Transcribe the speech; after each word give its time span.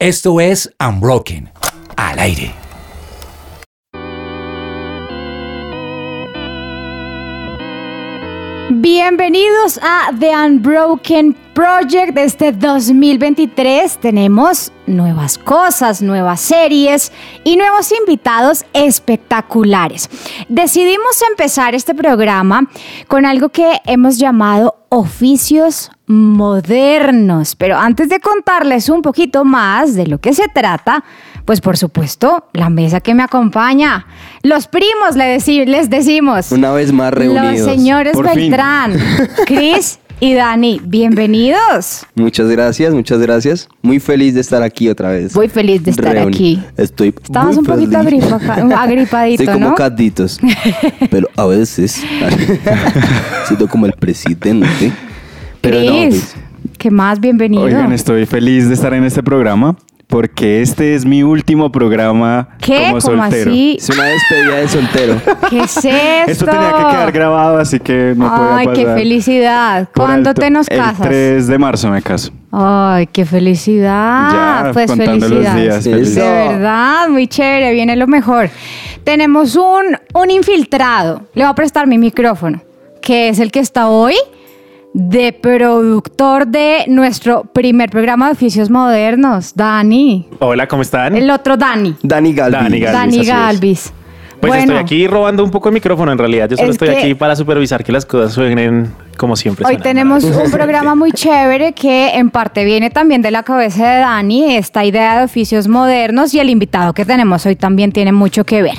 Esto 0.00 0.40
es 0.40 0.74
Unbroken, 0.80 1.52
al 1.94 2.18
aire. 2.20 2.54
Bienvenidos 8.70 9.78
a 9.82 10.08
The 10.18 10.34
Unbroken 10.34 11.36
Project 11.52 12.14
de 12.14 12.24
este 12.24 12.52
2023. 12.52 13.98
Tenemos 13.98 14.72
nuevas 14.86 15.36
cosas, 15.36 16.00
nuevas 16.00 16.40
series 16.40 17.12
y 17.44 17.58
nuevos 17.58 17.92
invitados 17.92 18.64
espectaculares. 18.72 20.08
Decidimos 20.48 21.20
empezar 21.28 21.74
este 21.74 21.94
programa 21.94 22.70
con 23.06 23.26
algo 23.26 23.50
que 23.50 23.82
hemos 23.84 24.16
llamado 24.16 24.79
oficios 24.90 25.90
modernos. 26.06 27.56
Pero 27.56 27.78
antes 27.78 28.08
de 28.08 28.20
contarles 28.20 28.88
un 28.88 29.00
poquito 29.00 29.44
más 29.44 29.94
de 29.94 30.06
lo 30.06 30.18
que 30.18 30.34
se 30.34 30.48
trata, 30.48 31.04
pues 31.44 31.60
por 31.60 31.78
supuesto, 31.78 32.48
la 32.52 32.68
mesa 32.68 33.00
que 33.00 33.14
me 33.14 33.22
acompaña. 33.22 34.06
Los 34.42 34.66
primos 34.66 35.16
les 35.16 35.88
decimos. 35.88 36.52
Una 36.52 36.72
vez 36.72 36.92
más 36.92 37.14
reunidos. 37.14 37.60
Los 37.60 37.70
señores 37.70 38.16
Beltrán, 38.20 38.96
Cris 39.46 39.99
y 40.20 40.34
Dani, 40.34 40.80
bienvenidos. 40.84 42.06
Muchas 42.14 42.48
gracias, 42.48 42.92
muchas 42.92 43.18
gracias. 43.20 43.68
Muy 43.80 43.98
feliz 43.98 44.34
de 44.34 44.42
estar 44.42 44.62
aquí 44.62 44.88
otra 44.90 45.12
vez. 45.12 45.34
Muy 45.34 45.48
feliz 45.48 45.82
de 45.82 45.90
estar 45.90 46.16
aquí. 46.18 46.62
Estoy 46.76 47.14
Estabas 47.22 47.56
un 47.56 47.64
poquito 47.64 47.96
agripadito, 48.76 49.42
Estoy 49.42 49.60
como 49.60 49.74
caditos. 49.74 50.38
pero 51.10 51.28
a 51.36 51.46
veces 51.46 52.02
siento 53.46 53.66
como 53.66 53.86
el 53.86 53.92
presidente. 53.94 54.92
Pero 55.62 55.78
Cris, 55.78 56.34
pues. 56.34 56.76
¿qué 56.76 56.90
más? 56.90 57.18
Bienvenido. 57.18 57.62
Oigan, 57.62 57.92
estoy 57.92 58.26
feliz 58.26 58.68
de 58.68 58.74
estar 58.74 58.92
en 58.92 59.04
este 59.04 59.22
programa 59.22 59.76
porque 60.10 60.60
este 60.60 60.94
es 60.94 61.06
mi 61.06 61.22
último 61.22 61.70
programa 61.70 62.48
como 62.66 63.00
soltero. 63.00 63.50
Así? 63.50 63.78
Es 63.80 63.88
una 63.88 64.04
despedida 64.04 64.56
de 64.56 64.68
soltero. 64.68 65.22
¿Qué 65.48 65.60
es 65.60 65.76
esto? 65.76 65.88
Esto 66.26 66.44
tenía 66.46 66.72
que 66.72 66.82
quedar 66.82 67.12
grabado, 67.12 67.58
así 67.58 67.78
que 67.78 68.14
no 68.16 68.28
puedo 68.28 68.54
Ay, 68.54 68.66
qué 68.74 68.84
felicidad. 68.86 69.88
¿Cuándo 69.94 70.34
te 70.34 70.50
nos 70.50 70.68
casas? 70.68 71.00
El 71.00 71.08
3 71.08 71.46
de 71.46 71.58
marzo 71.58 71.90
me 71.90 72.02
caso. 72.02 72.32
Ay, 72.50 73.06
qué 73.06 73.24
felicidad. 73.24 74.64
Ya, 74.64 74.72
pues 74.72 74.92
felicidades. 74.92 75.84
De 75.84 76.20
verdad, 76.20 77.08
muy 77.08 77.28
chévere, 77.28 77.72
viene 77.72 77.94
lo 77.94 78.08
mejor. 78.08 78.50
Tenemos 79.04 79.54
un, 79.54 79.96
un 80.12 80.30
infiltrado. 80.30 81.22
Le 81.34 81.44
voy 81.44 81.50
a 81.52 81.54
prestar 81.54 81.86
mi 81.86 81.98
micrófono, 81.98 82.60
que 83.00 83.28
es 83.28 83.38
el 83.38 83.52
que 83.52 83.60
está 83.60 83.88
hoy 83.88 84.16
de 84.92 85.32
productor 85.32 86.46
de 86.46 86.84
nuestro 86.88 87.44
primer 87.44 87.90
programa 87.90 88.26
de 88.26 88.32
oficios 88.32 88.70
modernos, 88.70 89.54
Dani. 89.54 90.26
Hola, 90.40 90.66
¿cómo 90.66 90.82
están? 90.82 91.16
El 91.16 91.30
otro 91.30 91.56
Dani. 91.56 91.96
Dani 92.02 92.32
Galvis. 92.32 92.92
Dani 92.92 93.24
Galvis. 93.24 93.92
Pues 94.40 94.54
estoy 94.54 94.76
aquí 94.76 95.06
robando 95.06 95.44
un 95.44 95.50
poco 95.50 95.68
el 95.68 95.74
micrófono 95.74 96.12
en 96.12 96.18
realidad. 96.18 96.48
Yo 96.48 96.56
solo 96.56 96.70
estoy 96.70 96.88
aquí 96.88 97.14
para 97.14 97.36
supervisar 97.36 97.84
que 97.84 97.92
las 97.92 98.06
cosas 98.06 98.32
suenen 98.32 98.90
como 99.18 99.36
siempre. 99.36 99.66
Hoy 99.66 99.76
tenemos 99.76 100.24
un 100.24 100.50
programa 100.50 100.94
muy 100.94 101.12
chévere 101.12 101.72
que 101.72 102.14
en 102.14 102.30
parte 102.30 102.64
viene 102.64 102.88
también 102.88 103.20
de 103.20 103.30
la 103.30 103.42
cabeza 103.42 103.86
de 103.86 104.00
Dani, 104.00 104.56
esta 104.56 104.84
idea 104.84 105.18
de 105.18 105.24
oficios 105.24 105.68
modernos 105.68 106.32
y 106.32 106.40
el 106.40 106.48
invitado 106.48 106.94
que 106.94 107.04
tenemos 107.04 107.44
hoy 107.44 107.54
también 107.54 107.92
tiene 107.92 108.12
mucho 108.12 108.44
que 108.44 108.62
ver. 108.62 108.78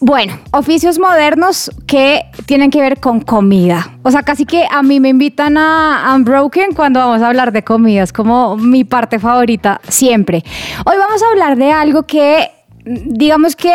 Bueno, 0.00 0.38
oficios 0.52 0.98
modernos 0.98 1.70
que 1.86 2.22
tienen 2.44 2.70
que 2.70 2.80
ver 2.80 3.00
con 3.00 3.20
comida. 3.20 3.98
O 4.02 4.10
sea, 4.10 4.22
casi 4.22 4.44
que 4.44 4.66
a 4.70 4.82
mí 4.82 5.00
me 5.00 5.08
invitan 5.08 5.56
a 5.56 6.12
Unbroken 6.14 6.72
cuando 6.74 7.00
vamos 7.00 7.22
a 7.22 7.28
hablar 7.28 7.50
de 7.52 7.64
comida. 7.64 8.02
Es 8.02 8.12
como 8.12 8.56
mi 8.56 8.84
parte 8.84 9.18
favorita 9.18 9.80
siempre. 9.88 10.44
Hoy 10.84 10.96
vamos 10.98 11.22
a 11.22 11.28
hablar 11.28 11.56
de 11.56 11.72
algo 11.72 12.02
que, 12.02 12.50
digamos 12.84 13.56
que 13.56 13.72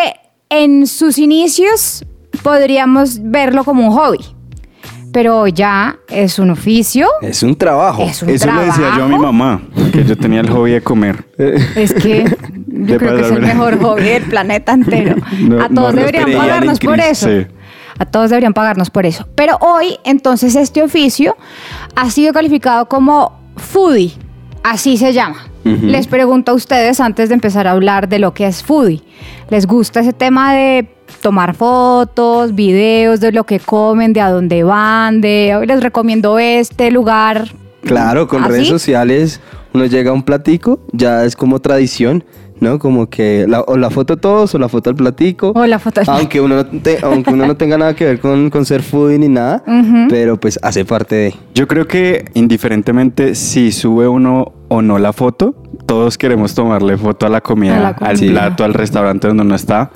en 0.50 0.86
sus 0.86 1.18
inicios 1.18 2.06
podríamos 2.44 3.20
verlo 3.24 3.64
como 3.64 3.88
un 3.88 3.94
hobby 3.94 4.20
pero 5.12 5.48
ya 5.48 5.98
es 6.08 6.40
un 6.40 6.52
oficio. 6.52 7.08
Es 7.22 7.44
un 7.44 7.56
trabajo. 7.56 8.04
Es 8.04 8.22
un 8.22 8.30
Eso 8.30 8.46
trabajo. 8.46 8.66
le 8.66 8.72
decía 8.72 8.98
yo 8.98 9.04
a 9.04 9.08
mi 9.08 9.18
mamá, 9.18 9.62
que 9.92 10.04
yo 10.06 10.18
tenía 10.18 10.42
el 10.42 10.50
hobby 10.50 10.72
de 10.72 10.82
comer. 10.82 11.26
Es 11.76 11.94
que 11.94 12.26
yo 12.88 12.98
creo 12.98 13.16
que 13.16 13.22
es 13.22 13.32
el 13.32 13.42
mejor 13.42 13.80
hobby 13.80 14.04
del 14.04 14.24
planeta 14.24 14.74
entero. 14.74 15.16
a 15.62 15.70
todos 15.70 15.96
deberían 15.96 16.32
pagarnos 16.32 16.80
por 16.80 17.00
eso. 17.00 17.30
A 17.98 18.06
todos 18.06 18.30
deberían 18.30 18.54
pagarnos 18.54 18.90
por 18.90 19.06
eso. 19.06 19.28
Pero 19.36 19.58
hoy, 19.62 19.98
entonces, 20.04 20.56
este 20.56 20.82
oficio 20.82 21.38
ha 21.96 22.10
sido 22.10 22.34
calificado 22.34 22.88
como 22.88 23.40
foodie. 23.58 24.14
Así 24.64 24.98
se 24.98 25.14
llama. 25.14 25.48
Les 25.64 26.08
pregunto 26.08 26.54
a 26.54 26.56
ustedes 26.56 27.00
antes 27.00 27.30
de 27.30 27.36
empezar 27.36 27.68
a 27.68 27.72
hablar 27.72 28.10
de 28.10 28.18
lo 28.18 28.34
que 28.34 28.48
es 28.48 28.64
foodie. 28.64 29.04
¿Les 29.52 29.68
gusta 29.68 30.00
ese 30.00 30.12
tema 30.12 30.56
de 30.56 30.90
tomar 31.22 31.54
fotos, 31.54 32.56
videos 32.56 33.20
de 33.20 33.32
lo 33.32 33.44
que 33.44 33.60
comen, 33.60 34.14
de 34.14 34.22
a 34.22 34.32
dónde 34.32 34.64
van, 34.64 35.22
de 35.22 35.56
hoy 35.56 35.68
les 35.68 35.82
recomiendo 35.84 36.40
este 36.40 36.90
lugar? 36.90 37.52
Claro, 37.84 38.28
con 38.28 38.44
redes 38.44 38.68
sociales 38.68 39.40
uno 39.74 39.86
llega 39.86 40.12
a 40.12 40.14
un 40.14 40.24
platico, 40.24 40.80
ya 40.92 41.26
es 41.26 41.36
como 41.36 41.60
tradición. 41.60 42.24
¿No? 42.62 42.80
Como 42.80 43.10
que 43.10 43.46
la, 43.48 43.62
o 43.62 43.76
la 43.76 43.90
foto 43.90 44.16
todos 44.16 44.56
o 44.56 44.60
la 44.60 44.70
foto 44.70 44.90
al 44.90 44.96
platico. 44.96 45.52
O 45.54 45.66
la 45.66 45.80
foto 45.80 46.02
aunque 46.08 46.40
uno 46.40 46.64
no 46.64 46.66
Aunque 47.02 47.32
uno 47.32 47.46
no 47.46 47.58
tenga 47.58 47.78
nada 47.78 47.94
que 47.96 48.06
ver 48.06 48.20
con, 48.20 48.50
con 48.50 48.66
ser 48.66 48.82
foodie 48.82 49.20
ni 49.20 49.28
nada, 49.28 49.64
pero 50.08 50.40
pues 50.40 50.60
hace 50.62 50.86
parte 50.86 51.16
de... 51.16 51.36
Yo 51.54 51.68
creo 51.68 51.88
que 51.88 52.26
indiferentemente 52.36 53.36
si 53.36 53.72
sube 53.72 54.08
uno 54.08 54.54
o 54.70 54.82
no 54.82 55.00
la 55.00 55.12
foto, 55.12 55.56
todos 55.86 56.18
queremos 56.18 56.54
tomarle 56.54 56.98
foto 56.98 57.26
a 57.26 57.30
la 57.30 57.42
comida, 57.42 57.90
al 58.00 58.18
plato, 58.18 58.64
al 58.64 58.74
restaurante 58.74 59.28
donde 59.28 59.44
uno 59.44 59.56
está. 59.56 59.92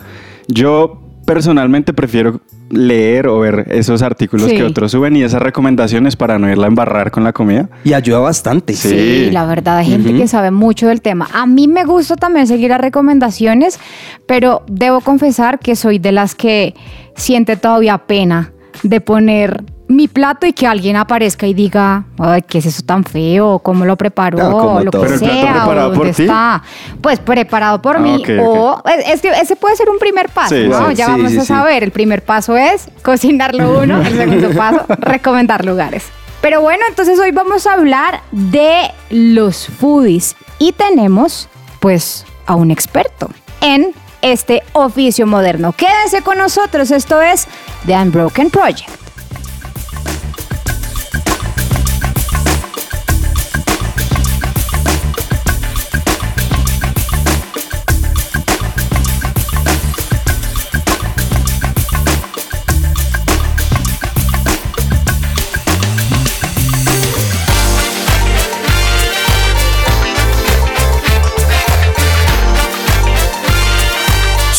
Yo 0.47 1.04
personalmente 1.25 1.93
prefiero 1.93 2.41
leer 2.69 3.27
o 3.27 3.39
ver 3.39 3.65
esos 3.69 4.01
artículos 4.01 4.47
que 4.47 4.63
otros 4.63 4.91
suben 4.91 5.15
y 5.15 5.23
esas 5.23 5.41
recomendaciones 5.41 6.15
para 6.15 6.39
no 6.39 6.49
irla 6.49 6.65
a 6.65 6.69
embarrar 6.69 7.11
con 7.11 7.23
la 7.23 7.33
comida. 7.33 7.69
Y 7.83 7.93
ayuda 7.93 8.19
bastante. 8.19 8.73
Sí, 8.73 9.29
la 9.31 9.45
verdad, 9.45 9.77
hay 9.77 9.87
gente 9.87 10.13
que 10.13 10.27
sabe 10.27 10.51
mucho 10.51 10.87
del 10.87 11.01
tema. 11.01 11.27
A 11.33 11.45
mí 11.45 11.67
me 11.67 11.83
gusta 11.83 12.15
también 12.15 12.47
seguir 12.47 12.69
las 12.69 12.81
recomendaciones, 12.81 13.79
pero 14.27 14.63
debo 14.67 15.01
confesar 15.01 15.59
que 15.59 15.75
soy 15.75 15.99
de 15.99 16.11
las 16.11 16.35
que 16.35 16.75
siente 17.15 17.55
todavía 17.57 17.97
pena 17.99 18.51
de 18.83 19.01
poner 19.01 19.63
mi 19.87 20.07
plato 20.07 20.47
y 20.47 20.53
que 20.53 20.65
alguien 20.65 20.95
aparezca 20.95 21.45
y 21.45 21.53
diga, 21.53 22.05
ay, 22.17 22.41
¿qué 22.41 22.57
es 22.57 22.65
eso 22.65 22.81
tan 22.83 23.03
feo? 23.03 23.59
¿Cómo 23.59 23.85
lo 23.85 23.95
preparó? 23.95 24.37
No, 24.37 24.79
lo 24.81 24.91
que 24.91 25.17
sea, 25.17 25.67
o 25.67 25.75
dónde 25.75 26.09
está. 26.09 26.63
Pues 27.01 27.19
preparado 27.19 27.81
por 27.81 27.97
ah, 27.97 27.99
mí. 27.99 28.23
o 28.41 28.81
es 29.07 29.21
que 29.21 29.29
ese 29.29 29.55
puede 29.55 29.75
ser 29.75 29.89
un 29.89 29.99
primer 29.99 30.29
paso, 30.29 30.55
¿no? 30.55 30.91
ya 30.91 31.09
vamos 31.09 31.37
a 31.37 31.45
saber. 31.45 31.83
El 31.83 31.91
primer 31.91 32.23
paso 32.23 32.57
es 32.57 32.89
cocinarlo 33.03 33.81
uno, 33.81 34.01
el 34.01 34.17
segundo 34.17 34.49
paso, 34.57 34.85
recomendar 34.87 35.63
lugares. 35.63 36.05
Pero 36.41 36.61
bueno, 36.61 36.83
entonces 36.89 37.19
hoy 37.19 37.31
vamos 37.31 37.65
a 37.67 37.73
hablar 37.73 38.21
de 38.31 38.91
los 39.09 39.67
foodies 39.67 40.35
y 40.59 40.71
tenemos 40.73 41.47
pues 41.79 42.25
a 42.45 42.55
un 42.55 42.71
experto 42.71 43.29
en 43.61 43.93
este 44.21 44.63
oficio 44.73 45.27
moderno. 45.27 45.73
Quédense 45.73 46.21
con 46.21 46.37
nosotros, 46.37 46.91
esto 46.91 47.21
es 47.21 47.47
The 47.85 47.93
Unbroken 47.95 48.49
Project. 48.49 49.04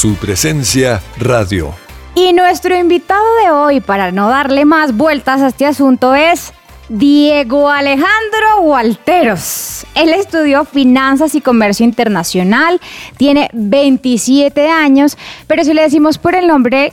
Su 0.06 0.14
presencia 0.14 1.02
radio. 1.18 1.74
Y 2.14 2.32
nuestro 2.32 2.78
invitado 2.78 3.24
de 3.42 3.50
hoy, 3.50 3.80
para 3.80 4.12
no 4.12 4.28
darle 4.28 4.64
más 4.64 4.96
vueltas 4.96 5.40
a 5.40 5.48
este 5.48 5.66
asunto, 5.66 6.14
es 6.14 6.52
Diego 6.88 7.68
Alejandro 7.68 8.60
Walteros. 8.60 9.84
Él 9.96 10.10
estudió 10.10 10.64
finanzas 10.64 11.34
y 11.34 11.40
comercio 11.40 11.84
internacional, 11.84 12.80
tiene 13.16 13.50
27 13.52 14.70
años, 14.70 15.18
pero 15.48 15.64
si 15.64 15.74
le 15.74 15.82
decimos 15.82 16.18
por 16.18 16.36
el 16.36 16.46
nombre 16.46 16.92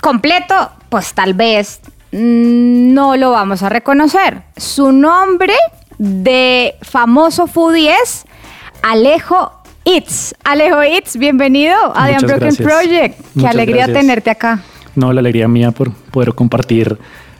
completo, 0.00 0.70
pues 0.88 1.14
tal 1.14 1.34
vez 1.34 1.80
no 2.12 3.16
lo 3.16 3.32
vamos 3.32 3.64
a 3.64 3.70
reconocer. 3.70 4.40
Su 4.56 4.92
nombre 4.92 5.56
de 5.98 6.76
famoso 6.82 7.48
foodie 7.48 7.92
es 8.04 8.24
Alejo 8.82 9.61
It's. 9.84 10.34
Alejo 10.44 10.82
It's, 10.84 11.16
bienvenido 11.16 11.74
a 11.94 12.06
The 12.06 12.24
Unbroken 12.24 12.56
Project. 12.56 13.20
Qué 13.38 13.46
alegría 13.46 13.86
tenerte 13.86 14.30
acá. 14.30 14.62
No, 14.94 15.12
la 15.12 15.20
alegría 15.20 15.48
mía 15.48 15.72
por 15.72 15.92
poder 15.92 16.34
compartir 16.34 16.98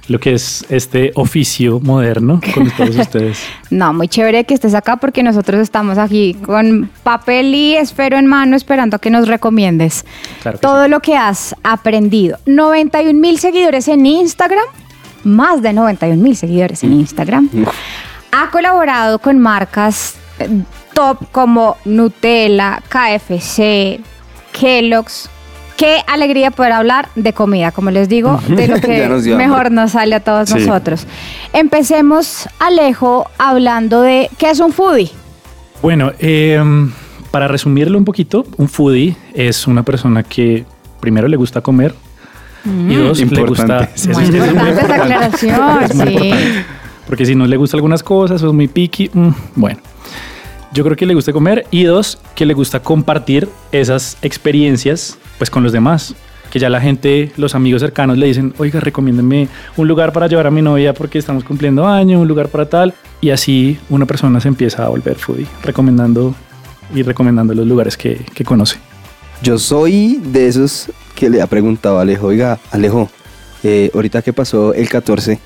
lo 0.09 0.19
que 0.19 0.35
es 0.35 0.67
este 0.69 1.13
oficio 1.15 1.79
moderno 1.79 2.41
con 2.53 2.71
todos 2.77 2.97
ustedes. 2.97 3.45
No, 3.71 3.93
muy 3.93 4.09
chévere 4.09 4.45
que 4.45 4.55
estés 4.55 4.75
acá 4.75 4.97
porque 4.97 5.23
nosotros 5.23 5.61
estamos 5.61 5.99
aquí 5.99 6.35
con 6.35 6.91
papel 7.05 7.55
y 7.55 7.77
esfero 7.77 8.17
en 8.17 8.27
mano 8.27 8.57
esperando 8.57 8.97
a 8.97 8.99
que 8.99 9.11
nos 9.11 9.29
recomiendes 9.29 10.05
todo 10.61 10.89
lo 10.89 11.01
que 11.01 11.17
has 11.17 11.55
aprendido. 11.63 12.39
91 12.47 13.19
mil 13.19 13.39
seguidores 13.39 13.87
en 13.87 14.05
Instagram, 14.05 14.65
más 15.23 15.63
de 15.63 15.73
91 15.73 16.21
mil 16.21 16.35
seguidores 16.37 16.83
en 16.83 16.95
Instagram. 16.95 17.49
Ha 18.33 18.51
colaborado 18.51 19.21
con 19.21 19.39
marcas 19.39 20.17
eh, 20.41 20.49
top 20.95 21.19
como 21.31 21.77
Nutella, 21.85 22.83
KFC, 22.89 24.01
Kellogg's, 24.53 25.31
Qué 25.77 25.97
alegría 26.07 26.51
poder 26.51 26.73
hablar 26.73 27.09
de 27.17 27.33
comida, 27.33 27.73
como 27.73 27.91
les 27.91 28.09
digo, 28.09 28.41
de 28.47 28.69
lo 28.69 28.81
que 28.81 29.35
mejor 29.37 29.73
nos 29.73 29.93
sale 29.93 30.15
a 30.15 30.21
todos 30.21 30.55
nosotros. 30.55 31.07
Empecemos, 31.53 32.49
Alejo, 32.61 33.29
hablando 33.39 34.03
de 34.03 34.31
qué 34.39 34.51
es 34.51 34.61
un 34.61 34.73
foodie. 34.73 35.11
Bueno, 35.83 36.13
em, 36.21 36.93
para 37.33 37.49
resumirlo 37.49 37.99
un 37.99 38.05
poquito, 38.05 38.47
un 38.59 38.69
foodie 38.69 39.17
es 39.35 39.67
una 39.67 39.83
persona 39.83 40.23
que 40.23 40.65
primero 41.01 41.27
le 41.27 41.37
gusta 41.37 41.63
comer 41.63 41.95
y 42.65 42.95
dos 42.95 43.19
le 43.19 43.43
gusta. 43.45 43.89
Muy 44.13 44.25
importante 44.27 44.81
esa 44.83 44.95
aclaración, 44.95 45.89
sí. 45.89 46.31
Porque 47.07 47.27
si 47.27 47.35
no 47.35 47.47
le 47.47 47.57
gustan 47.57 47.79
algunas 47.79 48.05
cosas 48.05 48.41
es 48.41 48.53
muy 48.53 48.69
picky, 48.69 49.11
mm, 49.13 49.31
bueno. 49.57 49.81
Yo 50.73 50.85
creo 50.85 50.97
que 50.97 51.05
le 51.05 51.15
gusta 51.15 51.33
comer 51.35 51.67
y 51.71 51.85
dos, 51.85 52.19
que 52.35 52.47
le 52.47 52.55
gusta 52.55 52.81
compartir 52.81 53.47
esas 53.73 54.17
experiencias 54.23 55.19
pues 55.37 55.51
con 55.51 55.63
los 55.63 55.73
demás. 55.73 56.15
Que 56.51 56.59
ya 56.59 56.71
la 56.71 56.81
gente, 56.81 57.33
los 57.37 57.55
amigos 57.55 57.83
cercanos 57.83 58.17
le 58.17 58.27
dicen, 58.27 58.55
oiga, 58.59 58.81
recomiéndeme 58.81 59.49
un 59.77 59.89
lugar 59.89 60.13
para 60.13 60.27
llevar 60.27 60.47
a 60.47 60.51
mi 60.51 60.63
novia 60.63 60.95
porque 60.95 61.19
estamos 61.19 61.45
cumpliendo 61.45 61.87
año, 61.87 62.21
un 62.21 62.29
lugar 62.29 62.49
para 62.49 62.67
tal. 62.67 62.95
Y 63.21 63.31
así 63.31 63.79
una 63.91 64.07
persona 64.07 64.41
se 64.41 64.49
empieza 64.49 64.85
a 64.85 64.89
volver 64.89 65.17
foodie, 65.17 65.47
recomendando 65.63 66.35
y 66.95 67.03
recomendando 67.03 67.55
los 67.55 67.67
lugares 67.67 67.97
que, 67.97 68.25
que 68.35 68.45
conoce. 68.45 68.79
Yo 69.43 69.59
soy 69.59 70.21
de 70.23 70.47
esos 70.47 70.91
que 71.15 71.29
le 71.29 71.43
ha 71.43 71.47
preguntado 71.47 71.99
a 71.99 72.03
Alejo, 72.03 72.29
oiga, 72.29 72.59
Alejo, 72.71 73.11
eh, 73.63 73.91
ahorita 73.95 74.23
que 74.23 74.33
pasó 74.33 74.73
el 74.73 74.89
14 74.89 75.39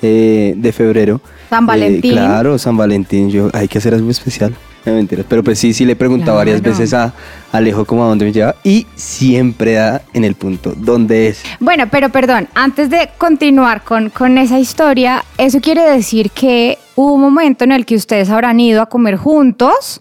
eh, 0.00 0.54
de 0.56 0.72
febrero. 0.72 1.20
San 1.50 1.66
Valentín. 1.66 2.12
Eh, 2.12 2.14
claro, 2.14 2.58
San 2.58 2.76
Valentín, 2.76 3.30
yo, 3.30 3.50
hay 3.52 3.68
que 3.68 3.78
hacer 3.78 3.94
algo 3.94 4.10
especial. 4.10 4.54
No, 4.84 4.94
mentiras. 4.94 5.26
Pero 5.28 5.44
pues 5.44 5.58
sí, 5.58 5.72
sí 5.72 5.84
le 5.84 5.92
he 5.92 5.96
preguntado 5.96 6.36
varias 6.36 6.60
veces 6.60 6.92
a 6.92 7.12
Alejo 7.52 7.84
como 7.84 8.04
a 8.04 8.08
dónde 8.08 8.24
me 8.24 8.32
lleva 8.32 8.56
y 8.64 8.86
siempre 8.94 9.74
da 9.74 10.02
en 10.12 10.24
el 10.24 10.34
punto, 10.34 10.74
¿dónde 10.76 11.28
es? 11.28 11.42
Bueno, 11.60 11.84
pero 11.90 12.08
perdón, 12.08 12.48
antes 12.54 12.90
de 12.90 13.10
continuar 13.18 13.84
con, 13.84 14.10
con 14.10 14.38
esa 14.38 14.58
historia, 14.58 15.24
eso 15.38 15.60
quiere 15.60 15.82
decir 15.82 16.30
que 16.30 16.78
hubo 16.96 17.14
un 17.14 17.20
momento 17.20 17.64
en 17.64 17.72
el 17.72 17.86
que 17.86 17.94
ustedes 17.94 18.30
habrán 18.30 18.58
ido 18.60 18.82
a 18.82 18.86
comer 18.86 19.16
juntos 19.16 20.00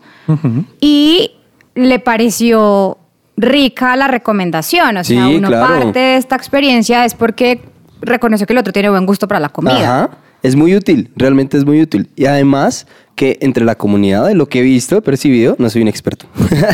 y 0.80 1.32
le 1.76 2.00
pareció 2.00 2.98
rica 3.38 3.96
la 3.96 4.08
recomendación. 4.08 4.98
O 4.98 5.04
sea, 5.04 5.28
uno 5.28 5.50
parte 5.50 6.00
de 6.00 6.16
esta 6.18 6.36
experiencia 6.36 7.06
es 7.06 7.14
porque 7.14 7.62
reconoce 8.02 8.46
que 8.46 8.54
el 8.54 8.60
otro 8.60 8.74
tiene 8.74 8.90
buen 8.90 9.06
gusto 9.06 9.28
para 9.28 9.40
la 9.40 9.50
comida. 9.50 10.06
Ajá. 10.06 10.10
Es 10.44 10.56
muy 10.56 10.76
útil, 10.76 11.10
realmente 11.16 11.58
es 11.58 11.66
muy 11.66 11.82
útil. 11.82 12.10
Y 12.16 12.26
además 12.26 12.88
que 13.16 13.38
entre 13.42 13.66
la 13.66 13.76
comunidad 13.76 14.26
de 14.26 14.34
lo 14.34 14.48
que 14.48 14.60
he 14.60 14.62
visto, 14.64 14.98
he 14.98 15.02
percibido, 15.02 15.56
no 15.60 15.70
soy 15.70 15.82
un 15.82 15.88
experto, 15.88 16.26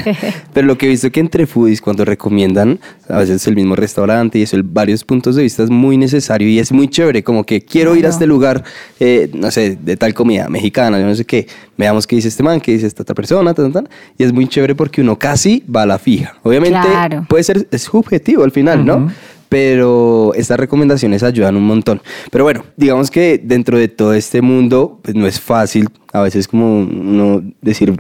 pero 0.54 0.68
lo 0.68 0.78
que 0.78 0.86
he 0.86 0.90
visto 0.90 1.12
que 1.12 1.19
entre 1.19 1.46
foodies 1.46 1.81
cuando 1.81 2.06
recomiendan 2.06 2.80
a 3.10 3.18
veces 3.18 3.46
el 3.48 3.56
mismo 3.56 3.75
restaurante 3.75 4.40
y 4.40 4.44
eso, 4.44 4.56
varios 4.64 5.04
puntos 5.04 5.36
de 5.36 5.44
vista 5.44 5.64
es 5.64 5.69
muy 5.69 5.98
necesario 5.98 6.48
y 6.48 6.60
es 6.60 6.72
muy 6.72 6.88
chévere, 6.88 7.24
como 7.24 7.44
que 7.44 7.62
quiero 7.62 7.96
ir 7.96 8.06
a 8.06 8.10
este 8.10 8.28
lugar, 8.28 8.64
eh, 9.00 9.30
no 9.34 9.52
sé, 9.52 9.78
de 9.81 9.98
tal 9.98 10.14
comida 10.14 10.48
mexicana, 10.48 11.00
yo 11.00 11.06
no 11.06 11.16
sé 11.16 11.25
qué, 11.25 11.48
veamos 11.75 12.08
qué 12.08 12.16
dice 12.16 12.30
este 12.30 12.44
man, 12.44 12.62
qué 12.62 12.72
dice 12.72 12.88
esta 12.88 13.02
otra 13.02 13.16
persona, 13.16 13.54
y 14.18 14.24
es 14.24 14.31
muy 14.31 14.48
chévere 14.48 14.75
porque 14.75 15.02
uno 15.02 15.19
casi 15.19 15.64
va 15.64 15.81
a 15.81 15.86
la 15.86 16.00
fija. 16.00 16.38
Obviamente 16.44 16.80
puede 17.28 17.44
ser, 17.44 17.68
es 17.72 17.81
subjetivo 17.81 18.44
al 18.44 18.52
final, 18.52 18.86
¿no? 18.86 19.12
Pero 19.50 20.34
estas 20.36 20.60
recomendaciones 20.60 21.24
ayudan 21.24 21.56
un 21.56 21.66
montón. 21.66 22.02
Pero 22.32 22.44
bueno, 22.44 22.66
digamos 22.76 23.12
que 23.12 23.40
dentro 23.44 23.78
de 23.78 23.88
todo 23.88 24.14
este 24.14 24.42
mundo, 24.42 25.00
pues 25.04 25.16
no 25.16 25.28
es 25.28 25.40
fácil 25.40 25.88
a 26.14 26.22
veces 26.22 26.48
como 26.48 26.80
uno 26.80 27.44
decir, 27.62 27.94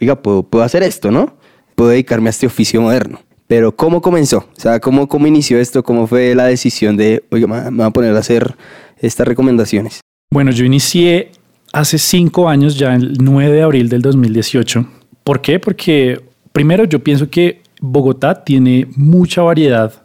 oiga, 0.00 0.20
puedo, 0.20 0.42
puedo 0.42 0.64
hacer 0.64 0.82
esto, 0.82 1.10
¿no? 1.10 1.36
Puedo 1.74 1.90
dedicarme 1.90 2.28
a 2.28 2.30
este 2.30 2.46
oficio 2.46 2.80
moderno. 2.80 3.20
Pero 3.46 3.76
¿cómo 3.76 4.00
comenzó? 4.00 4.38
O 4.38 4.60
sea, 4.60 4.80
¿cómo, 4.80 5.06
cómo 5.06 5.26
inició 5.26 5.58
esto? 5.58 5.82
¿Cómo 5.82 6.06
fue 6.06 6.34
la 6.34 6.46
decisión 6.46 6.96
de, 6.96 7.24
oiga, 7.30 7.46
me 7.46 7.70
voy 7.70 7.86
a 7.86 7.90
poner 7.90 8.14
a 8.16 8.18
hacer 8.18 8.54
estas 8.98 9.28
recomendaciones? 9.28 10.00
Bueno, 10.30 10.50
yo 10.50 10.64
inicié 10.64 11.30
hace 11.72 11.98
cinco 11.98 12.48
años, 12.48 12.78
ya 12.78 12.94
el 12.94 13.14
9 13.18 13.54
de 13.54 13.62
abril 13.62 13.88
del 13.88 14.00
2018. 14.00 14.86
¿Por 15.22 15.40
qué? 15.40 15.58
Porque 15.58 16.20
primero 16.52 16.84
yo 16.84 17.00
pienso 17.00 17.28
que 17.28 17.62
Bogotá 17.80 18.44
tiene 18.44 18.86
mucha 18.96 19.42
variedad 19.42 20.03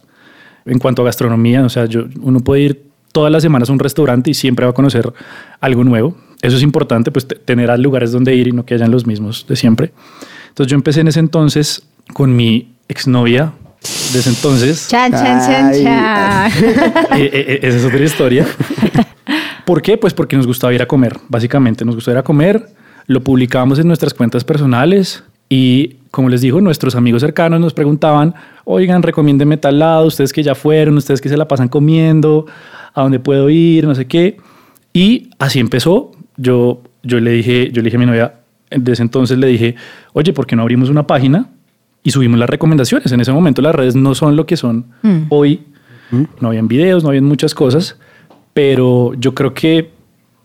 en 0.64 0.78
cuanto 0.78 1.02
a 1.02 1.04
gastronomía. 1.04 1.64
O 1.64 1.68
sea, 1.68 1.86
yo, 1.86 2.04
uno 2.20 2.40
puede 2.40 2.62
ir 2.62 2.90
todas 3.12 3.32
las 3.32 3.42
semanas 3.42 3.70
a 3.70 3.72
un 3.72 3.78
restaurante 3.78 4.30
y 4.30 4.34
siempre 4.34 4.64
va 4.64 4.70
a 4.70 4.74
conocer 4.74 5.12
algo 5.60 5.84
nuevo. 5.84 6.16
Eso 6.42 6.56
es 6.56 6.62
importante, 6.62 7.10
pues 7.10 7.26
tener 7.26 7.76
lugares 7.78 8.12
donde 8.12 8.34
ir 8.34 8.48
y 8.48 8.52
no 8.52 8.64
que 8.64 8.74
hayan 8.74 8.90
los 8.90 9.06
mismos 9.06 9.46
de 9.48 9.56
siempre. 9.56 9.92
Entonces 10.48 10.70
yo 10.70 10.74
empecé 10.74 11.00
en 11.00 11.08
ese 11.08 11.20
entonces 11.20 11.82
con 12.14 12.34
mi 12.34 12.72
exnovia 12.88 13.52
de 14.12 14.18
ese 14.18 14.30
entonces. 14.30 14.88
Chan, 14.88 15.12
chan, 15.12 15.40
chan, 15.40 15.72
chan. 15.82 16.50
Eh, 17.16 17.24
eh, 17.24 17.30
eh, 17.32 17.60
esa 17.62 17.78
es 17.78 17.84
otra 17.84 18.02
historia. 18.02 18.46
¿Por 19.66 19.82
qué? 19.82 19.96
Pues 19.96 20.14
porque 20.14 20.36
nos 20.36 20.46
gustaba 20.46 20.72
ir 20.72 20.82
a 20.82 20.86
comer, 20.86 21.18
básicamente. 21.28 21.84
Nos 21.84 21.94
gustaba 21.94 22.16
ir 22.16 22.18
a 22.18 22.22
comer, 22.22 22.68
lo 23.06 23.22
publicábamos 23.22 23.78
en 23.78 23.86
nuestras 23.86 24.14
cuentas 24.14 24.44
personales 24.44 25.22
y 25.52 25.96
como 26.12 26.28
les 26.28 26.40
digo, 26.40 26.60
nuestros 26.60 26.94
amigos 26.94 27.22
cercanos 27.22 27.60
nos 27.60 27.74
preguntaban, 27.74 28.34
oigan, 28.64 29.02
recomiéndeme 29.02 29.56
tal 29.56 29.80
lado, 29.80 30.06
ustedes 30.06 30.32
que 30.32 30.42
ya 30.42 30.54
fueron, 30.54 30.96
ustedes 30.96 31.20
que 31.20 31.28
se 31.28 31.36
la 31.36 31.46
pasan 31.46 31.68
comiendo, 31.68 32.46
a 32.94 33.02
dónde 33.02 33.18
puedo 33.18 33.50
ir, 33.50 33.84
no 33.84 33.94
sé 33.94 34.06
qué. 34.06 34.38
Y 34.92 35.30
así 35.38 35.58
empezó. 35.58 36.12
Yo, 36.36 36.82
yo, 37.02 37.20
le, 37.20 37.32
dije, 37.32 37.70
yo 37.72 37.82
le 37.82 37.86
dije 37.86 37.96
a 37.96 38.00
mi 38.00 38.06
novia, 38.06 38.34
desde 38.70 39.02
entonces 39.02 39.38
le 39.38 39.48
dije, 39.48 39.74
oye, 40.12 40.32
¿por 40.32 40.46
qué 40.46 40.56
no 40.56 40.62
abrimos 40.62 40.88
una 40.88 41.06
página 41.06 41.48
y 42.02 42.12
subimos 42.12 42.38
las 42.38 42.48
recomendaciones? 42.48 43.10
En 43.10 43.20
ese 43.20 43.32
momento 43.32 43.60
las 43.60 43.74
redes 43.74 43.96
no 43.96 44.14
son 44.14 44.36
lo 44.36 44.46
que 44.46 44.56
son 44.56 44.86
mm. 45.02 45.22
hoy. 45.30 45.62
Mm. 46.12 46.22
No 46.40 46.48
habían 46.48 46.68
videos, 46.68 47.02
no 47.02 47.10
habían 47.10 47.24
muchas 47.24 47.54
cosas, 47.54 47.98
pero 48.54 49.14
yo 49.14 49.34
creo 49.34 49.52
que 49.52 49.90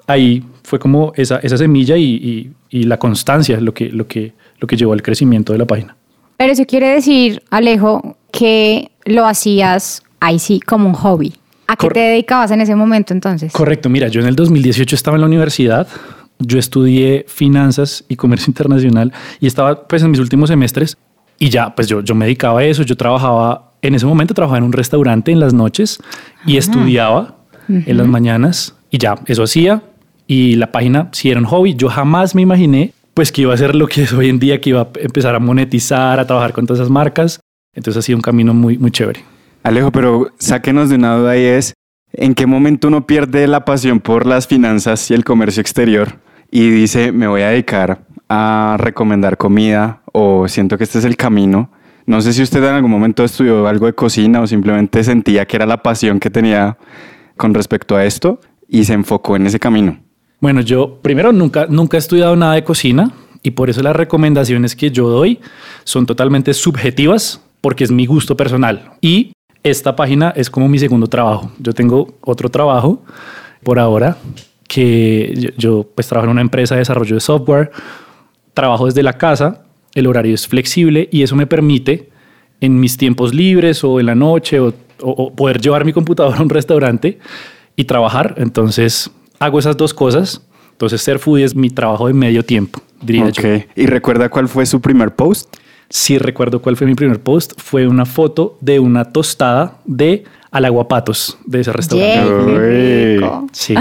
ahí 0.07 0.43
fue 0.63 0.79
como 0.79 1.13
esa, 1.15 1.37
esa 1.37 1.57
semilla 1.57 1.95
y, 1.95 2.03
y, 2.03 2.51
y 2.69 2.83
la 2.83 2.97
constancia 2.97 3.59
lo 3.61 3.73
que, 3.73 3.89
lo 3.89 4.07
que 4.07 4.33
lo 4.59 4.67
que 4.67 4.77
llevó 4.77 4.93
al 4.93 5.01
crecimiento 5.01 5.53
de 5.53 5.59
la 5.59 5.65
página. 5.65 5.95
Pero 6.37 6.51
eso 6.51 6.65
quiere 6.65 6.89
decir, 6.89 7.41
Alejo, 7.49 8.17
que 8.31 8.91
lo 9.05 9.25
hacías 9.25 10.03
ahí 10.19 10.39
sí 10.39 10.59
como 10.59 10.89
un 10.89 10.93
hobby. 10.93 11.33
¿A 11.67 11.75
qué 11.75 11.87
te 11.89 11.99
dedicabas 11.99 12.51
en 12.51 12.61
ese 12.61 12.75
momento 12.75 13.13
entonces? 13.13 13.51
Correcto, 13.51 13.89
mira, 13.89 14.07
yo 14.07 14.21
en 14.21 14.27
el 14.27 14.35
2018 14.35 14.95
estaba 14.95 15.17
en 15.17 15.21
la 15.21 15.27
universidad, 15.27 15.87
yo 16.39 16.59
estudié 16.59 17.25
finanzas 17.27 18.03
y 18.07 18.15
comercio 18.15 18.51
internacional 18.51 19.11
y 19.39 19.47
estaba 19.47 19.87
pues 19.87 20.03
en 20.03 20.11
mis 20.11 20.19
últimos 20.19 20.49
semestres 20.49 20.97
y 21.39 21.49
ya 21.49 21.73
pues 21.73 21.87
yo, 21.87 22.01
yo 22.01 22.13
me 22.13 22.25
dedicaba 22.25 22.59
a 22.59 22.63
eso, 22.65 22.83
yo 22.83 22.95
trabajaba, 22.95 23.71
en 23.81 23.95
ese 23.95 24.05
momento 24.05 24.33
trabajaba 24.33 24.59
en 24.59 24.63
un 24.65 24.73
restaurante 24.73 25.31
en 25.31 25.39
las 25.39 25.53
noches 25.53 25.99
y 26.45 26.57
estudiaba 26.57 27.35
en 27.67 27.97
las 27.97 28.07
mañanas 28.07 28.75
y 28.91 28.99
ya, 28.99 29.15
eso 29.25 29.43
hacía 29.43 29.81
y 30.27 30.55
la 30.55 30.71
página 30.71 31.09
sí 31.13 31.31
era 31.31 31.39
un 31.39 31.45
hobby, 31.45 31.73
yo 31.75 31.89
jamás 31.89 32.35
me 32.35 32.41
imaginé 32.41 32.93
pues 33.15 33.31
que 33.31 33.43
iba 33.43 33.53
a 33.53 33.57
ser 33.57 33.73
lo 33.75 33.87
que 33.87 34.03
es 34.03 34.13
hoy 34.13 34.29
en 34.29 34.39
día, 34.39 34.61
que 34.61 34.71
iba 34.71 34.81
a 34.81 34.89
empezar 34.99 35.33
a 35.35 35.39
monetizar, 35.39 36.19
a 36.19 36.27
trabajar 36.27 36.51
con 36.51 36.67
todas 36.67 36.81
esas 36.81 36.91
marcas. 36.91 37.39
Entonces 37.73 37.99
ha 37.99 38.05
sido 38.05 38.17
un 38.17 38.21
camino 38.21 38.53
muy, 38.53 38.77
muy 38.77 38.91
chévere. 38.91 39.23
Alejo, 39.63 39.91
pero 39.91 40.31
sáquenos 40.37 40.89
de 40.89 40.95
una 40.95 41.15
duda 41.15 41.31
ahí 41.31 41.43
es, 41.43 41.73
¿en 42.11 42.35
qué 42.35 42.45
momento 42.45 42.89
uno 42.89 43.07
pierde 43.07 43.47
la 43.47 43.63
pasión 43.63 44.01
por 44.01 44.25
las 44.25 44.47
finanzas 44.47 45.09
y 45.09 45.13
el 45.13 45.23
comercio 45.23 45.61
exterior 45.61 46.19
y 46.51 46.69
dice, 46.69 47.13
me 47.13 47.27
voy 47.27 47.41
a 47.41 47.49
dedicar 47.49 48.05
a 48.27 48.75
recomendar 48.79 49.37
comida 49.37 50.01
o 50.11 50.49
siento 50.49 50.77
que 50.77 50.83
este 50.83 50.99
es 50.99 51.05
el 51.05 51.15
camino? 51.15 51.71
No 52.05 52.19
sé 52.21 52.33
si 52.33 52.43
usted 52.43 52.59
en 52.59 52.75
algún 52.75 52.91
momento 52.91 53.23
estudió 53.23 53.65
algo 53.65 53.85
de 53.85 53.93
cocina 53.93 54.41
o 54.41 54.47
simplemente 54.47 55.03
sentía 55.05 55.45
que 55.45 55.55
era 55.55 55.65
la 55.65 55.81
pasión 55.81 56.19
que 56.19 56.29
tenía 56.29 56.77
con 57.37 57.53
respecto 57.53 57.95
a 57.95 58.03
esto 58.03 58.41
y 58.67 58.83
se 58.83 58.93
enfocó 58.93 59.37
en 59.37 59.47
ese 59.47 59.57
camino. 59.57 60.04
Bueno, 60.45 60.61
yo 60.61 60.99
primero 61.01 61.31
nunca, 61.31 61.65
nunca 61.67 61.97
he 61.97 61.99
estudiado 61.99 62.35
nada 62.35 62.53
de 62.53 62.63
cocina 62.63 63.11
y 63.41 63.49
por 63.49 63.71
eso 63.71 63.81
las 63.81 63.95
recomendaciones 63.95 64.75
que 64.75 64.91
yo 64.91 65.09
doy 65.09 65.39
son 65.85 66.05
totalmente 66.05 66.53
subjetivas 66.53 67.41
porque 67.61 67.83
es 67.83 67.89
mi 67.89 68.05
gusto 68.05 68.37
personal. 68.37 68.91
Y 69.01 69.31
esta 69.63 69.95
página 69.95 70.31
es 70.35 70.51
como 70.51 70.69
mi 70.69 70.77
segundo 70.77 71.07
trabajo. 71.07 71.51
Yo 71.57 71.73
tengo 71.73 72.13
otro 72.21 72.49
trabajo 72.49 73.03
por 73.63 73.79
ahora 73.79 74.17
que 74.67 75.51
yo, 75.57 75.89
pues 75.95 76.07
trabajo 76.07 76.27
en 76.27 76.33
una 76.33 76.41
empresa 76.41 76.75
de 76.75 76.81
desarrollo 76.81 77.15
de 77.15 77.21
software, 77.21 77.71
trabajo 78.53 78.85
desde 78.85 79.01
la 79.01 79.13
casa, 79.13 79.65
el 79.95 80.05
horario 80.05 80.35
es 80.35 80.47
flexible 80.47 81.09
y 81.11 81.23
eso 81.23 81.35
me 81.35 81.47
permite 81.47 82.11
en 82.61 82.79
mis 82.79 82.97
tiempos 82.97 83.33
libres 83.33 83.83
o 83.83 83.99
en 83.99 84.05
la 84.05 84.13
noche 84.13 84.59
o 84.59 85.35
poder 85.35 85.59
llevar 85.59 85.85
mi 85.85 85.91
computadora 85.91 86.37
a 86.37 86.43
un 86.43 86.49
restaurante 86.49 87.17
y 87.75 87.85
trabajar. 87.85 88.35
Entonces 88.37 89.09
hago 89.39 89.59
esas 89.59 89.77
dos 89.77 89.93
cosas. 89.93 90.41
Entonces 90.71 91.01
ser 91.01 91.19
foodie 91.19 91.45
es 91.45 91.55
mi 91.55 91.69
trabajo 91.69 92.07
de 92.07 92.13
medio 92.13 92.43
tiempo, 92.43 92.81
diría 93.01 93.29
yo. 93.29 93.43
¿Y 93.75 93.85
recuerda 93.85 94.29
cuál 94.29 94.49
fue 94.49 94.65
su 94.65 94.81
primer 94.81 95.15
post? 95.15 95.55
Sí 95.89 96.17
recuerdo 96.17 96.61
cuál 96.61 96.75
fue 96.75 96.85
mi 96.85 96.95
primer 96.95 97.21
post. 97.21 97.53
Fue 97.57 97.87
una 97.87 98.05
foto 98.05 98.57
de 98.59 98.79
una 98.79 99.05
tostada 99.05 99.77
de 99.85 100.25
alaguapatos 100.51 101.37
de 101.45 101.61
ese 101.61 101.71
restaurante. 101.71 103.47
Sí. 103.53 103.75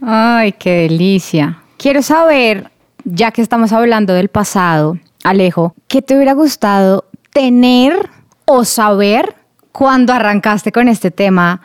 Ay, 0.00 0.52
qué 0.52 0.88
delicia. 0.88 1.58
Quiero 1.76 2.02
saber, 2.02 2.70
ya 3.04 3.30
que 3.30 3.42
estamos 3.42 3.72
hablando 3.72 4.12
del 4.14 4.28
pasado, 4.28 4.98
Alejo, 5.22 5.74
¿qué 5.86 6.02
te 6.02 6.16
hubiera 6.16 6.32
gustado 6.32 7.04
tener 7.32 8.08
o 8.44 8.64
saber 8.64 9.36
cuando 9.70 10.12
arrancaste 10.12 10.72
con 10.72 10.88
este 10.88 11.10
tema 11.12 11.60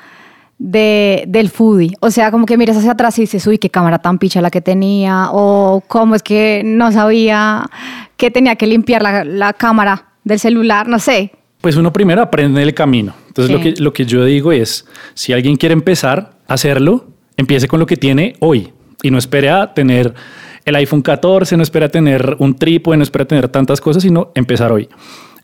de, 0.63 1.25
del 1.27 1.49
foodie? 1.49 1.91
O 1.99 2.09
sea, 2.09 2.31
como 2.31 2.45
que 2.45 2.57
miras 2.57 2.77
hacia 2.77 2.91
atrás 2.91 3.19
y 3.19 3.23
dices, 3.23 3.45
uy, 3.45 3.57
qué 3.57 3.69
cámara 3.69 3.99
tan 3.99 4.17
picha 4.17 4.41
la 4.41 4.49
que 4.49 4.61
tenía, 4.61 5.27
o 5.31 5.83
cómo 5.87 6.15
es 6.15 6.23
que 6.23 6.61
no 6.65 6.91
sabía 6.91 7.69
que 8.15 8.31
tenía 8.31 8.55
que 8.55 8.65
limpiar 8.65 9.03
la, 9.03 9.23
la 9.25 9.53
cámara 9.53 10.13
del 10.23 10.39
celular, 10.39 10.87
no 10.87 10.99
sé. 10.99 11.31
Pues 11.59 11.75
uno 11.75 11.91
primero 11.93 12.21
aprende 12.21 12.63
el 12.63 12.73
camino. 12.73 13.13
Entonces 13.27 13.51
lo, 13.51 13.61
que, 13.61 13.73
lo 13.81 13.93
que 13.93 14.05
yo 14.05 14.23
digo 14.25 14.51
es, 14.51 14.85
si 15.13 15.33
alguien 15.33 15.57
quiere 15.57 15.73
empezar 15.73 16.33
a 16.47 16.53
hacerlo, 16.53 17.07
empiece 17.35 17.67
con 17.67 17.79
lo 17.79 17.85
que 17.85 17.97
tiene 17.97 18.35
hoy 18.39 18.71
y 19.01 19.11
no 19.11 19.17
espere 19.17 19.49
a 19.49 19.73
tener 19.73 20.13
el 20.65 20.75
iPhone 20.75 21.01
14, 21.01 21.57
no 21.57 21.63
espera 21.63 21.89
tener 21.89 22.37
un 22.39 22.55
trípode, 22.55 22.97
no 22.97 23.03
espera 23.03 23.25
tener 23.25 23.49
tantas 23.49 23.81
cosas, 23.81 24.03
sino 24.03 24.31
empezar 24.35 24.71
hoy. 24.71 24.87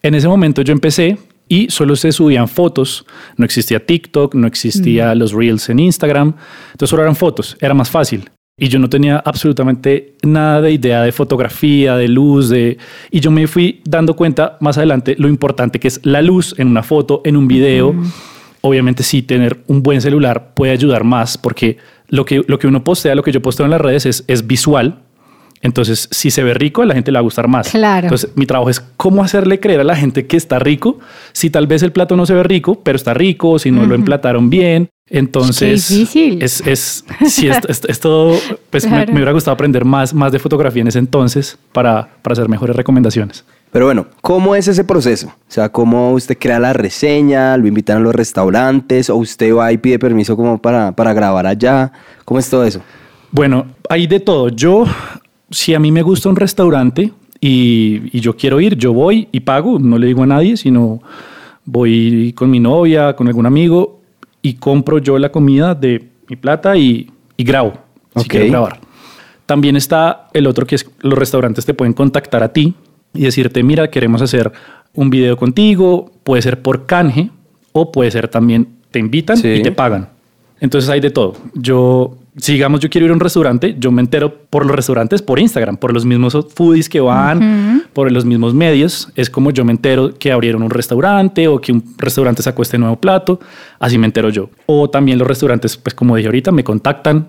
En 0.02 0.16
ese 0.16 0.28
momento 0.28 0.62
yo 0.62 0.72
empecé 0.72 1.18
y 1.50 1.70
solo 1.70 1.98
se 1.98 2.14
subían 2.14 2.48
fotos. 2.48 3.06
No 3.36 3.44
existía 3.44 3.86
TikTok, 3.86 4.36
no 4.36 4.48
existía 4.48 5.14
los 5.16 5.34
Reels 5.34 5.68
en 5.70 5.80
Instagram. 5.80 6.36
Entonces 6.72 6.90
solo 6.90 7.02
eran 7.02 7.16
fotos, 7.16 7.58
era 7.60 7.74
más 7.74 7.90
fácil. 7.90 8.30
Y 8.58 8.68
yo 8.68 8.78
no 8.78 8.90
tenía 8.90 9.18
absolutamente 9.18 10.16
nada 10.22 10.62
de 10.62 10.72
idea 10.72 11.02
de 11.02 11.12
fotografía, 11.12 11.96
de 11.96 12.10
luz, 12.10 12.50
de... 12.50 12.78
Y 13.10 13.22
yo 13.22 13.32
me 13.32 13.48
fui 13.48 13.82
dando 13.86 14.16
cuenta 14.16 14.58
más 14.60 14.78
adelante 14.78 15.16
lo 15.18 15.30
importante 15.30 15.80
que 15.80 15.88
es 15.88 16.02
la 16.04 16.22
luz 16.22 16.54
en 16.58 16.68
una 16.68 16.84
foto, 16.84 17.22
en 17.24 17.38
un 17.38 17.48
video. 17.48 17.96
Obviamente 18.62 19.04
sí, 19.04 19.22
tener 19.22 19.64
un 19.68 19.82
buen 19.82 20.02
celular 20.02 20.54
puede 20.54 20.74
ayudar 20.74 21.06
más 21.06 21.38
porque 21.38 21.78
lo 22.10 22.26
que, 22.26 22.44
lo 22.48 22.60
que 22.60 22.68
uno 22.68 22.84
postea, 22.84 23.16
lo 23.16 23.24
que 23.24 23.32
yo 23.32 23.42
posteo 23.42 23.66
en 23.66 23.72
las 23.72 23.82
redes 23.82 24.06
es, 24.06 24.26
es 24.28 24.46
visual, 24.46 25.00
entonces, 25.62 26.08
si 26.12 26.32
se 26.32 26.44
ve 26.44 26.54
rico, 26.54 26.82
a 26.82 26.86
la 26.86 26.94
gente 26.94 27.12
le 27.12 27.18
va 27.18 27.20
a 27.20 27.24
gustar 27.24 27.48
más. 27.48 27.70
Claro. 27.70 28.06
Entonces, 28.06 28.32
mi 28.36 28.46
trabajo 28.46 28.70
es 28.70 28.80
cómo 28.80 29.24
hacerle 29.24 29.60
creer 29.60 29.82
a 29.82 29.84
la 29.84 29.96
gente 29.96 30.26
que 30.26 30.38
está 30.38 30.60
rico, 30.60 31.00
si 31.34 31.50
tal 31.50 31.68
vez 31.68 31.84
el 31.84 31.92
plato 31.92 32.16
no 32.16 32.26
se 32.26 32.34
ve 32.34 32.44
rico, 32.44 32.82
pero 32.82 32.96
está 32.96 33.14
rico, 33.14 33.60
si 33.60 33.72
no 33.72 33.86
lo 33.86 33.96
emplataron 33.96 34.50
bien. 34.50 34.90
Entonces, 35.10 35.88
Qué 35.88 35.96
difícil. 35.96 36.44
es, 36.44 36.62
es, 36.68 37.04
sí, 37.26 37.48
es, 37.48 37.58
es, 37.88 38.00
todo, 38.00 38.38
pues 38.70 38.88
me, 38.88 39.08
me, 39.08 39.14
hubiera 39.14 39.32
gustado 39.32 39.54
aprender 39.56 39.84
más, 39.84 40.14
más 40.14 40.32
de 40.32 40.38
fotografía 40.38 40.84
en 40.84 40.88
ese 40.88 41.00
entonces 41.00 41.58
para, 41.74 42.10
para 42.22 42.34
hacer 42.34 42.48
mejores 42.48 42.76
recomendaciones. 42.76 43.44
Pero 43.72 43.86
bueno, 43.86 44.08
¿cómo 44.22 44.56
es 44.56 44.68
ese 44.68 44.84
proceso? 44.84 45.28
O 45.28 45.52
sea, 45.52 45.70
¿cómo 45.70 46.12
usted 46.14 46.38
crea 46.40 46.60
la 46.60 46.74
reseña? 46.74 47.58
¿Lo 47.58 47.68
invitan 47.68 47.98
a 47.98 48.00
los 48.02 48.16
restaurantes? 48.16 49.10
¿O 49.10 49.16
usted 49.16 49.54
va 49.54 49.72
y 49.72 49.78
pide 49.78 50.00
permiso 50.00 50.36
como 50.36 50.60
para, 50.60 50.92
para 50.92 51.14
grabar 51.14 51.46
allá? 51.46 51.92
¿Cómo 52.26 52.40
es 52.40 52.50
todo 52.50 52.64
eso? 52.64 52.82
Bueno, 53.32 53.68
hay 53.90 54.08
de 54.08 54.20
todo. 54.20 54.50
Yo 54.50 54.86
si 55.52 55.74
a 55.74 55.80
mí 55.80 55.92
me 55.92 56.02
gusta 56.02 56.30
un 56.30 56.36
restaurante 56.36 57.12
y, 57.42 58.20
yo 58.20 58.36
quiero 58.36 58.60
ir, 58.60 58.76
yo 58.76 58.94
voy 58.94 59.28
y 59.32 59.42
pago, 59.42 59.80
no 59.80 59.98
le 59.98 60.08
digo 60.08 60.24
a 60.24 60.28
nadie, 60.28 60.58
sino 60.58 61.02
voy 61.66 62.34
con 62.34 62.50
mi 62.50 62.60
novia, 62.60 63.16
con 63.16 63.28
algún 63.28 63.46
amigo 63.46 64.02
y 64.42 64.56
compro 64.56 65.00
yo 65.00 65.18
la 65.18 65.32
comida 65.32 65.76
de 65.76 66.10
mi 66.28 66.36
plata 66.36 66.78
y, 66.78 67.10
grabo, 67.38 67.74
si 68.16 68.28
quiero 68.28 68.48
grabar. 68.48 68.80
También 69.46 69.76
está 69.76 70.28
el 70.34 70.46
otro 70.46 70.68
que 70.68 70.76
es 70.76 70.90
los 71.00 71.18
restaurantes 71.18 71.66
te 71.66 71.74
pueden 71.74 71.94
contactar 71.94 72.44
a 72.44 72.54
ti 72.54 72.76
y 73.14 73.22
decirte, 73.22 73.64
mira, 73.64 73.90
queremos 73.90 74.22
hacer 74.22 74.52
un 74.94 75.10
video 75.10 75.38
contigo, 75.38 76.12
puede 76.24 76.42
ser 76.42 76.62
por 76.62 76.86
canje 76.86 77.32
o 77.72 77.92
puede 77.92 78.12
ser 78.12 78.28
también 78.28 78.68
te 78.92 79.00
invitan 79.00 79.38
y 79.40 79.62
te 79.64 79.72
pagan. 79.72 80.10
Entonces 80.60 80.90
hay 80.90 81.00
de 81.00 81.10
todo. 81.10 81.36
Yo 81.56 82.18
si 82.42 82.54
digamos 82.54 82.80
yo 82.80 82.90
quiero 82.90 83.06
ir 83.06 83.12
a 83.12 83.14
un 83.14 83.20
restaurante, 83.20 83.76
yo 83.80 83.92
me 83.92 84.02
entero 84.02 84.34
por 84.50 84.66
los 84.66 84.76
restaurantes 84.76 85.22
por 85.22 85.40
Instagram, 85.40 85.78
por 85.78 85.94
los 85.94 86.06
mismos 86.06 86.38
foodies 86.54 86.90
que 86.90 87.00
van, 87.00 87.84
por 87.94 88.12
los 88.12 88.26
mismos 88.26 88.54
medios. 88.54 89.10
Es 89.16 89.30
como 89.30 89.52
yo 89.52 89.66
me 89.66 89.72
entero 89.72 90.14
que 90.18 90.32
abrieron 90.32 90.64
un 90.64 90.70
restaurante 90.70 91.48
o 91.48 91.60
que 91.60 91.72
un 91.72 91.84
restaurante 91.98 92.42
sacó 92.42 92.62
este 92.62 92.78
nuevo 92.78 92.96
plato, 92.98 93.40
así 93.80 93.98
me 93.98 94.06
entero 94.06 94.30
yo. 94.30 94.50
O 94.66 94.90
también 94.90 95.18
los 95.18 95.28
restaurantes, 95.28 95.78
pues 95.78 95.94
como 95.94 96.16
dije 96.16 96.28
ahorita, 96.28 96.52
me 96.52 96.64
contactan 96.64 97.28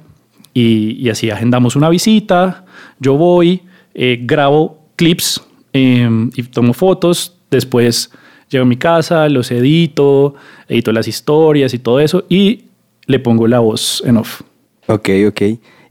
y, 0.54 1.08
así 1.08 1.30
agendamos 1.30 1.76
una 1.76 1.88
visita, 1.88 2.64
yo 2.98 3.16
voy, 3.16 3.62
eh, 3.94 4.18
grabo 4.22 4.80
clips 4.96 5.42
em, 5.72 6.30
y 6.34 6.42
tomo 6.44 6.72
fotos, 6.72 7.36
después 7.50 8.10
llego 8.48 8.64
a 8.64 8.68
mi 8.68 8.76
casa, 8.76 9.28
los 9.28 9.50
edito, 9.50 10.34
edito 10.68 10.92
las 10.92 11.08
historias 11.08 11.72
y 11.74 11.78
todo 11.78 12.00
eso 12.00 12.24
y 12.28 12.64
le 13.06 13.18
pongo 13.18 13.46
la 13.46 13.60
voz 13.60 14.02
en 14.04 14.16
off. 14.16 14.42
Ok, 14.90 15.08
ok. 15.28 15.40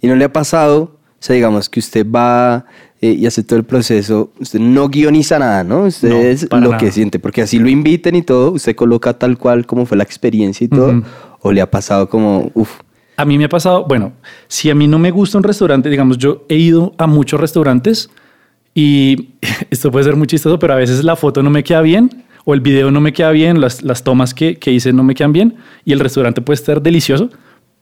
¿Y 0.02 0.08
no 0.08 0.16
le 0.16 0.26
ha 0.26 0.34
pasado, 0.34 0.82
o 0.84 1.18
sea, 1.20 1.36
digamos 1.36 1.70
que 1.70 1.80
usted 1.80 2.06
va 2.06 2.66
eh, 3.02 3.12
y 3.14 3.26
hace 3.26 3.44
todo 3.44 3.58
el 3.58 3.64
proceso, 3.66 4.32
usted 4.40 4.60
no 4.60 4.90
guioniza 4.90 5.40
nada, 5.40 5.64
¿no? 5.64 5.84
Usted 5.84 6.12
es 6.12 6.48
lo 6.52 6.78
que 6.78 6.92
siente, 6.92 7.18
porque 7.18 7.42
así 7.42 7.58
lo 7.58 7.70
inviten 7.70 8.16
y 8.16 8.22
todo, 8.24 8.52
usted 8.52 8.76
coloca 8.76 9.18
tal 9.18 9.38
cual 9.38 9.66
como 9.66 9.86
fue 9.86 9.96
la 9.96 10.04
experiencia 10.04 10.66
y 10.66 10.68
todo, 10.68 11.02
o 11.40 11.52
le 11.54 11.62
ha 11.62 11.72
pasado 11.72 12.10
como, 12.10 12.52
uff. 12.54 12.82
A 13.16 13.24
mí 13.24 13.38
me 13.38 13.46
ha 13.46 13.50
pasado, 13.50 13.86
bueno, 13.86 14.14
si 14.50 14.70
a 14.70 14.76
mí 14.76 14.88
no 14.88 15.00
me 15.00 15.12
gusta 15.12 15.38
un 15.38 15.44
restaurante, 15.46 15.90
digamos, 15.90 16.18
yo 16.18 16.46
he 16.50 16.56
ido 16.56 16.94
a 16.98 17.08
muchos 17.08 17.40
restaurantes 17.40 18.10
y 18.74 19.30
esto 19.70 19.92
puede 19.92 20.04
ser 20.04 20.18
muy 20.18 20.28
chistoso, 20.28 20.60
pero 20.60 20.74
a 20.74 20.78
veces 20.78 21.02
la 21.06 21.16
foto 21.16 21.42
no 21.42 21.50
me 21.50 21.64
queda 21.64 21.82
bien 21.82 22.26
o 22.44 22.54
el 22.54 22.60
video 22.60 22.92
no 22.92 23.00
me 23.00 23.14
queda 23.14 23.32
bien, 23.32 23.62
las, 23.62 23.82
las 23.82 24.04
tomas 24.04 24.34
que, 24.34 24.58
que 24.58 24.72
hice 24.72 24.92
no 24.92 25.04
me 25.04 25.16
quedan 25.16 25.32
bien 25.32 25.56
y 25.86 25.94
el 25.94 26.02
restaurante 26.02 26.42
puede 26.42 26.56
estar 26.56 26.82
delicioso, 26.82 27.30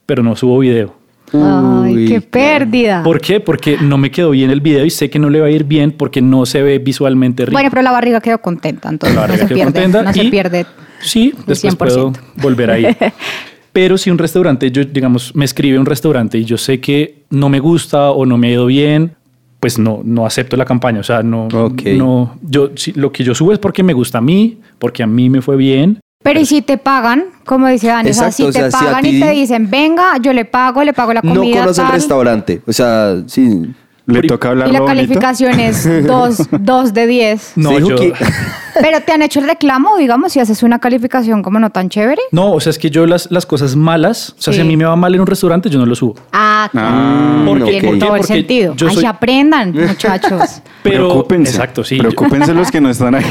pero 0.06 0.22
no 0.22 0.36
subo 0.36 0.58
video. 0.60 0.97
Ay, 1.32 2.06
qué 2.06 2.20
pérdida. 2.20 3.02
¿Por 3.02 3.20
qué? 3.20 3.40
Porque 3.40 3.76
no 3.80 3.98
me 3.98 4.10
quedó 4.10 4.30
bien 4.30 4.50
el 4.50 4.60
video 4.60 4.84
y 4.84 4.90
sé 4.90 5.10
que 5.10 5.18
no 5.18 5.30
le 5.30 5.40
va 5.40 5.46
a 5.46 5.50
ir 5.50 5.64
bien 5.64 5.92
porque 5.92 6.22
no 6.22 6.46
se 6.46 6.62
ve 6.62 6.78
visualmente 6.78 7.44
rico. 7.44 7.52
Bueno, 7.52 7.70
pero 7.70 7.82
la 7.82 7.92
barriga 7.92 8.20
quedó 8.20 8.38
contenta, 8.38 8.88
entonces 8.88 9.14
la 9.14 9.22
barriga 9.22 9.42
no, 9.42 9.48
se 9.48 9.54
pierde, 9.54 9.72
contenta 9.72 10.02
no 10.02 10.12
se 10.12 10.24
pierde. 10.24 10.66
Sí, 11.00 11.34
después 11.46 11.76
puedo 11.76 12.12
volver 12.36 12.70
ahí. 12.70 12.96
pero 13.72 13.98
si 13.98 14.10
un 14.10 14.18
restaurante, 14.18 14.70
yo 14.70 14.84
digamos, 14.84 15.34
me 15.34 15.44
escribe 15.44 15.78
un 15.78 15.86
restaurante 15.86 16.38
y 16.38 16.44
yo 16.44 16.56
sé 16.56 16.80
que 16.80 17.22
no 17.30 17.48
me 17.48 17.60
gusta 17.60 18.10
o 18.10 18.26
no 18.26 18.38
me 18.38 18.48
ha 18.48 18.52
ido 18.52 18.66
bien, 18.66 19.14
pues 19.60 19.78
no, 19.78 20.00
no 20.04 20.26
acepto 20.26 20.56
la 20.56 20.64
campaña. 20.64 21.00
O 21.00 21.04
sea, 21.04 21.22
no, 21.22 21.48
no 21.50 22.38
yo, 22.42 22.70
lo 22.94 23.12
que 23.12 23.24
yo 23.24 23.34
subo 23.34 23.52
es 23.52 23.58
porque 23.58 23.82
me 23.82 23.92
gusta 23.92 24.18
a 24.18 24.22
mí, 24.22 24.58
porque 24.78 25.02
a 25.02 25.06
mí 25.06 25.30
me 25.30 25.42
fue 25.42 25.56
bien 25.56 26.00
pero 26.22 26.40
¿y 26.40 26.46
si 26.46 26.62
te 26.62 26.78
pagan? 26.78 27.26
Como 27.44 27.68
dice 27.68 27.86
Dani, 27.88 28.10
o 28.10 28.14
sea, 28.14 28.30
si 28.32 28.50
te 28.50 28.70
pagan 28.70 29.04
y 29.06 29.20
te 29.20 29.30
dicen, 29.30 29.70
venga, 29.70 30.18
yo 30.20 30.32
le 30.32 30.44
pago, 30.44 30.82
le 30.84 30.92
pago 30.92 31.12
la 31.12 31.22
comida. 31.22 31.56
No 31.56 31.62
conoce 31.62 31.82
el 31.82 31.88
restaurante. 31.88 32.62
O 32.66 32.72
sea, 32.72 33.22
sí. 33.26 33.74
Le 34.08 34.22
toca 34.22 34.48
hablar 34.48 34.68
Y 34.68 34.72
la 34.72 34.84
calificación 34.86 35.60
es 35.60 35.86
2 36.50 36.94
de 36.94 37.06
10. 37.06 37.52
No, 37.56 37.78
yo... 37.78 37.96
Pero 38.80 39.00
te 39.00 39.12
han 39.12 39.22
hecho 39.22 39.40
el 39.40 39.46
reclamo, 39.46 39.96
digamos, 39.98 40.32
si 40.32 40.40
haces 40.40 40.62
una 40.62 40.78
calificación 40.78 41.42
como 41.42 41.58
no 41.58 41.70
tan 41.70 41.88
chévere. 41.88 42.22
No, 42.30 42.52
o 42.52 42.60
sea, 42.60 42.70
es 42.70 42.78
que 42.78 42.90
yo 42.90 43.06
las, 43.06 43.30
las 43.30 43.44
cosas 43.44 43.74
malas, 43.74 44.34
o 44.38 44.40
sea, 44.42 44.52
si 44.52 44.60
a 44.60 44.64
mí 44.64 44.76
me 44.76 44.84
va 44.84 44.94
mal 44.94 45.14
en 45.14 45.20
un 45.20 45.26
restaurante, 45.26 45.68
yo 45.68 45.78
no 45.78 45.86
lo 45.86 45.94
subo. 45.94 46.14
Ah, 46.32 46.68
claro. 46.70 46.88
Ah, 46.90 47.44
porque, 47.44 47.80
tiene 47.80 47.98
todo 47.98 48.16
el 48.16 48.24
sentido. 48.24 48.74
Ay, 48.88 48.96
se 48.96 49.06
aprendan, 49.06 49.72
muchachos. 49.88 50.62
Pero, 50.82 51.08
Preocúpense. 51.08 51.50
Exacto, 51.50 51.82
sí. 51.82 51.98
Preocúpense 51.98 52.54
los 52.54 52.70
que 52.70 52.80
no 52.80 52.88
están 52.88 53.16
ahí. 53.16 53.24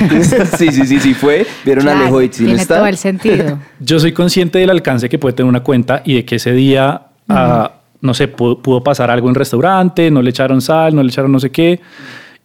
sí, 0.58 0.70
sí, 0.72 0.86
sí, 0.86 1.00
sí 1.00 1.14
fue. 1.14 1.48
Vieron 1.64 1.88
a 1.88 1.98
Alejo 1.98 2.22
y 2.22 2.30
Tiene 2.30 2.66
todo 2.66 2.86
el 2.86 2.98
sentido. 2.98 3.58
Yo 3.80 4.00
soy 4.00 4.12
consciente 4.12 4.60
del 4.60 4.70
alcance 4.70 5.08
que 5.08 5.18
puede 5.18 5.34
tener 5.34 5.50
una 5.50 5.64
cuenta 5.64 6.02
y 6.06 6.16
de 6.16 6.26
que 6.26 6.36
ese 6.36 6.52
día... 6.52 7.04
Uh 7.30 7.77
no 8.02 8.14
sé, 8.14 8.28
pudo, 8.28 8.84
pasar 8.84 9.12
algo 9.12 9.30
en 9.30 9.36
restaurante, 9.36 10.12
no 10.12 10.22
le 10.22 10.30
echaron 10.30 10.62
sal, 10.62 10.96
no 10.96 11.04
le 11.04 11.10
echaron 11.10 11.32
no 11.32 11.40
sé 11.40 11.52
qué, 11.52 11.82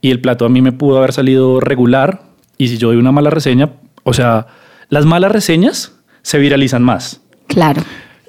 y 0.00 0.10
el 0.10 0.20
plato 0.20 0.44
a 0.44 0.48
mí 0.48 0.60
me 0.60 0.72
pudo 0.72 0.98
haber 0.98 1.12
salido 1.12 1.60
regular, 1.60 2.22
y 2.58 2.68
si 2.68 2.78
yo 2.78 2.88
doy 2.88 2.96
una 2.96 3.12
mala 3.12 3.30
reseña, 3.30 3.70
o 4.02 4.12
sea, 4.12 4.46
las 4.88 5.06
malas 5.06 5.32
reseñas 5.32 5.94
se 6.22 6.38
viralizan 6.38 6.82
más. 6.82 7.20
Claro. 7.46 7.82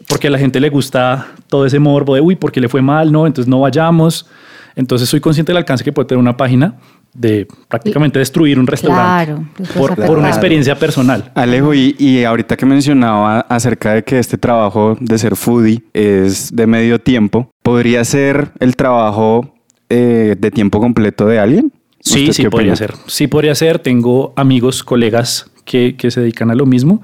Porque 0.08 0.28
a 0.28 0.30
la 0.30 0.38
gente 0.38 0.60
le 0.60 0.70
gusta 0.70 1.28
todo 1.48 1.66
ese 1.66 1.80
morbo 1.80 2.16
de, 2.16 2.22
uy, 2.22 2.36
porque 2.36 2.60
le 2.60 2.70
fue 2.70 2.82
mal, 2.82 3.12
no, 3.12 3.26
entonces 3.26 3.50
no 3.50 3.62
vayamos. 3.62 4.28
Entonces 4.76 5.08
soy 5.08 5.20
consciente 5.20 5.52
del 5.52 5.58
alcance 5.58 5.84
que 5.84 5.94
puede 5.94 6.08
tener 6.08 6.20
una 6.20 6.36
página 6.36 6.76
de 7.14 7.48
prácticamente 7.68 8.20
destruir 8.20 8.60
un 8.60 8.68
restaurante 8.68 9.64
por, 9.78 9.96
por, 9.96 10.18
una 10.18 10.30
experiencia 10.30 10.78
personal. 10.78 11.32
Alejo, 11.36 11.74
y, 11.74 11.96
y, 12.00 12.24
ahorita 12.24 12.58
que 12.58 12.66
mencionaba 12.66 13.42
acerca 13.42 13.94
de 13.94 14.04
que 14.04 14.20
este 14.20 14.38
trabajo 14.38 14.98
de 15.00 15.18
ser 15.18 15.36
foodie 15.36 15.84
es 15.94 16.56
de 16.56 16.66
medio 16.68 17.00
tiempo, 17.00 17.50
¿podría 17.62 18.04
ser 18.04 18.52
el 18.60 18.76
trabajo 18.76 19.54
eh, 19.90 20.36
de 20.38 20.52
tiempo 20.52 20.80
completo 20.80 21.28
de 21.28 21.40
alguien? 21.40 21.72
Sí, 22.00 22.34
sí 22.34 22.50
podría 22.50 22.76
ser. 22.76 22.94
Sí 23.08 23.28
podría 23.28 23.56
ser. 23.56 23.80
Tengo 23.80 24.34
amigos, 24.36 24.84
colegas 24.84 25.50
que, 25.64 25.96
que 25.96 26.12
se 26.12 26.22
dedican 26.22 26.52
a 26.52 26.56
lo 26.56 26.66
mismo 26.66 27.02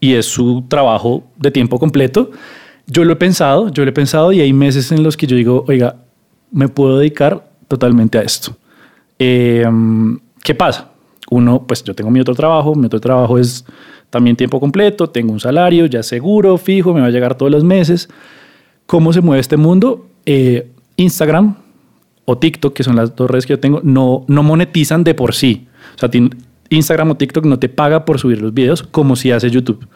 y 0.00 0.14
es 0.14 0.26
su 0.26 0.64
trabajo 0.68 1.24
de 1.36 1.50
tiempo 1.52 1.78
completo. 1.78 2.32
Yo 2.86 3.04
lo 3.04 3.12
he 3.12 3.16
pensado, 3.16 3.70
yo 3.70 3.84
lo 3.84 3.90
he 3.90 3.94
pensado 3.94 4.32
y 4.32 4.40
hay 4.40 4.52
meses 4.52 4.90
en 4.90 5.04
los 5.04 5.16
que 5.16 5.26
yo 5.28 5.36
digo, 5.36 5.64
oiga, 5.68 5.96
me 6.50 6.68
puedo 6.68 6.98
dedicar 6.98 7.48
totalmente 7.68 8.18
a 8.18 8.22
esto. 8.22 8.56
Em, 9.18 10.18
¿Qué 10.42 10.54
pasa? 10.54 10.90
Uno, 11.30 11.64
pues 11.66 11.84
yo 11.84 11.94
tengo 11.94 12.10
mi 12.10 12.20
otro 12.20 12.34
trabajo, 12.34 12.74
mi 12.74 12.86
otro 12.86 13.00
trabajo 13.00 13.38
es 13.38 13.64
también 14.10 14.36
tiempo 14.36 14.60
completo, 14.60 15.08
tengo 15.08 15.32
un 15.32 15.40
salario 15.40 15.86
ya 15.86 16.02
seguro, 16.02 16.58
fijo, 16.58 16.92
me 16.92 17.00
va 17.00 17.06
a 17.06 17.10
llegar 17.10 17.36
todos 17.36 17.50
los 17.50 17.64
meses. 17.64 18.08
¿Cómo 18.86 19.12
se 19.12 19.22
mueve 19.22 19.40
este 19.40 19.56
mundo? 19.56 20.06
Eh, 20.26 20.70
Instagram 20.96 21.56
o 22.24 22.36
TikTok, 22.36 22.74
que 22.74 22.82
son 22.82 22.96
las 22.96 23.16
dos 23.16 23.30
redes 23.30 23.46
que 23.46 23.54
yo 23.54 23.60
tengo, 23.60 23.80
no, 23.82 24.24
no 24.28 24.42
monetizan 24.42 25.04
de 25.04 25.14
por 25.14 25.34
sí. 25.34 25.66
O 25.96 25.98
sea, 25.98 26.10
Instagram 26.68 27.10
o 27.10 27.14
TikTok 27.16 27.46
no 27.46 27.58
te 27.58 27.68
paga 27.68 28.04
por 28.04 28.18
subir 28.18 28.42
los 28.42 28.52
videos 28.52 28.82
como 28.82 29.16
si 29.16 29.30
hace 29.30 29.50
YouTube. 29.50 29.86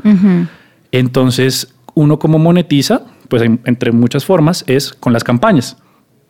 Entonces, 0.92 1.74
uno 1.94 2.18
como 2.18 2.38
monetiza, 2.38 3.02
pues 3.28 3.42
entre 3.42 3.92
muchas 3.92 4.24
formas, 4.24 4.64
es 4.66 4.92
con 4.92 5.12
las 5.12 5.24
campañas. 5.24 5.76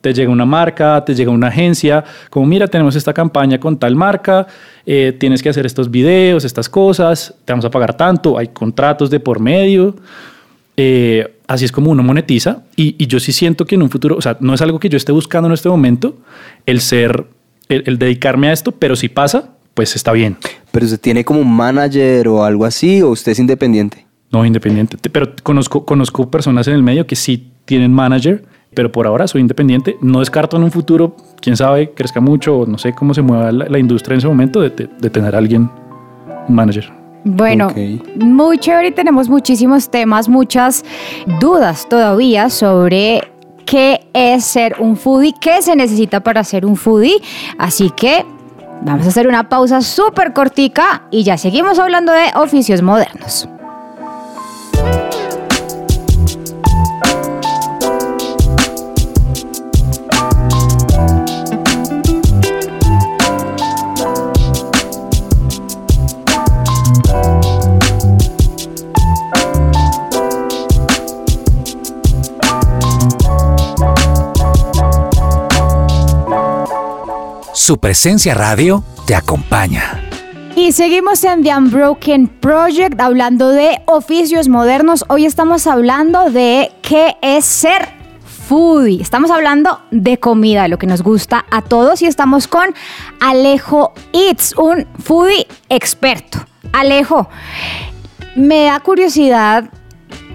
Te 0.00 0.14
llega 0.14 0.30
una 0.30 0.44
marca, 0.44 1.04
te 1.04 1.14
llega 1.14 1.30
una 1.30 1.48
agencia, 1.48 2.04
como 2.30 2.46
mira, 2.46 2.68
tenemos 2.68 2.94
esta 2.94 3.12
campaña 3.12 3.58
con 3.58 3.78
tal 3.78 3.96
marca, 3.96 4.46
eh, 4.84 5.16
tienes 5.18 5.42
que 5.42 5.48
hacer 5.48 5.66
estos 5.66 5.90
videos, 5.90 6.44
estas 6.44 6.68
cosas, 6.68 7.34
te 7.44 7.52
vamos 7.52 7.64
a 7.64 7.70
pagar 7.70 7.96
tanto, 7.96 8.38
hay 8.38 8.48
contratos 8.48 9.10
de 9.10 9.20
por 9.20 9.40
medio. 9.40 9.96
Eh, 10.76 11.38
así 11.46 11.64
es 11.64 11.72
como 11.72 11.90
uno 11.90 12.02
monetiza 12.02 12.64
y, 12.76 13.06
yo 13.06 13.18
sí 13.18 13.32
siento 13.32 13.64
que 13.64 13.76
en 13.76 13.82
un 13.82 13.88
futuro, 13.88 14.16
o 14.16 14.20
sea, 14.20 14.36
no 14.40 14.52
es 14.52 14.60
algo 14.60 14.78
que 14.78 14.90
yo 14.90 14.98
esté 14.98 15.10
buscando 15.10 15.48
en 15.48 15.54
este 15.54 15.70
momento, 15.70 16.18
el 16.66 16.80
ser, 16.80 17.26
el 17.68 17.98
dedicarme 17.98 18.48
a 18.48 18.52
esto, 18.52 18.72
pero 18.72 18.94
si 18.94 19.08
pasa, 19.08 19.56
pues 19.76 19.94
está 19.94 20.12
bien. 20.12 20.38
¿Pero 20.72 20.86
usted 20.86 20.98
tiene 20.98 21.24
como 21.24 21.40
un 21.40 21.54
manager 21.54 22.28
o 22.28 22.44
algo 22.44 22.64
así 22.64 23.02
o 23.02 23.10
usted 23.10 23.32
es 23.32 23.38
independiente? 23.38 24.06
No, 24.32 24.44
independiente. 24.44 24.96
Pero 25.12 25.34
conozco, 25.42 25.84
conozco 25.84 26.30
personas 26.30 26.66
en 26.66 26.74
el 26.74 26.82
medio 26.82 27.06
que 27.06 27.14
sí 27.14 27.50
tienen 27.66 27.92
manager, 27.92 28.42
pero 28.76 28.92
por 28.92 29.06
ahora 29.06 29.26
soy 29.26 29.40
independiente. 29.40 29.96
No 30.02 30.20
descarto 30.20 30.58
en 30.58 30.62
un 30.62 30.70
futuro, 30.70 31.16
quién 31.40 31.56
sabe, 31.56 31.92
crezca 31.92 32.20
mucho 32.20 32.58
o 32.58 32.66
no 32.66 32.76
sé 32.76 32.92
cómo 32.92 33.14
se 33.14 33.22
mueva 33.22 33.50
la, 33.50 33.78
industria 33.78 34.14
en 34.14 34.18
ese 34.18 34.28
momento 34.28 34.60
de, 34.60 34.70
tener 34.70 35.34
a 35.34 35.38
alguien, 35.38 35.70
un 36.46 36.54
manager. 36.54 36.92
Bueno, 37.24 37.72
muy 38.16 38.58
chévere 38.58 38.88
y 38.88 38.92
tenemos 38.92 39.30
muchísimos 39.30 39.88
temas, 39.90 40.28
muchas 40.28 40.84
dudas 41.40 41.88
todavía 41.88 42.50
sobre 42.50 43.22
qué 43.64 44.06
es 44.12 44.44
ser 44.44 44.76
un 44.78 44.96
foodie, 44.96 45.34
qué 45.40 45.62
se 45.62 45.74
necesita 45.74 46.20
para 46.20 46.44
ser 46.44 46.66
un 46.66 46.76
foodie. 46.76 47.16
Así 47.56 47.90
que 47.96 48.26
vamos 48.82 49.06
a 49.06 49.08
hacer 49.08 49.26
una 49.26 49.48
pausa 49.48 49.80
súper 49.80 50.34
cortica 50.34 51.04
y 51.10 51.22
ya 51.22 51.38
seguimos 51.38 51.78
hablando 51.78 52.12
de 52.12 52.26
oficios 52.34 52.82
modernos. 52.82 53.48
Su 77.66 77.78
presencia 77.78 78.32
radio 78.32 78.84
te 79.08 79.16
acompaña. 79.16 80.00
Y 80.54 80.70
seguimos 80.70 81.24
en 81.24 81.42
The 81.42 81.56
Unbroken 81.56 82.28
Project 82.28 83.00
hablando 83.00 83.50
de 83.50 83.82
oficios 83.86 84.46
modernos. 84.46 85.04
Hoy 85.08 85.26
estamos 85.26 85.66
hablando 85.66 86.30
de 86.30 86.70
qué 86.80 87.16
es 87.22 87.44
ser 87.44 87.88
foodie. 88.24 89.02
Estamos 89.02 89.32
hablando 89.32 89.80
de 89.90 90.20
comida, 90.20 90.68
lo 90.68 90.78
que 90.78 90.86
nos 90.86 91.02
gusta 91.02 91.44
a 91.50 91.60
todos 91.60 92.02
y 92.02 92.06
estamos 92.06 92.46
con 92.46 92.72
Alejo 93.18 93.92
Eats, 94.12 94.54
un 94.56 94.86
foodie 95.02 95.48
experto. 95.68 96.38
Alejo, 96.72 97.28
me 98.36 98.66
da 98.66 98.78
curiosidad 98.78 99.64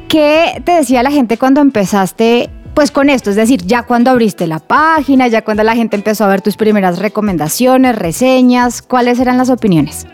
qué 0.10 0.62
te 0.66 0.74
decía 0.74 1.02
la 1.02 1.12
gente 1.12 1.38
cuando 1.38 1.62
empezaste 1.62 2.50
pues 2.74 2.92
con 2.92 3.10
esto, 3.10 3.30
es 3.30 3.36
decir, 3.36 3.62
ya 3.66 3.84
cuando 3.84 4.12
abriste 4.12 4.48
la 4.48 4.60
página, 4.60 5.28
ya 5.28 5.44
cuando 5.44 5.64
la 5.64 5.76
gente 5.76 5.96
empezó 5.96 6.26
a 6.26 6.28
ver 6.28 6.42
tus 6.42 6.58
primeras 6.58 7.00
recomendaciones, 7.00 7.96
reseñas, 7.96 8.82
¿cuáles 8.82 9.20
eran 9.20 9.38
las 9.38 9.50
opiniones? 9.50 10.08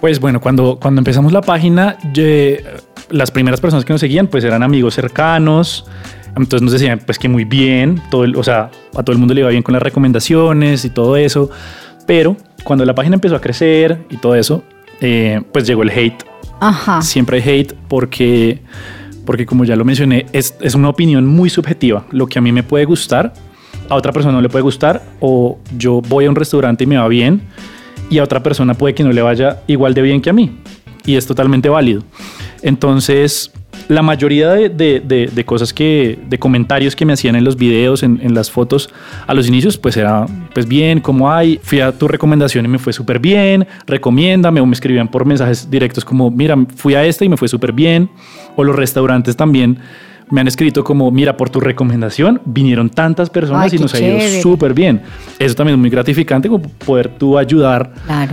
Pues 0.00 0.20
bueno, 0.20 0.40
cuando, 0.40 0.78
cuando 0.80 1.00
empezamos 1.00 1.32
la 1.32 1.40
página, 1.40 1.98
las 3.10 3.30
primeras 3.30 3.60
personas 3.60 3.84
que 3.84 3.92
nos 3.92 4.00
seguían 4.00 4.28
pues 4.28 4.44
eran 4.44 4.62
amigos 4.62 4.94
cercanos, 4.94 5.86
entonces 6.36 6.62
nos 6.62 6.72
decían 6.72 7.00
pues 7.04 7.18
que 7.18 7.28
muy 7.28 7.44
bien, 7.44 8.00
todo 8.10 8.26
o 8.38 8.44
sea, 8.44 8.70
a 8.94 9.02
todo 9.02 9.12
el 9.12 9.18
mundo 9.18 9.34
le 9.34 9.40
iba 9.40 9.50
bien 9.50 9.62
con 9.62 9.72
las 9.72 9.82
recomendaciones 9.82 10.84
y 10.84 10.90
todo 10.90 11.16
eso, 11.16 11.50
pero 12.06 12.36
cuando 12.62 12.84
la 12.84 12.94
página 12.94 13.14
empezó 13.14 13.36
a 13.36 13.40
crecer 13.40 14.04
y 14.10 14.16
todo 14.18 14.34
eso, 14.34 14.62
eh, 15.00 15.42
pues 15.52 15.66
llegó 15.66 15.82
el 15.82 15.90
hate. 15.90 16.24
Ajá. 16.60 17.02
Siempre 17.02 17.42
hay 17.42 17.60
hate 17.60 17.74
porque 17.88 18.62
porque 19.26 19.44
como 19.44 19.64
ya 19.64 19.76
lo 19.76 19.84
mencioné, 19.84 20.24
es, 20.32 20.56
es, 20.60 20.74
una 20.74 20.88
opinión 20.88 21.26
muy 21.26 21.50
subjetiva. 21.50 22.06
Lo 22.10 22.26
que 22.26 22.38
a 22.38 22.42
mí 22.42 22.52
me 22.52 22.62
puede 22.62 22.86
gustar, 22.86 23.34
a 23.90 23.94
otra 23.94 24.12
persona 24.12 24.32
no 24.32 24.40
le 24.40 24.48
puede 24.48 24.62
gustar, 24.62 25.02
o 25.20 25.58
yo 25.76 26.00
voy 26.00 26.24
a 26.24 26.30
un 26.30 26.36
restaurante 26.36 26.84
y 26.84 26.86
me 26.86 26.96
va 26.96 27.06
bien, 27.08 27.42
y 28.08 28.18
a 28.18 28.24
otra 28.24 28.42
persona 28.42 28.74
puede 28.74 28.94
que 28.94 29.04
no 29.04 29.12
le 29.12 29.20
vaya 29.20 29.62
igual 29.66 29.92
de 29.92 30.02
bien 30.02 30.22
que 30.22 30.30
a 30.30 30.32
mí. 30.32 30.56
Y 31.04 31.16
es 31.16 31.26
totalmente 31.26 31.68
válido. 31.68 32.02
Entonces, 32.62 33.52
la 33.88 34.02
mayoría 34.02 34.50
de, 34.50 35.42
cosas 35.46 35.72
que, 35.72 36.18
de 36.28 36.38
comentarios 36.38 36.96
que 36.96 37.04
me 37.04 37.12
hacían 37.12 37.36
en 37.36 37.44
los 37.44 37.56
videos, 37.56 38.02
en, 38.02 38.34
las 38.34 38.50
fotos 38.50 38.90
a 39.26 39.34
los 39.34 39.48
inicios, 39.48 39.78
pues 39.78 39.96
era, 39.96 40.26
pues 40.52 40.66
bien, 40.66 41.00
como 41.00 41.30
hay, 41.30 41.60
fui 41.62 41.80
a 41.80 41.92
tu 41.92 42.08
recomendación 42.08 42.64
y 42.64 42.68
me 42.68 42.78
fue 42.78 42.92
súper 42.92 43.18
bien, 43.18 43.66
recomiéndame, 43.86 44.60
o 44.60 44.66
me 44.66 44.74
escribían 44.74 45.08
por 45.08 45.24
mensajes 45.24 45.70
directos 45.70 46.04
como, 46.04 46.30
mira, 46.30 46.56
fui 46.76 46.94
a 46.94 47.04
esta 47.04 47.24
y 47.24 47.28
me 47.28 47.36
fue 47.36 47.48
súper 47.48 47.72
bien, 47.72 48.10
o 48.56 48.64
los 48.64 48.74
restaurantes 48.74 49.36
también 49.36 49.78
me 50.30 50.40
han 50.40 50.48
escrito 50.48 50.82
como, 50.82 51.10
mira, 51.10 51.36
por 51.36 51.50
tu 51.50 51.60
recomendación 51.60 52.40
vinieron 52.44 52.90
tantas 52.90 53.30
personas 53.30 53.72
y 53.72 53.78
nos 53.78 53.94
ha 53.94 54.00
ido 54.00 54.18
súper 54.42 54.74
bien. 54.74 55.02
Eso 55.38 55.54
también 55.54 55.78
es 55.78 55.80
muy 55.80 55.90
gratificante, 55.90 56.48
como 56.48 56.68
poder 56.68 57.08
tú 57.08 57.38
ayudar 57.38 57.92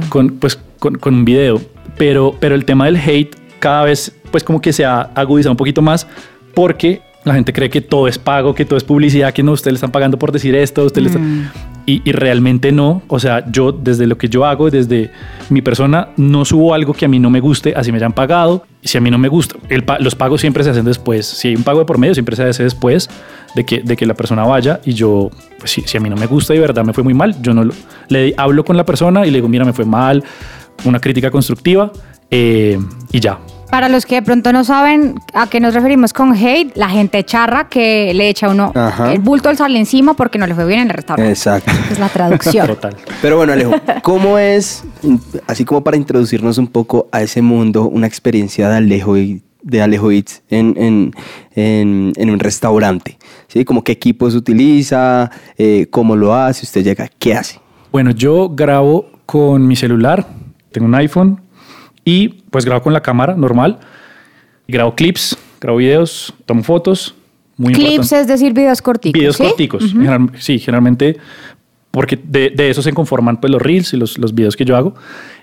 con, 0.09 0.29
pues, 0.31 0.59
con, 0.79 0.95
con 0.95 1.13
un 1.13 1.25
video. 1.25 1.61
Pero, 1.97 2.35
pero 2.39 2.55
el 2.55 2.65
tema 2.65 2.85
del 2.85 2.97
hate 2.97 3.35
cada 3.59 3.83
vez 3.83 4.15
pues 4.33 4.43
como 4.43 4.59
que 4.59 4.73
se 4.73 4.83
ha 4.83 5.01
agudizado 5.13 5.51
un 5.51 5.57
poquito 5.57 5.83
más 5.83 6.07
porque 6.55 7.03
la 7.23 7.35
gente 7.35 7.53
cree 7.53 7.69
que 7.69 7.81
todo 7.81 8.07
es 8.07 8.17
pago, 8.17 8.55
que 8.55 8.65
todo 8.65 8.77
es 8.77 8.83
publicidad, 8.83 9.31
que 9.31 9.43
no, 9.43 9.51
ustedes 9.51 9.73
le 9.73 9.75
están 9.75 9.91
pagando 9.91 10.17
por 10.17 10.31
decir 10.31 10.55
esto, 10.55 10.83
ustedes 10.85 11.15
mm. 11.17 11.43
y, 11.85 12.11
realmente 12.11 12.71
no. 12.71 13.03
O 13.07 13.19
sea, 13.19 13.45
yo 13.51 13.71
desde 13.71 14.07
lo 14.07 14.17
que 14.17 14.27
yo 14.27 14.43
hago, 14.43 14.71
desde 14.71 15.11
mi 15.51 15.61
persona, 15.61 16.09
no 16.17 16.45
subo 16.45 16.73
algo 16.73 16.93
que 16.93 17.05
a 17.05 17.07
mí 17.07 17.19
no 17.19 17.29
me 17.29 17.41
guste, 17.41 17.75
así 17.77 17.91
me 17.91 17.97
hayan 17.97 18.11
pagado. 18.11 18.65
Y 18.81 18.87
si 18.87 18.97
a 18.97 19.01
mí 19.01 19.11
no 19.11 19.19
me 19.19 19.27
gusta, 19.27 19.55
los 19.99 20.15
pagos 20.15 20.41
siempre 20.41 20.63
se 20.63 20.71
hacen 20.71 20.83
después. 20.83 21.27
Si 21.27 21.49
hay 21.49 21.55
un 21.55 21.63
pago 21.63 21.77
de 21.77 21.85
por 21.85 21.99
medio, 21.99 22.15
siempre 22.15 22.35
se 22.35 22.43
hace 22.43 22.63
después 22.63 23.07
de 23.53 23.63
que, 23.63 23.81
de 23.81 23.95
que 23.95 24.07
la 24.07 24.15
persona 24.15 24.43
vaya. 24.45 24.81
Y 24.83 24.93
yo, 24.93 25.29
pues 25.59 25.69
si, 25.69 25.81
si 25.81 25.95
a 25.95 25.99
mí 25.99 26.09
no 26.09 26.15
me 26.15 26.25
gusta 26.25 26.55
y 26.55 26.57
de 26.57 26.61
verdad 26.61 26.83
me 26.83 26.93
fue 26.93 27.03
muy 27.03 27.13
mal, 27.13 27.39
yo 27.43 27.53
no 27.53 27.69
le 28.09 28.33
hablo 28.35 28.65
con 28.65 28.75
la 28.77 28.85
persona 28.85 29.27
y 29.27 29.29
le 29.29 29.37
digo, 29.37 29.47
mira, 29.47 29.63
me 29.63 29.73
fue 29.73 29.85
mal, 29.85 30.23
una 30.83 30.99
crítica 30.99 31.29
constructiva 31.29 31.91
eh, 32.35 32.79
y 33.11 33.19
ya. 33.19 33.37
Para 33.73 33.89
los 33.89 34.05
que 34.05 34.13
de 34.13 34.21
pronto 34.21 34.53
no 34.53 34.63
saben 34.63 35.15
a 35.33 35.49
qué 35.49 35.59
nos 35.59 35.73
referimos 35.73 36.13
con 36.13 36.35
hate, 36.35 36.77
la 36.77 36.89
gente 36.89 37.23
charra 37.23 37.69
que 37.69 38.13
le 38.13 38.29
echa 38.29 38.49
uno 38.49 38.71
el 39.11 39.17
bulto 39.17 39.49
al 39.49 39.57
sal 39.57 39.75
encima 39.75 40.13
porque 40.13 40.37
no 40.37 40.45
le 40.45 40.53
fue 40.53 40.67
bien 40.67 40.81
en 40.81 40.87
el 40.89 40.93
restaurante. 40.93 41.31
Exacto. 41.31 41.71
Es 41.91 41.97
la 41.97 42.07
traducción. 42.07 42.67
Total. 42.67 42.95
Pero 43.19 43.37
bueno, 43.37 43.53
Alejo, 43.53 43.73
¿cómo 44.03 44.37
es, 44.37 44.83
así 45.47 45.65
como 45.65 45.83
para 45.83 45.97
introducirnos 45.97 46.59
un 46.59 46.67
poco 46.67 47.07
a 47.11 47.23
ese 47.23 47.41
mundo, 47.41 47.89
una 47.89 48.05
experiencia 48.05 48.69
de 48.69 48.77
Alejo 48.77 49.17
y 49.17 49.41
de 49.63 49.81
Alejo 49.81 50.11
Eats 50.11 50.43
en, 50.51 51.11
un 51.55 52.39
restaurante? 52.39 53.17
¿Sí? 53.47 53.65
Como 53.65 53.83
qué 53.83 53.93
equipos 53.93 54.35
utiliza, 54.35 55.31
eh, 55.57 55.87
cómo 55.89 56.15
lo 56.15 56.35
hace, 56.35 56.63
usted 56.63 56.83
llega, 56.83 57.09
¿qué 57.17 57.33
hace? 57.33 57.59
Bueno, 57.91 58.11
yo 58.11 58.49
grabo 58.49 59.07
con 59.25 59.65
mi 59.65 59.75
celular, 59.75 60.27
tengo 60.71 60.85
un 60.85 60.93
iPhone, 60.93 61.41
y 62.05 62.29
pues 62.49 62.65
grabo 62.65 62.81
con 62.81 62.93
la 62.93 63.01
cámara 63.01 63.35
normal, 63.35 63.79
grabo 64.67 64.95
clips, 64.95 65.37
grabo 65.59 65.77
videos, 65.77 66.33
tomo 66.45 66.63
fotos. 66.63 67.15
Muy 67.55 67.73
clips 67.73 68.11
es 68.11 68.27
decir, 68.27 68.53
videos 68.53 68.81
corticos. 68.81 69.19
Videos 69.19 69.37
corticos, 69.37 69.93
sí, 70.39 70.59
generalmente 70.59 71.17
porque 71.91 72.19
de, 72.21 72.49
de, 72.49 72.71
eso 72.71 72.81
se 72.81 72.91
conforman 72.91 73.39
pues 73.39 73.51
los 73.51 73.61
reels 73.61 73.93
y 73.93 73.97
los, 73.97 74.17
los 74.17 74.33
videos 74.33 74.55
que 74.55 74.65
yo 74.65 74.75
hago. 74.75 74.95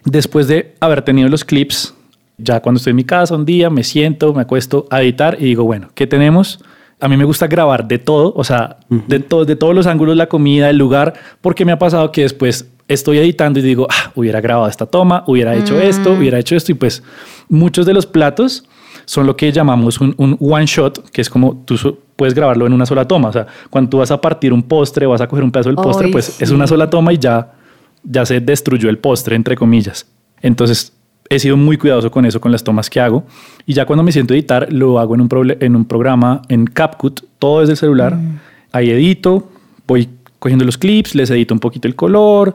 Después 0.04 0.48
de 0.48 0.74
haber 0.80 1.02
tenido 1.02 1.28
los 1.28 1.44
clips, 1.44 1.94
ya 2.38 2.60
cuando 2.60 2.78
estoy 2.78 2.90
en 2.90 2.96
mi 2.96 3.04
casa 3.04 3.36
un 3.36 3.44
día, 3.44 3.70
me 3.70 3.84
siento, 3.84 4.34
me 4.34 4.42
acuesto 4.42 4.86
a 4.90 5.00
editar 5.00 5.36
y 5.38 5.44
digo, 5.44 5.62
bueno, 5.62 5.90
¿qué 5.94 6.08
tenemos? 6.08 6.58
A 7.00 7.08
mí 7.08 7.16
me 7.16 7.24
gusta 7.24 7.46
grabar 7.46 7.88
de 7.88 7.98
todo, 7.98 8.32
o 8.36 8.44
sea, 8.44 8.76
de, 8.88 9.20
todo 9.20 9.44
de 9.44 9.56
todos 9.56 9.74
los 9.74 9.86
ángulos, 9.86 10.16
la 10.16 10.28
comida, 10.28 10.68
el 10.68 10.76
lugar, 10.76 11.14
porque 11.40 11.64
me 11.64 11.72
ha 11.72 11.78
pasado 11.78 12.12
que 12.12 12.22
después 12.22 12.70
estoy 12.88 13.18
editando 13.18 13.58
y 13.58 13.62
digo, 13.62 13.86
ah, 13.90 14.12
hubiera 14.14 14.40
grabado 14.40 14.68
esta 14.68 14.86
toma, 14.86 15.24
hubiera 15.26 15.54
hecho 15.54 15.80
esto, 15.80 16.10
mm. 16.10 16.18
hubiera 16.18 16.38
hecho 16.38 16.56
esto, 16.56 16.72
y 16.72 16.74
pues 16.74 17.02
muchos 17.48 17.86
de 17.86 17.94
los 17.94 18.04
platos 18.04 18.64
son 19.06 19.26
lo 19.26 19.36
que 19.36 19.50
llamamos 19.50 20.00
un, 20.00 20.14
un 20.18 20.36
one 20.40 20.66
shot, 20.66 21.10
que 21.10 21.20
es 21.20 21.30
como 21.30 21.62
tú 21.64 21.76
puedes 22.16 22.34
grabarlo 22.34 22.66
en 22.66 22.72
una 22.72 22.84
sola 22.84 23.08
toma. 23.08 23.30
O 23.30 23.32
sea, 23.32 23.46
cuando 23.70 23.88
tú 23.88 23.98
vas 23.98 24.10
a 24.10 24.20
partir 24.20 24.52
un 24.52 24.62
postre 24.62 25.06
o 25.06 25.10
vas 25.10 25.20
a 25.20 25.26
coger 25.26 25.42
un 25.42 25.50
pedazo 25.50 25.70
del 25.70 25.76
postre, 25.76 26.08
pues 26.08 26.40
es 26.40 26.50
una 26.50 26.66
sola 26.66 26.90
toma 26.90 27.12
y 27.12 27.18
ya, 27.18 27.54
ya 28.02 28.26
se 28.26 28.40
destruyó 28.40 28.90
el 28.90 28.98
postre, 28.98 29.36
entre 29.36 29.56
comillas. 29.56 30.06
Entonces, 30.42 30.92
he 31.30 31.38
sido 31.38 31.56
muy 31.56 31.78
cuidadoso 31.78 32.10
con 32.10 32.26
eso, 32.26 32.40
con 32.40 32.52
las 32.52 32.64
tomas 32.64 32.90
que 32.90 33.00
hago. 33.00 33.24
Y 33.64 33.72
ya 33.72 33.86
cuando 33.86 34.02
me 34.02 34.12
siento 34.12 34.34
a 34.34 34.36
editar, 34.36 34.70
lo 34.72 34.98
hago 34.98 35.14
en 35.14 35.20
un, 35.22 35.56
en 35.60 35.76
un 35.76 35.84
programa, 35.84 36.42
en 36.48 36.66
CapCut, 36.66 37.20
todo 37.38 37.60
desde 37.60 37.72
el 37.72 37.78
celular. 37.78 38.16
Mm. 38.16 38.40
Ahí 38.72 38.90
edito, 38.90 39.48
voy 39.86 40.08
cogiendo 40.40 40.64
los 40.64 40.76
clips, 40.76 41.14
les 41.14 41.30
edito 41.30 41.54
un 41.54 41.60
poquito 41.60 41.86
el 41.86 41.94
color, 41.94 42.54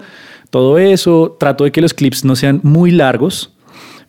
todo 0.49 0.77
eso. 0.77 1.37
Trato 1.39 1.63
de 1.63 1.71
que 1.71 1.81
los 1.81 1.93
clips 1.93 2.25
no 2.25 2.35
sean 2.35 2.59
muy 2.63 2.91
largos 2.91 3.53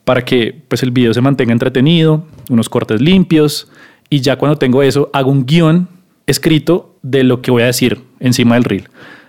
para 0.04 0.24
que 0.24 0.62
pues, 0.68 0.82
el 0.82 0.90
video 0.90 1.14
se 1.14 1.20
mantenga 1.20 1.52
entretenido, 1.52 2.24
unos 2.50 2.68
cortes 2.68 3.00
limpios. 3.00 3.68
Y 4.10 4.20
ya 4.20 4.36
cuando 4.36 4.58
tengo 4.58 4.82
eso, 4.82 5.10
hago 5.12 5.30
un 5.30 5.46
guion 5.46 5.88
escrito 6.26 6.96
de 7.02 7.22
lo 7.22 7.40
que 7.40 7.52
voy 7.52 7.62
a 7.62 7.66
decir 7.66 8.00
encima 8.18 8.56
del 8.56 8.64
reel 8.64 8.88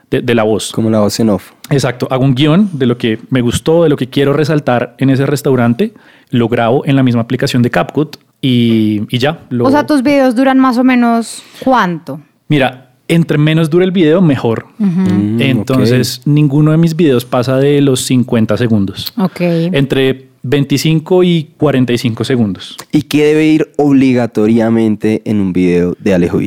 de, 0.09 0.35
la 0.35 0.43
voz. 0.43 0.71
Como 0.71 0.89
la 0.89 0.99
voz 0.99 1.19
en 1.19 1.29
off. 1.29 1.51
Exacto. 1.69 2.07
Hago 2.09 2.23
un 2.23 2.35
guion 2.35 2.69
de 2.73 2.85
lo 2.85 2.97
que 2.97 3.19
me 3.29 3.41
gustó, 3.41 3.83
de 3.83 3.89
lo 3.89 3.97
que 3.97 4.07
quiero 4.07 4.33
resaltar 4.33 4.95
en 4.99 5.09
ese 5.09 5.25
restaurante. 5.25 5.93
Lo 6.29 6.47
grabo 6.47 6.85
en 6.85 6.95
la 6.95 7.03
misma 7.03 7.21
aplicación 7.21 7.61
de 7.61 7.69
CapCut 7.69 8.17
y, 8.41 9.01
y 9.09 9.17
ya. 9.17 9.41
O 9.59 9.71
sea, 9.71 9.85
tus 9.85 10.03
videos 10.03 10.35
duran 10.35 10.59
más 10.59 10.77
o 10.77 10.83
menos 10.83 11.43
cuánto? 11.63 12.21
Mira, 12.47 12.91
entre 13.07 13.37
menos 13.37 13.69
dura 13.69 13.85
el 13.85 13.91
video, 13.91 14.21
mejor. 14.21 14.67
Mm, 14.77 15.41
Entonces, 15.41 16.21
ninguno 16.25 16.71
de 16.71 16.77
mis 16.77 16.95
videos 16.95 17.25
pasa 17.25 17.57
de 17.57 17.81
los 17.81 18.01
50 18.01 18.57
segundos. 18.57 19.13
Ok. 19.17 19.39
Entre 19.41 20.27
25 20.43 21.23
y 21.23 21.49
45 21.57 22.23
segundos. 22.23 22.77
¿Y 22.91 23.03
qué 23.03 23.25
debe 23.25 23.45
ir 23.45 23.71
obligatoriamente 23.77 25.21
en 25.25 25.41
un 25.41 25.53
video 25.53 25.95
de 25.99 26.13
Alejo 26.13 26.39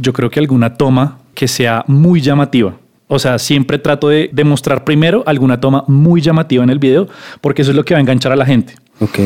Yo 0.00 0.12
creo 0.12 0.30
que 0.30 0.40
alguna 0.40 0.74
toma 0.74 1.18
que 1.34 1.48
sea 1.48 1.84
muy 1.86 2.20
llamativa. 2.20 2.76
O 3.06 3.18
sea, 3.18 3.38
siempre 3.38 3.78
trato 3.78 4.08
de 4.08 4.30
demostrar 4.32 4.84
primero 4.84 5.22
alguna 5.26 5.60
toma 5.60 5.84
muy 5.86 6.20
llamativa 6.20 6.64
en 6.64 6.70
el 6.70 6.78
video, 6.78 7.08
porque 7.40 7.62
eso 7.62 7.70
es 7.70 7.76
lo 7.76 7.84
que 7.84 7.94
va 7.94 7.98
a 7.98 8.00
enganchar 8.00 8.32
a 8.32 8.36
la 8.36 8.46
gente. 8.46 8.74
Ok. 9.00 9.18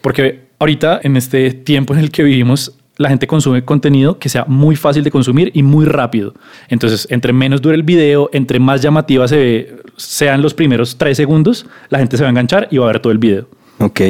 Porque 0.00 0.46
ahorita, 0.58 1.00
en 1.02 1.16
este 1.16 1.50
tiempo 1.52 1.94
en 1.94 2.00
el 2.00 2.10
que 2.10 2.22
vivimos, 2.22 2.72
la 2.96 3.10
gente 3.10 3.26
consume 3.26 3.64
contenido 3.64 4.18
que 4.18 4.28
sea 4.28 4.44
muy 4.46 4.74
fácil 4.74 5.04
de 5.04 5.10
consumir 5.10 5.50
y 5.54 5.62
muy 5.62 5.84
rápido. 5.84 6.34
Entonces, 6.68 7.06
entre 7.10 7.32
menos 7.32 7.60
dure 7.60 7.76
el 7.76 7.82
video, 7.82 8.30
entre 8.32 8.58
más 8.58 8.80
llamativa 8.80 9.28
se 9.28 9.36
ve, 9.36 9.76
sean 9.96 10.40
los 10.40 10.54
primeros 10.54 10.96
tres 10.96 11.16
segundos, 11.16 11.66
la 11.90 11.98
gente 11.98 12.16
se 12.16 12.22
va 12.22 12.28
a 12.28 12.30
enganchar 12.30 12.68
y 12.70 12.78
va 12.78 12.86
a 12.86 12.92
ver 12.92 13.00
todo 13.00 13.12
el 13.12 13.18
video. 13.18 13.46
Ok. 13.78 14.00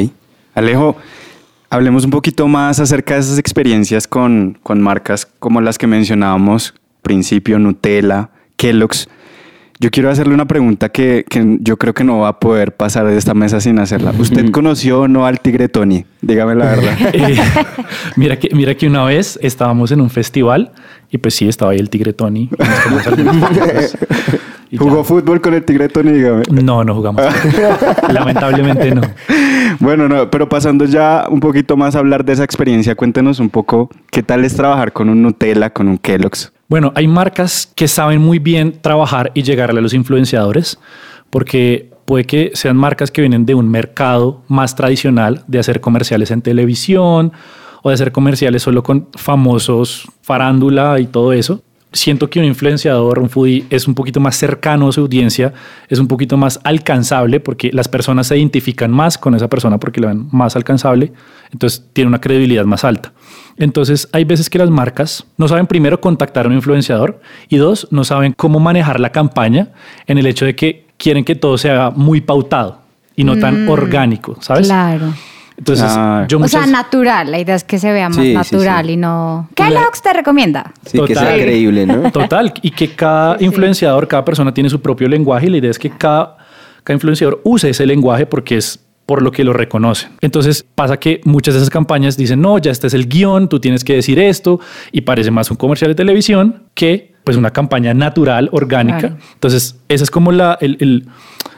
Alejo, 0.55 0.95
hablemos 1.69 2.05
un 2.05 2.11
poquito 2.11 2.47
más 2.47 2.79
acerca 2.79 3.15
de 3.15 3.19
esas 3.19 3.37
experiencias 3.37 4.07
con, 4.07 4.57
con 4.63 4.81
marcas 4.81 5.25
como 5.25 5.59
las 5.59 5.77
que 5.77 5.85
mencionábamos 5.85 6.73
principio, 7.07 7.57
Nutella, 7.57 8.29
Kellogg's. 8.57 9.07
Yo 9.79 9.91
quiero 9.91 10.09
hacerle 10.09 10.33
una 10.33 10.45
pregunta 10.45 10.89
que, 10.89 11.23
yo 11.61 11.77
creo 11.77 11.93
que 11.93 12.03
no 12.03 12.19
va 12.19 12.29
a 12.29 12.39
poder 12.39 12.75
pasar 12.75 13.05
de 13.05 13.15
esta 13.15 13.33
mesa 13.33 13.61
sin 13.61 13.79
hacerla. 13.79 14.11
¿Usted 14.19 14.51
conoció 14.51 15.01
o 15.01 15.07
no 15.07 15.25
al 15.25 15.39
Tigre 15.39 15.69
Tony? 15.69 16.03
Dígame 16.21 16.55
la 16.55 16.65
verdad. 16.65 16.97
Eh, 17.13 17.37
mira, 18.15 18.37
que, 18.37 18.49
mira 18.53 18.75
que 18.75 18.87
una 18.87 19.05
vez 19.05 19.39
estábamos 19.41 19.91
en 19.91 20.01
un 20.01 20.09
festival 20.09 20.73
y 21.09 21.17
pues 21.19 21.35
sí, 21.35 21.47
estaba 21.47 21.71
ahí 21.71 21.79
el 21.79 21.89
Tigre 21.89 22.11
Tony. 22.13 22.49
¿Jugó 24.75 25.03
fútbol 25.03 25.39
con 25.39 25.53
el 25.53 25.63
Tigre 25.63 25.87
Tony? 25.87 26.11
Dígame. 26.11 26.43
No, 26.51 26.83
no 26.83 26.95
jugamos. 26.95 27.21
Lamentablemente 28.11 28.93
no. 28.93 29.01
Bueno, 29.79 30.09
no, 30.09 30.29
pero 30.29 30.49
pasando 30.49 30.85
ya 30.85 31.27
un 31.29 31.39
poquito 31.39 31.77
más 31.77 31.95
a 31.95 31.99
hablar 31.99 32.25
de 32.25 32.33
esa 32.33 32.43
experiencia, 32.43 32.95
cuéntenos 32.95 33.39
un 33.39 33.49
poco 33.49 33.89
qué 34.11 34.23
tal 34.23 34.43
es 34.43 34.55
trabajar 34.55 34.91
con 34.91 35.09
un 35.09 35.21
Nutella, 35.21 35.69
con 35.69 35.87
un 35.87 35.97
Kellogg's. 35.97 36.51
Bueno, 36.67 36.91
hay 36.95 37.07
marcas 37.07 37.71
que 37.75 37.87
saben 37.87 38.21
muy 38.21 38.39
bien 38.39 38.79
trabajar 38.81 39.31
y 39.33 39.43
llegarle 39.43 39.79
a 39.79 39.81
los 39.81 39.93
influenciadores, 39.93 40.79
porque 41.29 41.91
puede 42.05 42.25
que 42.25 42.51
sean 42.53 42.75
marcas 42.75 43.11
que 43.11 43.21
vienen 43.21 43.45
de 43.45 43.55
un 43.55 43.69
mercado 43.69 44.41
más 44.47 44.75
tradicional 44.75 45.43
de 45.47 45.59
hacer 45.59 45.79
comerciales 45.79 46.31
en 46.31 46.41
televisión 46.41 47.31
o 47.83 47.89
de 47.89 47.93
hacer 47.93 48.11
comerciales 48.11 48.63
solo 48.63 48.83
con 48.83 49.07
famosos 49.15 50.07
farándula 50.21 50.99
y 50.99 51.07
todo 51.07 51.31
eso 51.31 51.61
siento 51.93 52.29
que 52.29 52.39
un 52.39 52.45
influenciador, 52.45 53.19
un 53.19 53.29
foodie, 53.29 53.65
es 53.69 53.87
un 53.87 53.95
poquito 53.95 54.19
más 54.19 54.35
cercano 54.35 54.89
a 54.89 54.91
su 54.91 55.01
audiencia, 55.01 55.53
es 55.87 55.99
un 55.99 56.07
poquito 56.07 56.37
más 56.37 56.59
alcanzable 56.63 57.39
porque 57.39 57.71
las 57.71 57.87
personas 57.87 58.27
se 58.27 58.37
identifican 58.37 58.91
más 58.91 59.17
con 59.17 59.35
esa 59.35 59.47
persona 59.47 59.77
porque 59.79 60.01
la 60.01 60.07
ven 60.07 60.27
más 60.31 60.55
alcanzable, 60.55 61.11
entonces 61.51 61.85
tiene 61.93 62.09
una 62.09 62.21
credibilidad 62.21 62.65
más 62.65 62.83
alta. 62.83 63.13
Entonces 63.57 64.07
hay 64.11 64.23
veces 64.23 64.49
que 64.49 64.57
las 64.57 64.69
marcas 64.69 65.25
no 65.37 65.47
saben 65.47 65.67
primero 65.67 65.99
contactar 65.99 66.45
a 66.45 66.49
un 66.49 66.55
influenciador 66.55 67.19
y 67.49 67.57
dos, 67.57 67.87
no 67.91 68.03
saben 68.03 68.33
cómo 68.33 68.59
manejar 68.59 68.99
la 68.99 69.11
campaña 69.11 69.69
en 70.05 70.17
el 70.17 70.27
hecho 70.27 70.45
de 70.45 70.55
que 70.55 70.85
quieren 70.97 71.23
que 71.23 71.35
todo 71.35 71.57
sea 71.57 71.91
muy 71.95 72.21
pautado 72.21 72.81
y 73.15 73.23
no 73.23 73.37
tan 73.37 73.65
mm, 73.65 73.69
orgánico, 73.69 74.37
¿sabes? 74.41 74.67
Claro. 74.67 75.13
Entonces, 75.57 75.85
ah. 75.89 76.25
yo 76.27 76.39
O 76.39 76.47
sea, 76.47 76.65
natural. 76.67 77.31
La 77.31 77.39
idea 77.39 77.55
es 77.55 77.63
que 77.63 77.79
se 77.79 77.91
vea 77.91 78.09
más 78.09 78.17
natural 78.17 78.89
y 78.89 78.97
no. 78.97 79.49
¿Qué 79.55 79.69
Lux 79.69 80.01
te 80.01 80.13
recomienda? 80.13 80.71
Sí, 80.85 80.99
que 81.05 81.15
sea 81.15 81.33
creíble, 81.33 81.85
¿no? 81.85 82.11
Total. 82.13 82.53
Y 82.61 82.71
que 82.71 82.93
cada 82.93 83.37
influenciador, 83.39 84.07
cada 84.07 84.23
persona 84.23 84.53
tiene 84.53 84.69
su 84.69 84.79
propio 84.81 85.07
lenguaje 85.07 85.47
y 85.47 85.49
la 85.49 85.57
idea 85.57 85.71
es 85.71 85.79
que 85.79 85.89
cada, 85.89 86.37
cada 86.83 86.95
influenciador 86.95 87.41
use 87.43 87.69
ese 87.69 87.85
lenguaje 87.85 88.25
porque 88.25 88.57
es 88.57 88.79
por 89.07 89.21
lo 89.21 89.31
que 89.31 89.43
lo 89.43 89.53
reconocen. 89.53 90.11
Entonces 90.21 90.65
pasa 90.75 90.97
que 90.97 91.21
muchas 91.23 91.53
de 91.53 91.61
esas 91.61 91.69
campañas 91.69 92.17
dicen, 92.17 92.41
no, 92.41 92.57
ya 92.59 92.71
este 92.71 92.87
es 92.87 92.93
el 92.93 93.07
guion, 93.07 93.47
tú 93.47 93.59
tienes 93.59 93.83
que 93.85 93.93
decir 93.93 94.19
esto, 94.19 94.59
y 94.91 95.01
parece 95.01 95.31
más 95.31 95.49
un 95.49 95.55
comercial 95.55 95.89
de 95.89 95.95
televisión 95.95 96.63
que 96.73 97.15
pues 97.23 97.35
una 97.37 97.51
campaña 97.51 97.93
natural, 97.93 98.49
orgánica. 98.51 99.17
Entonces, 99.33 99.77
esa 99.89 100.03
es 100.03 100.11
como 100.11 100.31
la, 100.31 100.57
el, 100.61 100.77
el, 100.79 101.07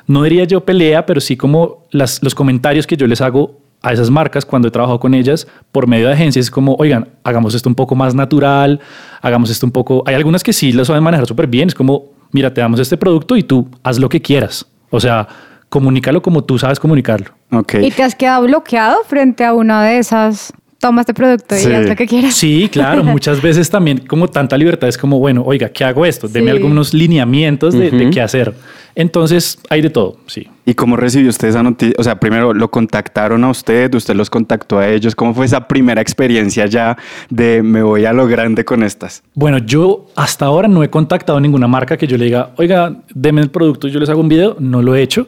no 0.08 0.24
diría 0.24 0.44
yo 0.46 0.66
pelea, 0.66 1.06
pero 1.06 1.22
sí 1.22 1.38
como 1.38 1.86
las, 1.92 2.24
los 2.24 2.34
comentarios 2.34 2.88
que 2.88 2.98
yo 2.98 3.06
les 3.08 3.22
hago 3.22 3.59
a 3.82 3.94
esas 3.94 4.10
marcas 4.10 4.46
cuando 4.46 4.68
he 4.68 4.72
trabajado 4.72 5.00
con 5.00 5.14
ellas 5.14 5.48
por 5.72 5.88
medio 5.88 6.08
de 6.08 6.14
agencias 6.14 6.52
como, 6.52 6.76
oigan, 6.76 7.08
hagamos 7.24 7.56
esto 7.56 7.70
un 7.70 7.76
poco 7.76 7.96
más 7.96 8.14
natural, 8.14 8.80
hagamos 9.22 9.50
esto 9.50 9.66
un 9.66 9.72
poco... 9.72 10.04
Hay 10.06 10.16
algunas 10.16 10.44
que 10.44 10.54
sí 10.54 10.72
las 10.72 10.88
saben 10.88 11.04
manejar 11.04 11.26
súper 11.28 11.48
bien, 11.48 11.70
es 11.70 11.76
como, 11.76 12.06
mira, 12.32 12.54
te 12.54 12.62
damos 12.62 12.80
este 12.80 12.98
producto 12.98 13.38
y 13.38 13.44
tú 13.44 13.68
haz 13.84 14.00
lo 14.00 14.10
que 14.10 14.22
quieras. 14.22 14.66
O 14.90 15.00
sea, 15.00 15.28
comunícalo 15.70 16.22
como 16.22 16.44
tú 16.44 16.58
sabes 16.58 16.80
comunicarlo. 16.80 17.34
Okay. 17.52 17.86
¿Y 17.86 17.92
te 17.92 18.04
has 18.04 18.16
quedado 18.16 18.44
bloqueado 18.44 19.04
frente 19.06 19.46
a 19.46 19.54
una 19.54 19.84
de 19.84 20.00
esas 20.00 20.54
toma 20.80 21.02
este 21.02 21.14
producto 21.14 21.56
y 21.56 21.72
haz 21.72 21.88
lo 21.88 21.96
que 21.96 22.08
quieras. 22.08 22.34
Sí, 22.34 22.70
claro, 22.72 23.04
muchas 23.04 23.42
veces 23.42 23.70
también 23.70 24.00
como 24.00 24.28
tanta 24.28 24.58
libertad 24.58 24.88
es 24.88 24.98
como, 24.98 25.20
bueno, 25.20 25.44
oiga, 25.46 25.70
¿qué 25.70 25.84
hago 25.84 26.06
esto? 26.06 26.28
Deme 26.28 26.52
algunos 26.52 26.94
lineamientos 26.94 27.74
de, 27.74 27.92
de, 27.92 28.10
qué 28.10 28.22
hacer. 28.22 28.54
Entonces, 28.96 29.60
hay 29.70 29.82
de 29.82 29.90
todo, 29.90 30.18
sí. 30.26 30.48
¿Y 30.66 30.74
cómo 30.74 30.96
recibió 30.96 31.30
usted 31.30 31.50
esa 31.50 31.64
noticia? 31.64 31.96
O 31.98 32.04
sea, 32.04 32.20
primero, 32.20 32.54
¿lo 32.54 32.70
contactaron 32.70 33.44
a 33.44 33.50
usted? 33.50 33.94
¿Usted 33.94 34.16
los 34.16 34.30
contactó 34.30 34.80
a 34.80 34.88
ellos? 34.88 35.16
¿Cómo 35.16 35.34
fue 35.34 35.46
esa 35.46 35.68
primera 35.68 36.02
experiencia 36.02 36.66
ya 36.66 36.98
de 37.30 37.62
me 37.64 37.82
voy 37.82 38.06
a 38.06 38.14
lo 38.14 38.28
grande 38.28 38.66
con 38.66 38.84
estas? 38.84 39.24
Bueno, 39.34 39.58
yo 39.60 40.08
hasta 40.16 40.46
ahora 40.46 40.68
no 40.68 40.84
he 40.84 40.90
contactado 40.90 41.38
a 41.38 41.42
ninguna 41.42 41.68
marca 41.68 41.98
que 41.98 42.08
yo 42.08 42.18
le 42.18 42.26
diga, 42.26 42.52
oiga, 42.58 42.96
deme 43.14 43.42
el 43.42 43.50
producto 43.50 43.88
y 43.88 43.92
yo 43.92 44.00
les 44.00 44.10
hago 44.10 44.22
un 44.22 44.30
video. 44.30 44.58
No 44.60 44.82
lo 44.82 44.96
he 44.96 45.02
hecho. 45.02 45.28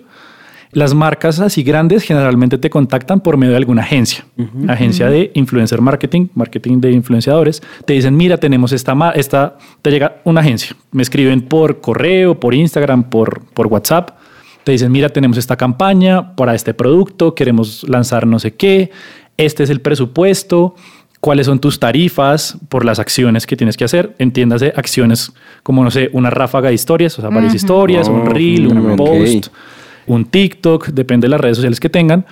Las 0.73 0.93
marcas 0.93 1.39
así 1.39 1.63
grandes 1.63 2.03
generalmente 2.03 2.57
te 2.57 2.69
contactan 2.69 3.19
por 3.19 3.36
medio 3.36 3.51
de 3.51 3.57
alguna 3.57 3.81
agencia, 3.81 4.25
agencia 4.69 5.10
de 5.10 5.31
influencer 5.34 5.81
marketing, 5.81 6.27
marketing 6.34 6.79
de 6.79 6.91
influenciadores. 6.91 7.62
Te 7.86 7.93
dicen, 7.93 8.15
mira, 8.15 8.38
tenemos 8.38 8.71
esta, 8.71 9.12
esta, 9.15 9.57
te 9.81 9.91
llega 9.91 10.21
una 10.23 10.39
agencia. 10.39 10.75
Me 10.91 11.03
escriben 11.03 11.41
por 11.41 11.81
correo, 11.81 12.39
por 12.39 12.53
Instagram, 12.53 13.03
por, 13.03 13.43
por 13.53 13.67
WhatsApp. 13.67 14.12
Te 14.63 14.71
dicen, 14.71 14.91
mira, 14.91 15.10
tenemos 15.10 15.38
esta 15.38 15.57
campaña 15.57 16.36
para 16.36 16.55
este 16.55 16.73
producto, 16.73 17.36
queremos 17.36 17.84
lanzar 17.89 18.25
no 18.25 18.39
sé 18.39 18.53
qué, 18.53 18.91
este 19.36 19.63
es 19.63 19.69
el 19.71 19.81
presupuesto, 19.81 20.75
cuáles 21.19 21.47
son 21.47 21.60
tus 21.60 21.79
tarifas 21.79 22.57
por 22.69 22.86
las 22.86 22.99
acciones 22.99 23.45
que 23.45 23.57
tienes 23.57 23.75
que 23.75 23.84
hacer. 23.84 24.15
Entiéndase 24.19 24.71
acciones 24.75 25.34
como, 25.63 25.84
no 25.84 25.91
sé, 25.91 26.10
una 26.13 26.29
ráfaga 26.29 26.69
de 26.69 26.75
historias, 26.75 27.17
o 27.19 27.21
sea, 27.21 27.29
varias 27.29 27.55
historias, 27.55 28.07
un 28.07 28.25
reel, 28.27 28.67
un 28.67 28.95
post 28.95 29.47
un 30.13 30.26
TikTok, 30.26 30.88
depende 30.89 31.26
de 31.26 31.30
las 31.30 31.41
redes 31.41 31.58
sociales 31.58 31.80
que 31.80 31.89
tengan, 31.89 32.26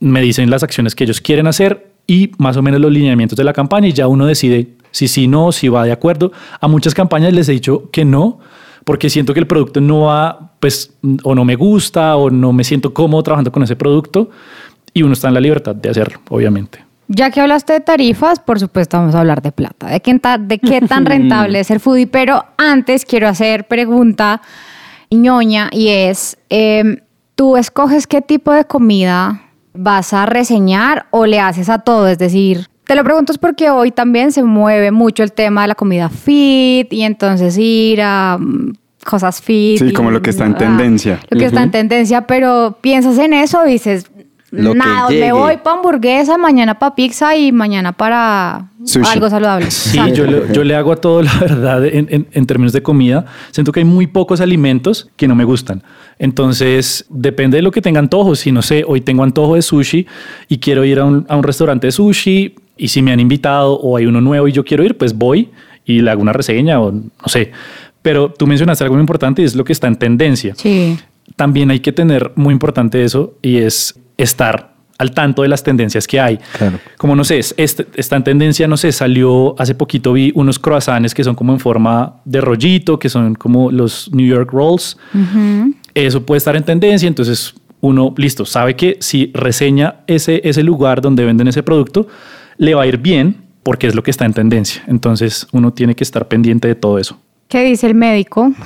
me 0.00 0.20
dicen 0.20 0.50
las 0.50 0.62
acciones 0.62 0.94
que 0.94 1.04
ellos 1.04 1.20
quieren 1.20 1.46
hacer 1.46 1.90
y 2.06 2.32
más 2.38 2.56
o 2.56 2.62
menos 2.62 2.80
los 2.80 2.92
lineamientos 2.92 3.36
de 3.36 3.44
la 3.44 3.52
campaña 3.52 3.88
y 3.88 3.92
ya 3.92 4.06
uno 4.06 4.26
decide 4.26 4.68
si 4.90 5.08
sí, 5.08 5.28
no, 5.28 5.52
si 5.52 5.68
va 5.68 5.84
de 5.84 5.92
acuerdo. 5.92 6.32
A 6.60 6.68
muchas 6.68 6.94
campañas 6.94 7.32
les 7.32 7.48
he 7.48 7.52
dicho 7.52 7.90
que 7.90 8.04
no, 8.04 8.38
porque 8.84 9.10
siento 9.10 9.34
que 9.34 9.40
el 9.40 9.46
producto 9.46 9.80
no 9.80 10.02
va, 10.02 10.52
pues, 10.60 10.92
o 11.22 11.34
no 11.34 11.44
me 11.44 11.56
gusta 11.56 12.16
o 12.16 12.30
no 12.30 12.52
me 12.52 12.64
siento 12.64 12.94
cómodo 12.94 13.22
trabajando 13.22 13.52
con 13.52 13.62
ese 13.62 13.76
producto 13.76 14.30
y 14.94 15.02
uno 15.02 15.12
está 15.12 15.28
en 15.28 15.34
la 15.34 15.40
libertad 15.40 15.74
de 15.74 15.90
hacerlo, 15.90 16.20
obviamente. 16.30 16.84
Ya 17.08 17.30
que 17.30 17.40
hablaste 17.40 17.72
de 17.72 17.80
tarifas, 17.80 18.38
por 18.38 18.60
supuesto 18.60 18.98
vamos 18.98 19.14
a 19.14 19.20
hablar 19.20 19.40
de 19.40 19.50
plata, 19.50 19.86
de 19.88 20.00
qué, 20.00 20.18
de 20.40 20.58
qué 20.58 20.82
tan 20.82 21.06
rentable 21.06 21.60
es 21.60 21.70
el 21.70 21.80
foodie, 21.80 22.06
pero 22.06 22.44
antes 22.58 23.04
quiero 23.04 23.28
hacer 23.28 23.66
pregunta 23.66 24.42
ñoña 25.10 25.68
y 25.72 25.88
es, 25.88 26.38
em, 26.48 26.98
tú 27.34 27.56
escoges 27.56 28.06
qué 28.06 28.20
tipo 28.22 28.52
de 28.52 28.64
comida 28.64 29.42
vas 29.74 30.12
a 30.12 30.26
reseñar 30.26 31.06
o 31.10 31.26
le 31.26 31.40
haces 31.40 31.68
a 31.68 31.78
todo, 31.78 32.08
es 32.08 32.18
decir, 32.18 32.68
te 32.88 32.94
lo 32.94 33.04
pregunto 33.04 33.32
es 33.32 33.38
porque 33.38 33.70
hoy 33.70 33.90
también 33.90 34.32
se 34.32 34.42
mueve 34.42 34.90
mucho 34.90 35.22
el 35.22 35.32
tema 35.32 35.62
de 35.62 35.68
la 35.68 35.74
comida 35.74 36.08
fit 36.08 36.90
y 36.92 37.02
entonces 37.02 37.56
ir 37.58 38.00
a 38.00 38.38
mm, 38.40 38.72
cosas 39.04 39.42
fit. 39.42 39.78
Sí, 39.78 39.92
como 39.92 40.10
lo 40.10 40.22
que 40.22 40.30
está 40.30 40.46
en 40.46 40.56
tendencia. 40.56 41.20
Lo 41.28 41.38
que 41.38 41.44
está 41.44 41.62
en 41.62 41.70
tendencia, 41.70 42.26
pero 42.26 42.78
piensas 42.80 43.18
en 43.18 43.34
eso 43.34 43.66
y 43.66 43.78
dices, 44.50 44.74
Nada, 44.74 45.10
me 45.10 45.32
voy 45.32 45.56
para 45.58 45.76
hamburguesa, 45.76 46.38
mañana 46.38 46.78
para 46.78 46.94
pizza 46.94 47.36
y 47.36 47.52
mañana 47.52 47.92
para 47.92 48.68
algo 49.04 49.30
saludable. 49.30 49.70
Sí, 49.70 49.98
yo 50.14 50.26
le, 50.26 50.52
yo 50.52 50.64
le, 50.64 50.74
hago 50.74 50.92
a 50.92 50.96
todo, 50.96 51.22
la 51.24 51.34
verdad, 51.38 51.84
en, 51.84 52.26
en, 52.30 52.46
términos 52.46 52.72
de 52.72 52.82
comida. 52.82 53.26
Siento 53.50 53.72
que 53.72 53.80
hay 53.80 53.84
muy 53.84 54.06
pocos 54.06 54.40
alimentos 54.40 55.08
que 55.16 55.28
no 55.28 55.34
me 55.34 55.44
gustan. 55.44 55.82
Entonces, 56.18 57.04
depende 57.08 57.58
de 57.58 57.62
lo 57.62 57.70
que 57.70 57.82
tenga 57.82 58.00
antojo. 58.00 58.34
Si 58.34 58.52
no 58.52 58.62
sé, 58.62 58.84
hoy 58.86 59.00
tengo 59.00 59.22
antojo 59.22 59.54
de 59.54 59.62
sushi 59.62 60.06
y 60.48 60.58
quiero 60.58 60.84
ir 60.84 60.98
a 60.98 61.04
un, 61.04 61.26
a 61.28 61.36
un 61.36 61.42
restaurante 61.42 61.86
de 61.88 61.92
sushi 61.92 62.54
y 62.76 62.88
si 62.88 63.02
me 63.02 63.12
han 63.12 63.20
invitado 63.20 63.74
o 63.74 63.96
hay 63.96 64.06
uno 64.06 64.20
nuevo 64.20 64.48
y 64.48 64.52
yo 64.52 64.64
quiero 64.64 64.84
ir, 64.84 64.96
pues 64.96 65.14
voy 65.14 65.50
y 65.84 66.00
le 66.00 66.10
hago 66.10 66.22
una 66.22 66.32
reseña 66.32 66.80
o 66.80 66.92
no 66.92 67.26
sé. 67.26 67.50
Pero 68.02 68.30
tú 68.30 68.46
mencionaste 68.46 68.84
algo 68.84 68.94
muy 68.94 69.02
importante 69.02 69.42
y 69.42 69.44
es 69.44 69.54
lo 69.54 69.64
que 69.64 69.72
está 69.72 69.88
en 69.88 69.96
tendencia. 69.96 70.54
Sí. 70.56 70.98
También 71.36 71.70
hay 71.70 71.80
que 71.80 71.92
tener 71.92 72.32
muy 72.36 72.52
importante 72.52 73.02
eso 73.04 73.34
y 73.42 73.56
es 73.56 73.98
estar 74.18 74.74
al 74.98 75.12
tanto 75.12 75.42
de 75.42 75.48
las 75.48 75.62
tendencias 75.62 76.06
que 76.06 76.20
hay. 76.20 76.38
Como 76.98 77.14
no 77.14 77.24
sé, 77.24 77.38
este, 77.38 77.86
esta 77.94 78.16
en 78.16 78.24
tendencia, 78.24 78.66
no 78.66 78.76
sé, 78.76 78.90
salió 78.92 79.54
hace 79.58 79.74
poquito 79.74 80.12
vi 80.12 80.32
unos 80.34 80.58
croissants 80.58 81.14
que 81.14 81.22
son 81.24 81.36
como 81.36 81.52
en 81.52 81.60
forma 81.60 82.16
de 82.24 82.40
rollito, 82.40 82.98
que 82.98 83.08
son 83.08 83.36
como 83.36 83.70
los 83.70 84.10
New 84.12 84.26
York 84.26 84.50
Rolls. 84.52 84.98
Eso 85.94 86.26
puede 86.26 86.38
estar 86.38 86.56
en 86.56 86.64
tendencia, 86.64 87.06
entonces 87.06 87.54
uno, 87.80 88.12
listo, 88.16 88.44
sabe 88.44 88.74
que 88.74 88.96
si 89.00 89.30
reseña 89.34 90.00
ese, 90.08 90.40
ese 90.44 90.64
lugar 90.64 91.00
donde 91.00 91.24
venden 91.24 91.46
ese 91.46 91.62
producto, 91.62 92.08
le 92.56 92.74
va 92.74 92.82
a 92.82 92.86
ir 92.86 92.98
bien 92.98 93.36
porque 93.62 93.86
es 93.86 93.94
lo 93.94 94.02
que 94.02 94.10
está 94.10 94.24
en 94.24 94.34
tendencia. 94.34 94.82
Entonces 94.88 95.46
uno 95.52 95.72
tiene 95.72 95.94
que 95.94 96.02
estar 96.02 96.26
pendiente 96.26 96.66
de 96.66 96.74
todo 96.74 96.98
eso. 96.98 97.20
¿Qué 97.48 97.64
dice 97.64 97.86
el 97.86 97.94
médico? 97.94 98.52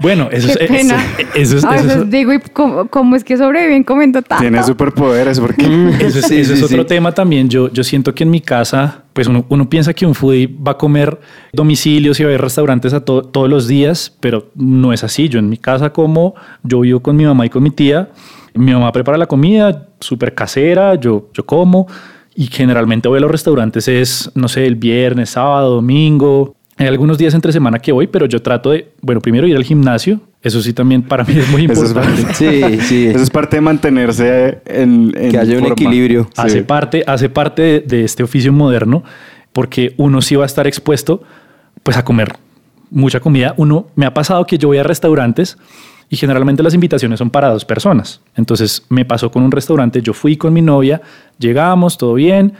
Bueno, 0.00 0.28
eso 0.32 0.48
es, 0.48 0.56
eso, 0.56 0.96
es, 1.34 1.64
eso 1.64 2.04
digo, 2.04 2.32
¿y 2.32 2.40
cómo, 2.40 3.14
es 3.14 3.22
que 3.22 3.36
sobreviven 3.36 3.84
comiendo 3.84 4.22
tanto? 4.22 4.42
Tiene 4.42 4.60
superpoderes, 4.64 5.38
porque 5.38 5.66
eso 6.00 6.18
es, 6.18 6.30
eso 6.32 6.54
es 6.54 6.62
otro 6.64 6.84
tema 6.84 7.12
también. 7.12 7.48
Yo, 7.48 7.70
yo 7.70 7.84
siento 7.84 8.12
que 8.12 8.24
en 8.24 8.30
mi 8.30 8.40
casa, 8.40 9.04
pues 9.12 9.28
uno, 9.28 9.44
uno 9.48 9.70
piensa 9.70 9.94
que 9.94 10.04
un 10.04 10.16
foodie 10.16 10.48
va 10.48 10.72
a 10.72 10.78
comer 10.78 11.20
domicilios 11.52 12.18
y 12.18 12.24
va 12.24 12.30
a 12.30 12.32
ir 12.34 12.40
restaurantes 12.40 12.92
a 12.92 13.04
todos 13.04 13.48
los 13.48 13.68
días, 13.68 14.12
pero 14.18 14.50
no 14.56 14.92
es 14.92 15.04
así. 15.04 15.28
Yo 15.28 15.38
en 15.38 15.48
mi 15.48 15.58
casa 15.58 15.92
como, 15.92 16.34
yo 16.64 16.80
vivo 16.80 16.98
con 16.98 17.14
mi 17.14 17.24
mamá 17.24 17.46
y 17.46 17.50
con 17.50 17.62
mi 17.62 17.70
tía. 17.70 18.08
Mi 18.54 18.72
mamá 18.72 18.90
prepara 18.90 19.16
la 19.16 19.26
comida 19.26 19.86
súper 20.00 20.34
casera, 20.34 20.96
yo, 20.96 21.28
yo 21.32 21.46
como. 21.46 21.86
Y 22.34 22.46
generalmente 22.46 23.08
voy 23.08 23.18
a 23.18 23.20
los 23.20 23.30
restaurantes 23.30 23.86
es, 23.86 24.32
no 24.34 24.48
sé, 24.48 24.66
el 24.66 24.74
viernes, 24.74 25.30
sábado, 25.30 25.76
domingo, 25.76 26.56
hay 26.80 26.86
algunos 26.86 27.18
días 27.18 27.34
entre 27.34 27.52
semana 27.52 27.78
que 27.78 27.92
voy, 27.92 28.06
pero 28.06 28.24
yo 28.24 28.40
trato 28.40 28.70
de, 28.70 28.92
bueno, 29.02 29.20
primero 29.20 29.46
ir 29.46 29.54
al 29.54 29.64
gimnasio. 29.64 30.18
Eso 30.42 30.62
sí 30.62 30.72
también 30.72 31.02
para 31.02 31.24
mí 31.24 31.36
es 31.36 31.50
muy 31.50 31.64
importante. 31.64 32.32
sí, 32.32 32.80
sí. 32.80 33.06
Eso 33.14 33.22
es 33.22 33.28
parte 33.28 33.58
de 33.58 33.60
mantenerse 33.60 34.62
en, 34.64 35.12
que 35.12 35.36
haya 35.36 35.58
un 35.58 35.66
equilibrio. 35.66 36.30
Hace 36.38 36.62
parte, 36.62 37.04
hace 37.06 37.28
parte 37.28 37.84
de, 37.86 38.04
este 38.04 38.22
oficio 38.22 38.50
moderno, 38.50 39.04
porque 39.52 39.92
uno 39.98 40.22
sí 40.22 40.36
va 40.36 40.44
a 40.44 40.46
estar 40.46 40.66
expuesto, 40.66 41.22
pues, 41.82 41.98
a 41.98 42.04
comer 42.04 42.32
mucha 42.88 43.20
comida. 43.20 43.52
Uno 43.58 43.88
me 43.94 44.06
ha 44.06 44.14
pasado 44.14 44.46
que 44.46 44.56
yo 44.56 44.68
voy 44.68 44.78
a 44.78 44.82
restaurantes 44.82 45.58
y 46.08 46.16
generalmente 46.16 46.62
las 46.62 46.72
invitaciones 46.72 47.18
son 47.18 47.28
para 47.28 47.50
dos 47.50 47.66
personas. 47.66 48.22
Entonces 48.36 48.86
me 48.88 49.04
pasó 49.04 49.30
con 49.30 49.42
un 49.42 49.52
restaurante, 49.52 50.00
yo 50.00 50.14
fui 50.14 50.38
con 50.38 50.54
mi 50.54 50.62
novia, 50.62 51.02
llegamos, 51.38 51.98
todo 51.98 52.14
bien, 52.14 52.54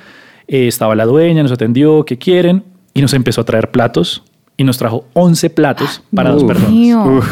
eh, 0.46 0.68
estaba 0.68 0.94
la 0.94 1.06
dueña, 1.06 1.42
nos 1.42 1.52
atendió, 1.52 2.04
¿qué 2.04 2.18
quieren? 2.18 2.64
Y 3.00 3.02
nos 3.02 3.14
empezó 3.14 3.40
a 3.40 3.44
traer 3.44 3.70
platos 3.70 4.22
y 4.58 4.64
nos 4.64 4.76
trajo 4.76 5.06
11 5.14 5.48
platos 5.48 6.02
para 6.14 6.32
dos 6.32 6.44
personas. 6.44 7.24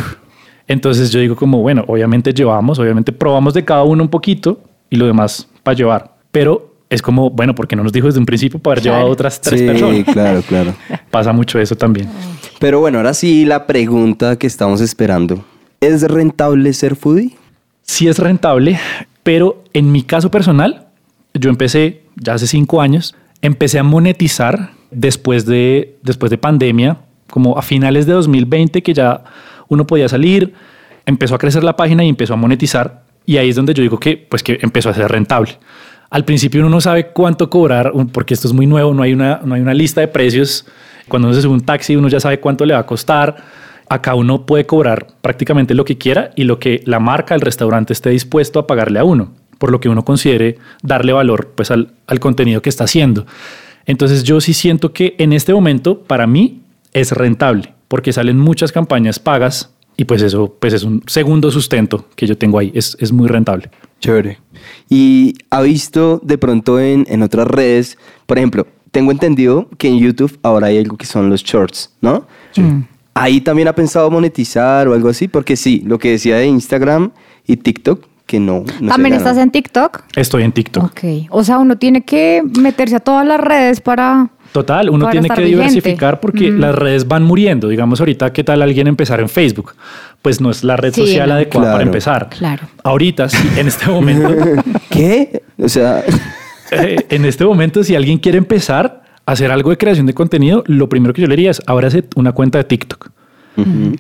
Entonces 0.66 1.10
yo 1.10 1.20
digo 1.20 1.36
como, 1.36 1.60
bueno, 1.60 1.84
obviamente 1.86 2.32
llevamos, 2.32 2.78
obviamente 2.78 3.12
probamos 3.12 3.52
de 3.52 3.66
cada 3.66 3.82
uno 3.82 4.02
un 4.02 4.08
poquito 4.08 4.62
y 4.88 4.96
lo 4.96 5.06
demás 5.06 5.46
para 5.62 5.76
llevar. 5.76 6.16
Pero 6.30 6.74
es 6.88 7.02
como, 7.02 7.28
bueno, 7.28 7.54
porque 7.54 7.76
no 7.76 7.82
nos 7.82 7.92
dijo 7.92 8.06
desde 8.06 8.18
un 8.18 8.24
principio 8.24 8.58
para 8.58 8.74
haber 8.74 8.84
llevado 8.84 9.08
otras 9.08 9.42
tres 9.42 9.60
personas. 9.60 9.96
Sí, 9.96 10.04
claro, 10.04 10.40
claro. 10.40 10.74
Pasa 11.10 11.34
mucho 11.34 11.58
eso 11.58 11.76
también. 11.76 12.08
Pero 12.58 12.80
bueno, 12.80 12.96
ahora 12.96 13.12
sí 13.12 13.44
la 13.44 13.66
pregunta 13.66 14.36
que 14.36 14.46
estamos 14.46 14.80
esperando. 14.80 15.44
¿Es 15.82 16.02
rentable 16.02 16.72
ser 16.72 16.96
foodie? 16.96 17.36
Sí 17.82 18.08
es 18.08 18.18
rentable, 18.18 18.78
pero 19.22 19.64
en 19.74 19.92
mi 19.92 20.02
caso 20.02 20.30
personal, 20.30 20.86
yo 21.34 21.50
empecé 21.50 22.04
ya 22.16 22.32
hace 22.32 22.46
cinco 22.46 22.80
años, 22.80 23.14
empecé 23.42 23.78
a 23.78 23.82
monetizar 23.82 24.70
después 24.90 25.46
de, 25.46 25.96
después 26.02 26.30
de 26.30 26.38
pandemia, 26.38 26.98
como 27.30 27.58
a 27.58 27.62
finales 27.62 28.06
de 28.06 28.12
2020 28.14 28.82
que 28.82 28.94
ya 28.94 29.22
uno 29.68 29.86
podía 29.86 30.08
salir, 30.08 30.54
empezó 31.06 31.34
a 31.34 31.38
crecer 31.38 31.62
la 31.64 31.76
página 31.76 32.04
y 32.04 32.08
empezó 32.08 32.34
a 32.34 32.36
monetizar 32.36 33.02
y 33.28 33.36
ahí 33.36 33.50
es 33.50 33.56
donde 33.56 33.74
yo 33.74 33.82
digo 33.82 34.00
que 34.00 34.16
pues 34.16 34.42
que 34.42 34.58
empezó 34.62 34.88
a 34.88 34.94
ser 34.94 35.10
rentable. 35.10 35.58
Al 36.08 36.24
principio 36.24 36.62
uno 36.62 36.70
no 36.70 36.80
sabe 36.80 37.08
cuánto 37.08 37.50
cobrar 37.50 37.92
porque 38.10 38.32
esto 38.32 38.48
es 38.48 38.54
muy 38.54 38.66
nuevo, 38.66 38.94
no 38.94 39.02
hay 39.02 39.12
una, 39.12 39.42
no 39.44 39.54
hay 39.54 39.60
una 39.60 39.74
lista 39.74 40.00
de 40.00 40.08
precios. 40.08 40.66
Cuando 41.08 41.28
uno 41.28 41.34
se 41.34 41.42
sube 41.42 41.52
un 41.52 41.60
taxi 41.60 41.94
uno 41.94 42.08
ya 42.08 42.20
sabe 42.20 42.40
cuánto 42.40 42.64
le 42.64 42.72
va 42.72 42.80
a 42.80 42.86
costar. 42.86 43.36
Acá 43.90 44.14
uno 44.14 44.46
puede 44.46 44.64
cobrar 44.64 45.08
prácticamente 45.20 45.74
lo 45.74 45.84
que 45.84 45.98
quiera 45.98 46.30
y 46.36 46.44
lo 46.44 46.58
que 46.58 46.82
la 46.86 47.00
marca, 47.00 47.34
el 47.34 47.42
restaurante 47.42 47.92
esté 47.92 48.08
dispuesto 48.08 48.58
a 48.58 48.66
pagarle 48.66 48.98
a 48.98 49.04
uno, 49.04 49.32
por 49.58 49.70
lo 49.70 49.80
que 49.80 49.88
uno 49.88 50.04
considere 50.04 50.58
darle 50.82 51.12
valor 51.12 51.52
pues 51.54 51.70
al, 51.70 51.92
al 52.06 52.20
contenido 52.20 52.62
que 52.62 52.68
está 52.68 52.84
haciendo. 52.84 53.26
Entonces 53.86 54.22
yo 54.22 54.40
sí 54.40 54.54
siento 54.54 54.92
que 54.92 55.14
en 55.18 55.32
este 55.32 55.52
momento 55.52 56.00
para 56.02 56.26
mí 56.26 56.62
es 56.92 57.12
rentable 57.12 57.74
porque 57.88 58.12
salen 58.12 58.38
muchas 58.38 58.72
campañas 58.72 59.18
pagas 59.18 59.74
y 59.96 60.04
pues 60.04 60.22
eso 60.22 60.54
pues 60.60 60.72
es 60.74 60.84
un 60.84 61.02
segundo 61.06 61.50
sustento 61.50 62.06
que 62.14 62.26
yo 62.26 62.38
tengo 62.38 62.58
ahí. 62.58 62.70
Es, 62.74 62.96
es 63.00 63.12
muy 63.12 63.28
rentable. 63.28 63.70
Chévere. 64.00 64.38
¿Y 64.88 65.34
ha 65.50 65.60
visto 65.62 66.20
de 66.22 66.38
pronto 66.38 66.78
en, 66.78 67.04
en 67.08 67.22
otras 67.22 67.48
redes, 67.48 67.98
por 68.26 68.38
ejemplo, 68.38 68.66
tengo 68.92 69.10
entendido 69.10 69.68
que 69.76 69.88
en 69.88 69.98
YouTube 69.98 70.38
ahora 70.42 70.68
hay 70.68 70.78
algo 70.78 70.96
que 70.96 71.06
son 71.06 71.28
los 71.28 71.42
shorts, 71.42 71.92
¿no? 72.00 72.26
Sí. 72.52 72.60
Mm. 72.60 72.86
Ahí 73.14 73.40
también 73.40 73.66
ha 73.66 73.74
pensado 73.74 74.08
monetizar 74.10 74.86
o 74.86 74.94
algo 74.94 75.08
así, 75.08 75.26
porque 75.26 75.56
sí, 75.56 75.82
lo 75.84 75.98
que 75.98 76.12
decía 76.12 76.36
de 76.36 76.46
Instagram 76.46 77.10
y 77.44 77.56
TikTok, 77.56 78.06
que 78.28 78.38
no. 78.38 78.62
¿También 78.86 79.14
estás 79.14 79.38
en 79.38 79.50
TikTok? 79.50 80.02
Estoy 80.14 80.44
en 80.44 80.52
TikTok. 80.52 80.84
Ok. 80.84 81.00
O 81.30 81.42
sea, 81.42 81.58
uno 81.58 81.78
tiene 81.78 82.02
que 82.02 82.42
meterse 82.60 82.96
a 82.96 83.00
todas 83.00 83.26
las 83.26 83.40
redes 83.40 83.80
para. 83.80 84.28
Total, 84.52 84.90
uno 84.90 85.08
tiene 85.10 85.28
que 85.28 85.40
diversificar 85.42 86.20
porque 86.20 86.50
las 86.50 86.74
redes 86.74 87.08
van 87.08 87.24
muriendo. 87.24 87.68
Digamos, 87.68 88.00
ahorita, 88.00 88.32
¿qué 88.32 88.44
tal 88.44 88.62
alguien 88.62 88.86
empezar 88.86 89.20
en 89.20 89.28
Facebook? 89.28 89.74
Pues 90.22 90.40
no 90.40 90.50
es 90.50 90.62
la 90.62 90.76
red 90.76 90.94
social 90.94 91.32
adecuada 91.32 91.72
para 91.72 91.84
empezar. 91.84 92.28
Claro. 92.28 92.68
Ahorita, 92.84 93.28
sí, 93.28 93.48
en 93.56 93.66
este 93.66 93.86
momento. 93.90 94.62
¿Qué? 94.90 95.42
O 95.58 95.68
sea. 95.68 96.04
Eh, 96.70 97.06
en 97.08 97.24
este 97.24 97.46
momento, 97.46 97.82
si 97.82 97.96
alguien 97.96 98.18
quiere 98.18 98.36
empezar 98.36 99.02
a 99.24 99.32
hacer 99.32 99.50
algo 99.50 99.70
de 99.70 99.78
creación 99.78 100.04
de 100.04 100.12
contenido, 100.12 100.64
lo 100.66 100.90
primero 100.90 101.14
que 101.14 101.22
yo 101.22 101.28
le 101.28 101.34
diría 101.34 101.50
es 101.50 101.62
ábrase 101.66 102.04
una 102.14 102.32
cuenta 102.32 102.58
de 102.58 102.64
TikTok, 102.64 103.10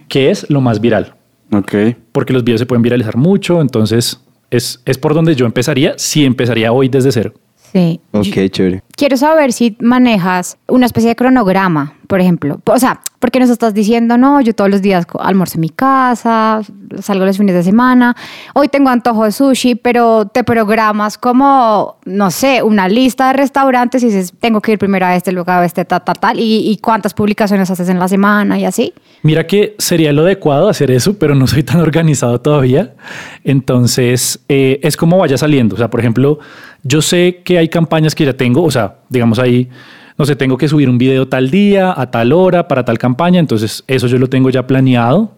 que 0.06 0.30
es 0.30 0.50
lo 0.50 0.60
más 0.60 0.82
viral. 0.82 1.14
Ok. 1.52 1.74
Porque 2.12 2.32
los 2.32 2.44
videos 2.44 2.60
se 2.60 2.66
pueden 2.66 2.82
viralizar 2.82 3.16
mucho, 3.16 3.60
entonces 3.60 4.20
es, 4.50 4.80
es 4.84 4.98
por 4.98 5.14
donde 5.14 5.34
yo 5.34 5.46
empezaría, 5.46 5.94
si 5.96 6.24
empezaría 6.24 6.72
hoy 6.72 6.88
desde 6.88 7.12
cero. 7.12 7.32
Sí. 7.72 8.00
Ok, 8.12 8.50
chévere. 8.50 8.82
Quiero 8.96 9.16
saber 9.16 9.52
si 9.52 9.76
manejas 9.80 10.56
una 10.66 10.86
especie 10.86 11.10
de 11.10 11.16
cronograma, 11.16 11.94
por 12.06 12.20
ejemplo. 12.20 12.60
O 12.64 12.78
sea, 12.78 13.00
porque 13.18 13.40
nos 13.40 13.50
estás 13.50 13.74
diciendo, 13.74 14.16
no, 14.16 14.40
yo 14.40 14.54
todos 14.54 14.70
los 14.70 14.82
días 14.82 15.06
almuerzo 15.18 15.56
en 15.56 15.62
mi 15.62 15.70
casa, 15.70 16.60
salgo 17.00 17.24
los 17.24 17.36
fines 17.36 17.54
de 17.54 17.62
semana, 17.62 18.16
hoy 18.54 18.68
tengo 18.68 18.90
antojo 18.90 19.24
de 19.24 19.32
sushi, 19.32 19.74
pero 19.74 20.26
te 20.26 20.44
programas 20.44 21.18
como, 21.18 21.96
no 22.04 22.30
sé, 22.30 22.62
una 22.62 22.88
lista 22.88 23.28
de 23.28 23.32
restaurantes 23.34 24.02
y 24.02 24.06
dices, 24.06 24.32
tengo 24.38 24.60
que 24.60 24.72
ir 24.72 24.78
primero 24.78 25.06
a 25.06 25.16
este 25.16 25.32
lugar, 25.32 25.62
a 25.62 25.66
este, 25.66 25.84
tal, 25.84 26.04
tal, 26.04 26.18
tal, 26.18 26.36
y, 26.38 26.78
cuántas 26.80 27.12
publicaciones 27.12 27.70
haces 27.70 27.88
en 27.88 27.98
la 27.98 28.06
semana 28.06 28.58
y 28.58 28.64
así. 28.64 28.94
Mira 29.22 29.46
que 29.46 29.74
sería 29.78 30.12
lo 30.12 30.22
adecuado 30.22 30.68
hacer 30.68 30.90
eso, 30.90 31.18
pero 31.18 31.34
no 31.34 31.46
soy 31.46 31.64
tan 31.64 31.80
organizado 31.80 32.40
todavía. 32.40 32.94
Entonces, 33.42 34.40
eh, 34.48 34.78
es 34.82 34.96
como 34.96 35.18
vaya 35.18 35.36
saliendo. 35.36 35.74
O 35.74 35.78
sea, 35.78 35.90
por 35.90 36.00
ejemplo, 36.00 36.38
yo 36.84 37.02
sé 37.02 37.42
que 37.44 37.58
hay 37.58 37.68
campañas 37.68 38.14
que 38.14 38.24
ya 38.24 38.32
tengo, 38.34 38.62
o 38.62 38.70
sea, 38.70 38.98
digamos 39.08 39.38
ahí 39.38 39.68
no 40.18 40.26
sé, 40.26 40.34
tengo 40.34 40.58
que 40.58 40.66
subir 40.66 40.90
un 40.90 40.98
video 40.98 41.28
tal 41.28 41.48
día, 41.48 41.94
a 41.96 42.10
tal 42.10 42.32
hora, 42.32 42.66
para 42.66 42.84
tal 42.84 42.98
campaña, 42.98 43.38
entonces 43.38 43.84
eso 43.86 44.08
yo 44.08 44.18
lo 44.18 44.28
tengo 44.28 44.50
ya 44.50 44.66
planeado. 44.66 45.36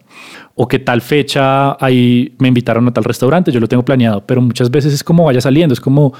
O 0.55 0.67
que 0.67 0.79
tal 0.79 1.01
fecha 1.01 1.77
ahí 1.83 2.33
me 2.39 2.47
invitaron 2.47 2.87
a 2.87 2.91
tal 2.91 3.03
restaurante, 3.03 3.51
yo 3.51 3.59
lo 3.59 3.67
tengo 3.67 3.85
planeado, 3.85 4.25
pero 4.25 4.41
muchas 4.41 4.69
veces 4.69 4.93
es 4.93 5.03
como 5.03 5.23
vaya 5.23 5.39
saliendo, 5.39 5.73
es 5.73 5.79
como 5.79 6.13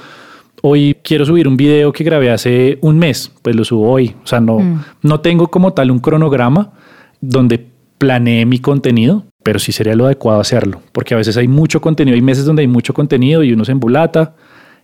hoy 0.62 0.96
quiero 1.02 1.24
subir 1.24 1.48
un 1.48 1.56
video 1.56 1.92
que 1.92 2.04
grabé 2.04 2.30
hace 2.30 2.78
un 2.80 2.98
mes, 2.98 3.32
pues 3.42 3.54
lo 3.56 3.64
subo 3.64 3.90
hoy. 3.90 4.14
O 4.24 4.26
sea, 4.26 4.40
no, 4.40 4.60
mm. 4.60 4.84
no 5.02 5.20
tengo 5.20 5.48
como 5.48 5.72
tal 5.72 5.90
un 5.90 5.98
cronograma 5.98 6.70
donde 7.20 7.66
planeé 7.98 8.46
mi 8.46 8.60
contenido, 8.60 9.24
pero 9.42 9.58
sí 9.58 9.72
sería 9.72 9.96
lo 9.96 10.06
adecuado 10.06 10.40
hacerlo, 10.40 10.80
porque 10.92 11.14
a 11.14 11.16
veces 11.16 11.36
hay 11.36 11.48
mucho 11.48 11.80
contenido, 11.80 12.14
hay 12.14 12.22
meses 12.22 12.44
donde 12.44 12.62
hay 12.62 12.68
mucho 12.68 12.94
contenido 12.94 13.42
y 13.42 13.52
uno 13.52 13.64
se 13.64 13.72
embulata, 13.72 14.34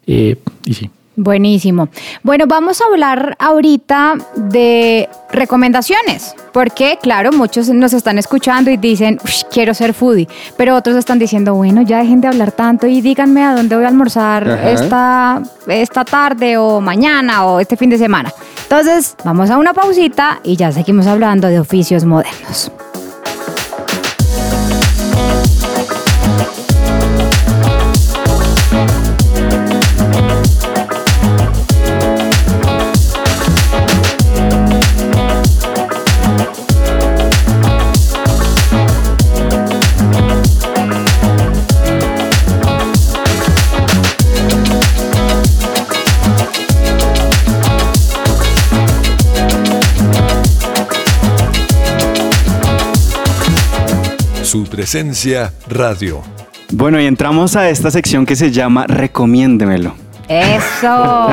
eh, 0.07 0.37
y 0.65 0.75
sí. 0.75 0.91
Buenísimo. 1.19 1.89
Bueno, 2.23 2.45
vamos 2.47 2.81
a 2.81 2.85
hablar 2.85 3.35
ahorita 3.41 4.15
de 4.37 5.09
recomendaciones, 5.33 6.33
porque 6.53 6.97
claro, 7.03 7.33
muchos 7.33 7.69
nos 7.71 7.93
están 7.93 8.19
escuchando 8.19 8.71
y 8.71 8.77
dicen, 8.77 9.19
quiero 9.51 9.75
ser 9.75 9.95
foodie, 9.95 10.29
pero 10.57 10.77
otros 10.77 10.95
están 10.95 11.19
diciendo, 11.19 11.57
bueno, 11.57 11.83
ya 11.83 11.99
dejen 11.99 12.21
de 12.21 12.29
hablar 12.29 12.53
tanto 12.53 12.87
y 12.87 13.01
díganme 13.01 13.43
a 13.43 13.57
dónde 13.57 13.75
voy 13.75 13.85
a 13.85 13.89
almorzar 13.89 14.49
esta, 14.65 15.43
esta 15.67 16.05
tarde 16.05 16.57
o 16.57 16.81
mañana 16.81 17.47
o 17.47 17.59
este 17.59 17.77
fin 17.77 17.91
de 17.91 17.99
semana. 17.99 18.33
Entonces, 18.63 19.17
vamos 19.25 19.51
a 19.51 19.59
una 19.59 19.75
pausita 19.75 20.39
y 20.45 20.55
ya 20.55 20.71
seguimos 20.71 21.09
hablando 21.09 21.49
de 21.49 21.59
oficios 21.59 22.05
modernos. 22.05 22.71
Su 54.49 54.65
presencia 54.65 55.53
radio. 55.69 56.23
Bueno, 56.73 56.99
y 56.99 57.05
entramos 57.05 57.55
a 57.55 57.69
esta 57.69 57.91
sección 57.91 58.25
que 58.25 58.35
se 58.35 58.51
llama 58.51 58.87
Recomiéndemelo. 58.87 59.93
Eso. 60.27 61.29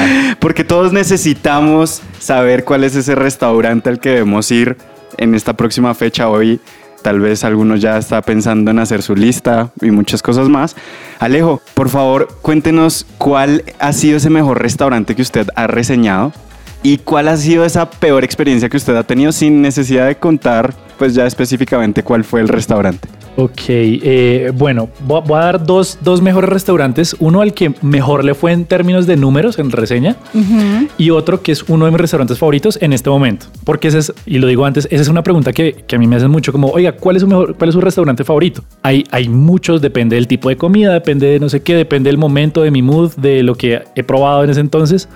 Porque 0.40 0.64
todos 0.64 0.92
necesitamos 0.92 2.02
saber 2.18 2.64
cuál 2.64 2.82
es 2.82 2.96
ese 2.96 3.14
restaurante 3.14 3.90
al 3.90 4.00
que 4.00 4.08
debemos 4.08 4.50
ir 4.50 4.76
en 5.18 5.36
esta 5.36 5.52
próxima 5.52 5.94
fecha 5.94 6.28
hoy. 6.28 6.58
Tal 7.00 7.20
vez 7.20 7.44
algunos 7.44 7.80
ya 7.80 7.96
está 7.96 8.22
pensando 8.22 8.72
en 8.72 8.80
hacer 8.80 9.02
su 9.02 9.14
lista 9.14 9.70
y 9.80 9.92
muchas 9.92 10.20
cosas 10.20 10.48
más. 10.48 10.74
Alejo, 11.20 11.62
por 11.74 11.88
favor, 11.90 12.26
cuéntenos 12.42 13.06
cuál 13.18 13.62
ha 13.78 13.92
sido 13.92 14.16
ese 14.16 14.30
mejor 14.30 14.60
restaurante 14.60 15.14
que 15.14 15.22
usted 15.22 15.46
ha 15.54 15.68
reseñado 15.68 16.32
y 16.82 16.98
cuál 16.98 17.28
ha 17.28 17.36
sido 17.36 17.64
esa 17.64 17.88
peor 17.88 18.24
experiencia 18.24 18.68
que 18.68 18.76
usted 18.76 18.96
ha 18.96 19.04
tenido 19.04 19.30
sin 19.30 19.62
necesidad 19.62 20.08
de 20.08 20.16
contar 20.16 20.87
pues 20.98 21.14
ya 21.14 21.26
específicamente 21.26 22.02
cuál 22.02 22.24
fue 22.24 22.40
el 22.40 22.48
restaurante. 22.48 23.08
Ok, 23.36 23.60
eh, 23.68 24.50
bueno, 24.52 24.88
voy 25.06 25.22
a, 25.38 25.44
dar 25.44 25.64
dos, 25.64 25.98
dos, 26.02 26.20
mejores 26.20 26.50
restaurantes. 26.50 27.14
Uno 27.20 27.40
al 27.40 27.54
que 27.54 27.72
mejor 27.82 28.24
le 28.24 28.34
fue 28.34 28.52
en 28.52 28.64
términos 28.64 29.06
de 29.06 29.16
números 29.16 29.60
en 29.60 29.70
reseña 29.70 30.16
y 30.98 31.10
otro 31.10 31.40
que 31.40 31.52
es 31.52 31.62
uno 31.68 31.84
de 31.84 31.92
mis 31.92 32.00
restaurantes 32.00 32.36
favoritos 32.36 32.78
en 32.82 32.92
este 32.92 33.08
momento. 33.10 33.46
Porque 33.62 33.88
ese 33.88 33.98
es, 33.98 34.12
y 34.26 34.38
lo 34.38 34.48
digo 34.48 34.64
antes, 34.64 34.88
esa 34.90 35.02
es 35.02 35.08
una 35.08 35.22
pregunta 35.22 35.52
que, 35.52 35.84
que 35.86 35.94
a 35.94 35.98
mí 36.00 36.08
me 36.08 36.16
hacen 36.16 36.32
mucho 36.32 36.50
como, 36.50 36.68
oiga, 36.70 36.96
¿cuál 36.96 37.14
es 37.14 37.22
su, 37.22 37.28
mejor, 37.28 37.56
cuál 37.56 37.68
es 37.68 37.74
su 37.74 37.80
restaurante 37.80 38.24
favorito? 38.24 38.64
Hay, 38.82 39.04
hay 39.12 39.28
muchos, 39.28 39.80
depende 39.80 40.16
del 40.16 40.26
tipo 40.26 40.48
de 40.48 40.56
comida, 40.56 40.92
depende 40.92 41.28
de 41.28 41.38
no 41.38 41.48
sé 41.48 41.62
qué, 41.62 41.76
depende 41.76 42.08
del 42.08 42.18
momento, 42.18 42.62
de 42.62 42.72
mi 42.72 42.82
mood, 42.82 43.12
de 43.14 43.44
lo 43.44 43.54
que 43.54 43.82
he 43.94 44.02
probado 44.02 44.42
en 44.42 44.50
ese 44.50 44.60
entonces. 44.60 45.08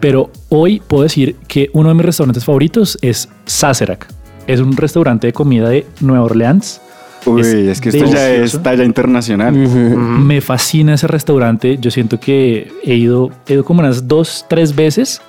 Pero 0.00 0.30
hoy 0.48 0.80
puedo 0.80 1.02
decir 1.02 1.36
que 1.48 1.68
uno 1.74 1.90
de 1.90 1.96
mis 1.96 2.06
restaurantes 2.06 2.46
favoritos 2.46 2.96
es 3.02 3.28
Sacerac 3.44 4.17
es 4.48 4.60
un 4.60 4.76
restaurante 4.76 5.28
de 5.28 5.32
comida 5.32 5.68
de 5.68 5.86
Nueva 6.00 6.24
Orleans. 6.24 6.80
Uy, 7.26 7.42
es, 7.42 7.80
que 7.80 7.90
esto 7.90 8.06
ya 8.06 8.30
es 8.30 8.60
talla 8.62 8.82
internacional. 8.82 9.52
Me 9.52 10.40
fascina 10.40 10.94
ese 10.94 11.06
restaurante. 11.06 11.76
Yo 11.78 11.90
siento 11.90 12.18
que 12.18 12.72
he 12.82 12.94
ido, 12.94 13.30
he 13.46 13.54
ido 13.54 13.64
como 13.64 13.80
unas 13.80 14.08
dos, 14.08 14.46
tres 14.48 14.74
veces. 14.74 15.20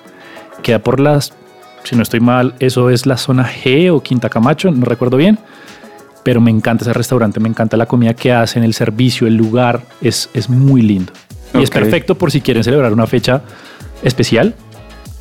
Queda 0.64 0.80
por 0.80 1.02
las, 1.02 1.34
si 1.84 1.98
no 1.98 2.04
estoy 2.04 2.22
mal, 2.22 2.56
eso 2.60 2.90
es 2.90 3.06
la 3.06 3.18
zona 3.18 3.46
G 3.50 3.92
o 3.92 4.02
Quinta 4.02 4.30
Camacho, 4.30 4.72
no 4.72 4.86
recuerdo 4.86 5.18
bien. 5.18 5.38
Pero 6.24 6.40
me 6.40 6.52
encanta 6.52 6.86
ese 6.86 6.94
restaurante, 6.94 7.42
me 7.42 7.50
encanta 7.50 7.76
la 7.76 7.88
comida 7.88 8.14
que 8.14 8.32
hacen, 8.32 8.64
el 8.64 8.74
servicio, 8.74 9.28
el 9.28 9.36
lugar. 9.36 9.82
Es, 10.00 10.30
es 10.34 10.50
muy 10.50 10.82
lindo. 10.82 11.12
Y 11.54 11.64
es 11.64 11.70
perfecto 11.70 12.16
por 12.16 12.32
si 12.32 12.40
quieren 12.40 12.64
celebrar 12.64 12.94
una 12.94 13.08
fecha 13.08 13.42
especial. 14.02 14.56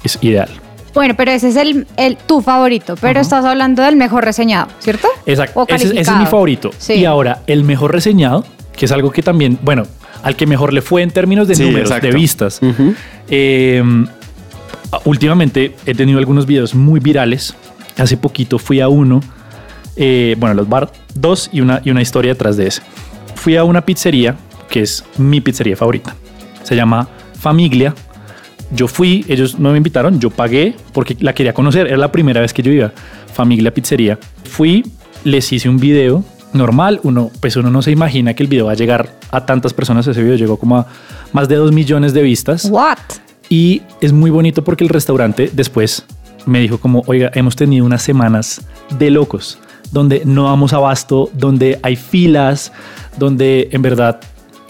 Es 0.04 0.18
ideal. 0.22 0.50
Bueno, 0.94 1.14
pero 1.16 1.30
ese 1.30 1.48
es 1.48 1.56
el, 1.56 1.86
el 1.96 2.16
tu 2.16 2.40
favorito, 2.40 2.94
pero 3.00 3.20
estás 3.20 3.44
hablando 3.44 3.82
del 3.82 3.96
mejor 3.96 4.24
reseñado, 4.24 4.68
¿cierto? 4.78 5.08
Exacto. 5.26 5.66
Ese, 5.68 6.00
es 6.00 6.10
mi 6.16 6.26
favorito. 6.26 6.70
Y 6.88 7.04
ahora, 7.04 7.42
el 7.46 7.64
mejor 7.64 7.92
reseñado, 7.92 8.44
que 8.76 8.86
es 8.86 8.92
algo 8.92 9.10
que 9.10 9.22
también, 9.22 9.58
bueno, 9.62 9.84
al 10.22 10.36
que 10.36 10.46
mejor 10.46 10.72
le 10.72 10.82
fue 10.82 11.02
en 11.02 11.10
términos 11.10 11.48
de 11.48 11.56
números, 11.56 11.90
de 12.00 12.10
vistas. 12.10 12.60
Eh, 13.28 13.82
últimamente 15.04 15.74
he 15.86 15.94
tenido 15.94 16.18
algunos 16.18 16.46
videos 16.46 16.74
muy 16.74 17.00
virales. 17.00 17.54
Hace 17.96 18.16
poquito 18.16 18.58
fui 18.58 18.80
a 18.80 18.88
uno, 18.88 19.20
eh, 19.96 20.36
bueno, 20.38 20.54
los 20.54 20.68
bar 20.68 20.90
dos 21.14 21.50
y 21.52 21.60
una, 21.60 21.80
y 21.84 21.90
una 21.90 22.00
historia 22.02 22.32
detrás 22.32 22.56
de 22.56 22.68
ese. 22.68 22.82
Fui 23.34 23.56
a 23.56 23.64
una 23.64 23.84
pizzería 23.84 24.36
que 24.68 24.82
es 24.82 25.04
mi 25.16 25.40
pizzería 25.40 25.76
favorita. 25.76 26.14
Se 26.62 26.76
llama 26.76 27.08
Famiglia 27.38 27.94
yo 28.70 28.88
fui, 28.88 29.24
ellos 29.28 29.58
no 29.58 29.70
me 29.72 29.78
invitaron, 29.78 30.20
yo 30.20 30.30
pagué 30.30 30.74
porque 30.92 31.16
la 31.20 31.32
quería 31.32 31.52
conocer, 31.52 31.86
era 31.86 31.96
la 31.96 32.12
primera 32.12 32.40
vez 32.40 32.52
que 32.52 32.62
yo 32.62 32.70
iba, 32.70 32.92
familia 33.32 33.72
pizzería. 33.72 34.18
Fui, 34.44 34.84
les 35.24 35.52
hice 35.52 35.68
un 35.68 35.78
video 35.78 36.24
normal, 36.52 37.00
uno, 37.02 37.30
pues 37.40 37.56
uno 37.56 37.70
no 37.70 37.82
se 37.82 37.90
imagina 37.90 38.34
que 38.34 38.42
el 38.42 38.48
video 38.48 38.66
va 38.66 38.72
a 38.72 38.76
llegar 38.76 39.10
a 39.30 39.46
tantas 39.46 39.74
personas, 39.74 40.06
ese 40.06 40.22
video 40.22 40.36
llegó 40.36 40.58
como 40.58 40.78
a 40.78 40.86
más 41.32 41.48
de 41.48 41.56
dos 41.56 41.72
millones 41.72 42.12
de 42.14 42.22
vistas. 42.22 42.66
What? 42.70 42.98
Y 43.48 43.82
es 44.00 44.12
muy 44.12 44.30
bonito 44.30 44.62
porque 44.64 44.84
el 44.84 44.90
restaurante 44.90 45.50
después 45.52 46.04
me 46.46 46.60
dijo 46.60 46.78
como, 46.78 47.02
oiga, 47.06 47.30
hemos 47.34 47.56
tenido 47.56 47.84
unas 47.84 48.02
semanas 48.02 48.66
de 48.98 49.10
locos, 49.10 49.58
donde 49.92 50.22
no 50.24 50.44
damos 50.44 50.72
abasto, 50.72 51.30
donde 51.32 51.78
hay 51.82 51.96
filas, 51.96 52.72
donde 53.18 53.68
en 53.72 53.82
verdad 53.82 54.20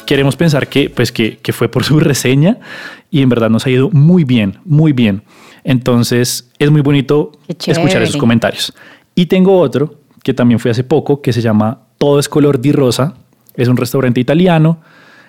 queremos 0.06 0.36
pensar 0.36 0.68
que, 0.68 0.90
pues 0.90 1.12
que, 1.12 1.38
que, 1.38 1.52
fue 1.52 1.68
por 1.68 1.84
su 1.84 2.00
reseña 2.00 2.58
y 3.10 3.22
en 3.22 3.28
verdad 3.28 3.50
nos 3.50 3.66
ha 3.66 3.70
ido 3.70 3.90
muy 3.90 4.24
bien, 4.24 4.58
muy 4.64 4.92
bien. 4.92 5.22
Entonces 5.64 6.50
es 6.58 6.70
muy 6.70 6.80
bonito 6.80 7.32
escuchar 7.48 8.02
esos 8.02 8.16
comentarios. 8.16 8.72
Y 9.14 9.26
tengo 9.26 9.58
otro 9.58 9.96
que 10.22 10.34
también 10.34 10.58
fui 10.58 10.70
hace 10.70 10.84
poco 10.84 11.22
que 11.22 11.32
se 11.32 11.40
llama 11.40 11.80
Todo 11.98 12.18
es 12.18 12.28
color 12.28 12.60
di 12.60 12.72
rosa. 12.72 13.14
Es 13.54 13.68
un 13.68 13.76
restaurante 13.76 14.20
italiano, 14.20 14.78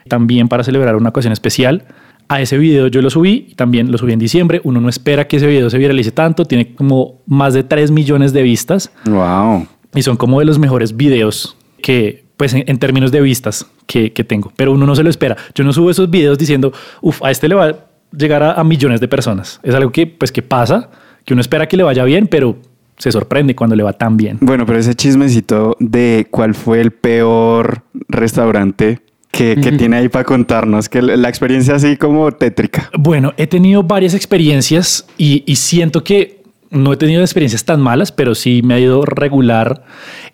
también 0.07 0.47
para 0.47 0.63
celebrar 0.63 0.95
una 0.95 1.09
ocasión 1.09 1.33
especial. 1.33 1.85
A 2.27 2.41
ese 2.41 2.59
video 2.59 2.87
yo 2.87 3.01
lo 3.01 3.09
subí, 3.09 3.53
también 3.55 3.91
lo 3.91 3.97
subí 3.97 4.13
en 4.13 4.19
diciembre. 4.19 4.61
Uno 4.63 4.79
no 4.79 4.87
espera 4.87 5.27
que 5.27 5.37
ese 5.37 5.47
video 5.47 5.69
se 5.69 5.79
viralice 5.79 6.11
tanto, 6.11 6.45
tiene 6.45 6.75
como 6.75 7.21
más 7.25 7.55
de 7.55 7.63
3 7.63 7.89
millones 7.89 8.33
de 8.33 8.43
vistas. 8.43 8.91
Wow. 9.05 9.67
Y 9.95 10.03
son 10.03 10.15
como 10.15 10.39
de 10.39 10.45
los 10.45 10.59
mejores 10.59 10.95
videos 10.95 11.57
que 11.81 12.28
pues 12.39 12.53
en, 12.53 12.79
términos 12.79 13.11
de 13.11 13.19
vistas 13.19 13.65
que, 13.85 14.11
tengo, 14.11 14.53
pero 14.55 14.71
uno 14.71 14.85
no 14.85 14.95
se 14.95 15.03
lo 15.03 15.09
espera. 15.09 15.35
Yo 15.53 15.65
no 15.65 15.73
subo 15.73 15.91
esos 15.91 16.09
videos 16.09 16.37
diciendo, 16.37 16.71
uff, 17.01 17.21
a 17.21 17.31
este 17.31 17.49
le 17.49 17.55
va 17.55 17.65
a 17.65 17.75
llegar 18.15 18.41
a, 18.41 18.63
millones 18.63 19.01
de 19.01 19.09
personas. 19.09 19.59
Es 19.61 19.75
algo 19.75 19.91
que, 19.91 20.07
pues, 20.07 20.31
que 20.31 20.41
pasa, 20.41 20.89
que 21.25 21.33
uno 21.33 21.41
espera 21.41 21.67
que 21.67 21.75
le 21.75 21.83
vaya 21.83 22.05
bien, 22.05 22.27
pero 22.27 22.55
se 22.97 23.11
sorprende 23.11 23.57
cuando 23.57 23.75
le 23.75 23.83
va 23.83 23.91
tan 23.91 24.15
bien. 24.15 24.37
Bueno, 24.39 24.65
pero 24.65 24.79
ese 24.79 24.95
chismecito 24.95 25.75
de 25.81 26.27
cuál 26.31 26.55
fue 26.55 26.79
el 26.79 26.91
peor 26.91 27.83
restaurante 28.07 29.01
que, 29.31 29.57
tiene 29.77 29.97
ahí 29.97 30.07
para 30.07 30.23
contarnos, 30.23 30.87
que 30.87 31.01
la 31.01 31.27
experiencia 31.27 31.75
así 31.75 31.97
como 31.97 32.31
tétrica. 32.31 32.89
Bueno, 32.97 33.33
he 33.35 33.47
tenido 33.47 33.83
varias 33.83 34.13
experiencias 34.13 35.05
y, 35.17 35.43
y 35.45 35.57
siento 35.57 36.05
que 36.05 36.41
no 36.69 36.93
he 36.93 36.97
tenido 36.97 37.19
experiencias 37.19 37.65
tan 37.65 37.81
malas, 37.81 38.13
pero 38.13 38.33
sí 38.33 38.61
me 38.63 38.75
ha 38.75 38.79
ido 38.79 39.03
regular 39.03 39.83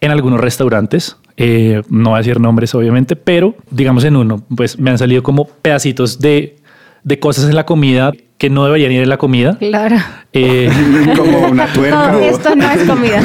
en 0.01 0.11
algunos 0.11 0.39
restaurantes. 0.39 1.17
Eh, 1.37 1.81
no 1.89 2.11
voy 2.11 2.15
a 2.15 2.19
decir 2.19 2.39
nombres, 2.39 2.73
obviamente, 2.75 3.15
pero 3.15 3.55
digamos 3.69 4.03
en 4.05 4.15
uno, 4.15 4.43
pues 4.55 4.79
me 4.79 4.91
han 4.91 4.97
salido 4.97 5.21
como 5.21 5.45
pedacitos 5.45 6.19
de, 6.19 6.55
de 7.03 7.19
cosas 7.19 7.45
en 7.49 7.55
la 7.55 7.65
comida 7.65 8.13
que 8.37 8.49
no 8.49 8.65
deberían 8.65 8.91
ir 8.91 9.01
en 9.01 9.09
la 9.09 9.17
comida. 9.17 9.57
Claro. 9.57 9.97
Eh, 10.33 10.69
como 11.15 11.47
una 11.47 11.67
tuerca. 11.73 12.11
No, 12.11 12.19
esto 12.19 12.55
no 12.55 12.69
es 12.69 12.83
comida. 12.87 13.17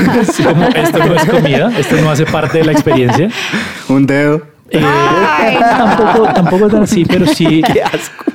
esto 0.74 0.98
no 0.98 1.14
es 1.14 1.24
comida, 1.24 1.72
esto 1.78 1.96
no 2.00 2.10
hace 2.10 2.26
parte 2.26 2.58
de 2.58 2.64
la 2.64 2.72
experiencia. 2.72 3.30
Un 3.88 4.06
dedo. 4.06 4.42
Eh, 4.72 4.80
tampoco, 5.60 6.32
tampoco 6.32 6.68
tan 6.68 6.82
así, 6.84 7.04
pero 7.04 7.26
sí, 7.26 7.60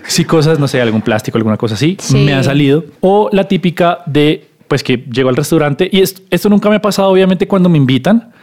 sí 0.06 0.26
cosas, 0.26 0.60
no 0.60 0.68
sé, 0.68 0.82
algún 0.82 1.02
plástico, 1.02 1.38
alguna 1.38 1.56
cosa 1.56 1.76
así, 1.76 1.98
me 2.14 2.34
ha 2.34 2.44
salido. 2.44 2.84
O 3.00 3.30
la 3.32 3.48
típica 3.48 4.00
de, 4.06 4.46
pues 4.68 4.84
que 4.84 4.98
llego 5.10 5.30
al 5.30 5.38
restaurante 5.38 5.88
y 5.90 6.02
esto, 6.02 6.22
esto 6.30 6.50
nunca 6.50 6.70
me 6.70 6.76
ha 6.76 6.82
pasado, 6.82 7.10
obviamente, 7.10 7.48
cuando 7.48 7.70
me 7.70 7.78
invitan, 7.78 8.34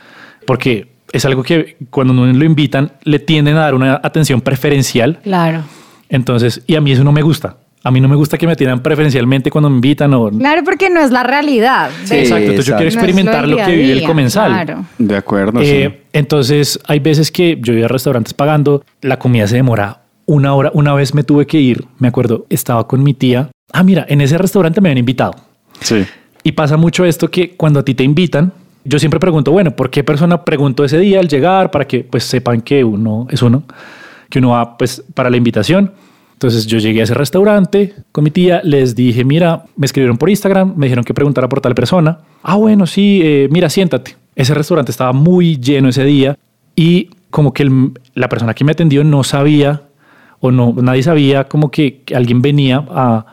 porque 0.47 0.92
es 1.13 1.25
algo 1.25 1.43
que 1.43 1.77
cuando 1.91 2.13
uno 2.13 2.27
lo 2.27 2.45
invitan 2.45 2.93
le 3.05 3.19
tienden 3.19 3.57
a 3.57 3.61
dar 3.61 3.75
una 3.75 4.01
atención 4.03 4.41
preferencial. 4.41 5.21
Claro. 5.23 5.63
Entonces, 6.09 6.63
y 6.67 6.75
a 6.75 6.81
mí 6.81 6.93
eso 6.93 7.05
no 7.05 7.13
me 7.13 7.23
gusta. 7.23 7.57
A 7.85 7.91
mí 7.91 8.01
no 8.01 8.09
me 8.09 8.15
gusta 8.15 8.39
que 8.39 8.47
me 8.47 8.53
atiendan 8.53 8.81
preferencialmente 8.81 9.51
cuando 9.51 9.69
me 9.69 9.77
invitan 9.77 10.15
o... 10.15 10.31
Claro, 10.31 10.63
porque 10.65 10.89
no 10.89 11.01
es 11.01 11.11
la 11.11 11.25
realidad. 11.25 11.91
Sí, 12.05 12.15
exacto. 12.15 12.45
Entonces 12.45 12.67
yo 12.67 12.77
quiero 12.77 12.89
experimentar 12.89 13.49
lo, 13.49 13.57
que 13.57 13.75
vive 13.75 13.93
el 13.93 14.05
comensal. 14.05 14.53
Claro. 14.53 14.85
De 14.99 15.17
acuerdo, 15.17 15.61
eh, 15.61 16.03
Entonces 16.13 16.79
hay 16.87 17.01
veces 17.01 17.33
que 17.33 17.59
yo 17.61 17.73
voy 17.73 17.83
a 17.83 17.89
restaurantes 17.89 18.35
pagando, 18.35 18.85
la 19.01 19.19
comida 19.19 19.49
se 19.49 19.57
demora 19.57 20.03
una 20.27 20.55
hora. 20.55 20.71
Una 20.75 20.95
vez 20.95 21.13
me 21.13 21.25
tuve 21.25 21.47
que 21.47 21.59
ir, 21.59 21.85
me 21.99 22.09
acuerdo, 22.09 22.47
estaba 22.51 22.87
con 22.87 23.03
mi 23.03 23.15
tía. 23.15 23.51
Ah, 23.73 23.83
mira, 23.83 24.07
en 24.09 24.21
ese 24.21 24.39
restaurante 24.39 24.81
me 24.81 24.89
habían 24.89 24.99
invitado. 24.99 25.35
Sí. 25.81 26.05
Y 26.45 26.53
pasa 26.53 26.77
mucho 26.77 27.05
esto 27.05 27.29
que 27.31 27.57
cuando 27.57 27.81
a 27.81 27.85
ti 27.85 27.95
te 27.95 28.05
invitan, 28.05 28.53
yo 28.85 28.99
siempre 28.99 29.21
pregunto, 29.21 29.53
bueno, 29.53 29.77
¿por 29.77 29.91
qué 29.91 30.05
persona 30.05 30.45
pregunto 30.45 30.85
ese 30.85 30.99
día 30.99 31.21
al 31.21 31.29
llegar 31.29 31.71
para 31.71 31.87
que 31.87 32.05
pues 32.05 32.25
sepan 32.25 32.61
que 32.61 32.85
uno 32.85 33.27
es 33.31 33.43
uno, 33.43 33.65
que 34.29 34.39
uno 34.39 34.51
va 34.51 34.77
pues 34.77 35.03
para 35.15 35.31
la 35.31 35.37
invitación? 35.37 35.93
Entonces 36.33 36.67
yo 36.67 36.79
llegué 36.79 37.01
a 37.01 37.05
ese 37.05 37.15
restaurante 37.15 37.95
con 38.11 38.25
mi 38.25 38.33
tía, 38.33 38.61
les 38.65 38.97
dije, 38.97 39.25
mira, 39.25 39.65
me 39.77 39.87
escribieron 39.87 40.19
por 40.19 40.29
Instagram, 40.29 40.75
me 40.77 40.87
dijeron 40.87 41.05
que 41.05 41.15
preguntara 41.15 41.49
por 41.49 41.61
tal 41.61 41.75
persona. 41.75 42.19
Ah, 42.43 42.57
bueno, 42.57 42.87
sí, 42.87 43.21
eh, 43.23 43.49
mira, 43.53 43.71
siéntate. 43.71 44.17
Ese 44.35 44.53
restaurante 44.53 44.91
estaba 44.91 45.13
muy 45.13 45.59
lleno 45.59 45.89
ese 45.89 46.05
día 46.05 46.37
y 46.75 47.11
como 47.31 47.53
que 47.53 47.71
la 48.15 48.29
persona 48.29 48.55
que 48.55 48.65
me 48.65 48.73
atendió 48.73 49.05
no 49.05 49.23
sabía 49.23 49.83
o 50.41 50.51
no, 50.51 50.75
nadie 50.83 51.05
sabía 51.05 51.45
como 51.45 51.71
que, 51.71 52.03
alguien 52.15 52.43
venía 52.43 52.85
a, 52.91 53.25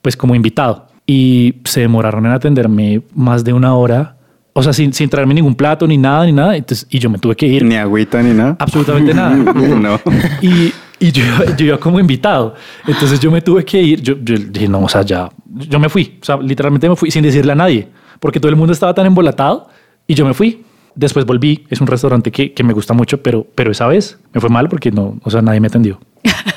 pues 0.00 0.16
como 0.16 0.34
invitado 0.34 0.86
y 1.06 1.56
se 1.64 1.80
demoraron 1.80 2.24
en 2.24 2.32
atenderme 2.32 3.02
más 3.14 3.44
de 3.44 3.52
una 3.52 3.74
hora. 3.76 4.15
O 4.58 4.62
sea, 4.62 4.72
sin, 4.72 4.90
sin 4.94 5.10
traerme 5.10 5.34
ningún 5.34 5.54
plato, 5.54 5.86
ni 5.86 5.98
nada, 5.98 6.24
ni 6.24 6.32
nada. 6.32 6.56
Entonces, 6.56 6.86
y 6.88 6.98
yo 6.98 7.10
me 7.10 7.18
tuve 7.18 7.36
que 7.36 7.46
ir. 7.46 7.62
Ni 7.62 7.76
agüita, 7.76 8.22
ni 8.22 8.32
nada. 8.32 8.56
Absolutamente 8.58 9.12
nada. 9.12 9.36
no. 9.36 10.00
Y, 10.40 10.72
y 10.98 11.12
yo, 11.12 11.22
yo 11.58 11.66
iba 11.66 11.76
como 11.78 12.00
invitado. 12.00 12.54
Entonces 12.86 13.20
yo 13.20 13.30
me 13.30 13.42
tuve 13.42 13.66
que 13.66 13.82
ir. 13.82 14.00
Yo, 14.00 14.14
yo, 14.18 14.34
dije, 14.38 14.66
no, 14.66 14.80
o 14.80 14.88
sea, 14.88 15.02
ya. 15.02 15.28
Yo 15.44 15.78
me 15.78 15.90
fui. 15.90 16.18
O 16.22 16.24
sea, 16.24 16.38
literalmente 16.38 16.88
me 16.88 16.96
fui 16.96 17.10
sin 17.10 17.22
decirle 17.22 17.52
a 17.52 17.54
nadie. 17.54 17.86
Porque 18.18 18.40
todo 18.40 18.48
el 18.48 18.56
mundo 18.56 18.72
estaba 18.72 18.94
tan 18.94 19.04
embolatado. 19.04 19.68
Y 20.06 20.14
yo 20.14 20.24
me 20.24 20.32
fui. 20.32 20.64
Después 20.94 21.26
volví. 21.26 21.66
Es 21.68 21.82
un 21.82 21.86
restaurante 21.86 22.32
que, 22.32 22.54
que 22.54 22.64
me 22.64 22.72
gusta 22.72 22.94
mucho, 22.94 23.22
pero, 23.22 23.46
pero 23.54 23.72
esa 23.72 23.86
vez 23.86 24.18
me 24.32 24.40
fue 24.40 24.48
mal 24.48 24.70
porque 24.70 24.90
no, 24.90 25.18
o 25.22 25.30
sea, 25.30 25.42
nadie 25.42 25.60
me 25.60 25.66
atendió. 25.66 26.00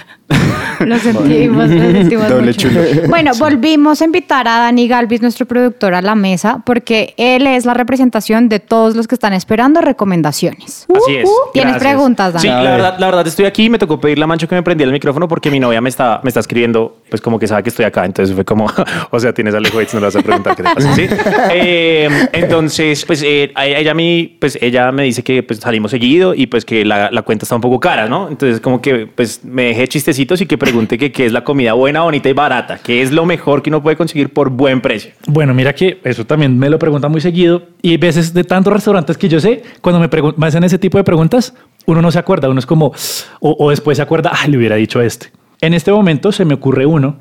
Lo 0.85 0.97
sentimos, 0.97 1.69
lo 1.69 1.91
sentimos 1.91 2.41
mucho. 2.41 2.69
Bueno, 3.07 3.31
volvimos 3.37 4.01
a 4.01 4.05
invitar 4.05 4.47
a 4.47 4.59
Dani 4.59 4.87
Galvis, 4.87 5.21
nuestro 5.21 5.45
productor, 5.45 5.93
a 5.93 6.01
la 6.01 6.15
mesa, 6.15 6.61
porque 6.65 7.13
él 7.17 7.47
es 7.47 7.65
la 7.65 7.73
representación 7.73 8.49
de 8.49 8.59
todos 8.59 8.95
los 8.95 9.07
que 9.07 9.15
están 9.15 9.33
esperando 9.33 9.81
recomendaciones. 9.81 10.87
Así 10.95 11.15
es. 11.17 11.29
¿Tienes 11.53 11.77
preguntas, 11.77 12.33
Dani? 12.33 12.41
Sí, 12.41 12.47
la 12.47 12.71
verdad, 12.71 12.95
la 12.99 13.05
verdad 13.07 13.27
estoy 13.27 13.45
aquí. 13.45 13.69
Me 13.69 13.77
tocó 13.77 13.99
pedirle 13.99 14.23
a 14.23 14.27
Mancho 14.27 14.47
que 14.47 14.55
me 14.55 14.63
prendiera 14.63 14.89
el 14.89 14.93
micrófono 14.93 15.27
porque 15.27 15.51
mi 15.51 15.59
novia 15.59 15.81
me 15.81 15.89
está, 15.89 16.21
me 16.23 16.29
está 16.29 16.39
escribiendo, 16.39 16.97
pues 17.09 17.21
como 17.21 17.39
que 17.39 17.47
sabe 17.47 17.63
que 17.63 17.69
estoy 17.69 17.85
acá. 17.85 18.05
Entonces 18.05 18.33
fue 18.33 18.45
como, 18.45 18.67
o 19.11 19.19
sea, 19.19 19.33
tienes 19.33 19.53
Alejo 19.55 19.79
no 19.93 19.99
le 19.99 20.05
vas 20.05 20.15
a 20.15 20.21
preguntar 20.21 20.55
qué 20.55 20.63
te 20.63 20.73
pasa. 20.73 20.95
¿sí? 20.95 21.07
Eh, 21.51 22.09
entonces, 22.33 23.05
pues 23.05 23.23
eh, 23.23 23.51
ella, 23.55 23.91
a 23.91 23.93
mí, 23.93 24.37
pues 24.39 24.57
ella 24.61 24.91
me 24.91 25.03
dice 25.03 25.23
que 25.23 25.41
pues, 25.43 25.59
salimos 25.59 25.91
seguido 25.91 26.33
y 26.33 26.47
pues 26.47 26.63
que 26.63 26.85
la, 26.85 27.09
la, 27.11 27.21
cuenta 27.23 27.45
está 27.45 27.55
un 27.55 27.61
poco 27.61 27.79
cara, 27.79 28.07
¿no? 28.07 28.29
Entonces, 28.29 28.61
como 28.61 28.81
que 28.81 29.07
pues 29.07 29.43
me 29.43 29.63
dejé 29.63 29.87
chistecitos 29.87 30.41
y 30.41 30.45
que 30.45 30.57
pregunte 30.69 30.99
que 30.99 31.11
qué 31.11 31.25
es 31.25 31.31
la 31.31 31.43
comida 31.43 31.73
buena, 31.73 32.01
bonita 32.01 32.29
y 32.29 32.33
barata, 32.33 32.79
qué 32.83 33.01
es 33.01 33.11
lo 33.11 33.25
mejor 33.25 33.63
que 33.63 33.71
uno 33.71 33.81
puede 33.81 33.97
conseguir 33.97 34.31
por 34.31 34.51
buen 34.51 34.81
precio. 34.81 35.11
Bueno, 35.25 35.51
mira 35.55 35.73
que 35.73 35.99
eso 36.03 36.25
también 36.25 36.59
me 36.59 36.69
lo 36.69 36.77
preguntan 36.77 37.11
muy 37.11 37.21
seguido 37.21 37.63
y 37.81 37.97
veces 37.97 38.35
de 38.35 38.43
tantos 38.43 38.71
restaurantes 38.71 39.17
que 39.17 39.27
yo 39.27 39.39
sé, 39.39 39.63
cuando 39.81 39.99
me, 39.99 40.09
me 40.37 40.45
hacen 40.45 40.63
ese 40.63 40.77
tipo 40.77 40.99
de 40.99 41.03
preguntas, 41.03 41.55
uno 41.87 42.03
no 42.03 42.11
se 42.11 42.19
acuerda, 42.19 42.49
uno 42.49 42.59
es 42.59 42.67
como, 42.67 42.93
o, 43.39 43.69
después 43.71 43.97
se 43.97 44.03
acuerda, 44.03 44.31
ah, 44.31 44.47
le 44.47 44.57
hubiera 44.57 44.75
dicho 44.75 45.01
este. 45.01 45.31
En 45.59 45.73
este 45.73 45.91
momento 45.91 46.31
se 46.31 46.45
me 46.45 46.53
ocurre 46.53 46.85
uno 46.85 47.17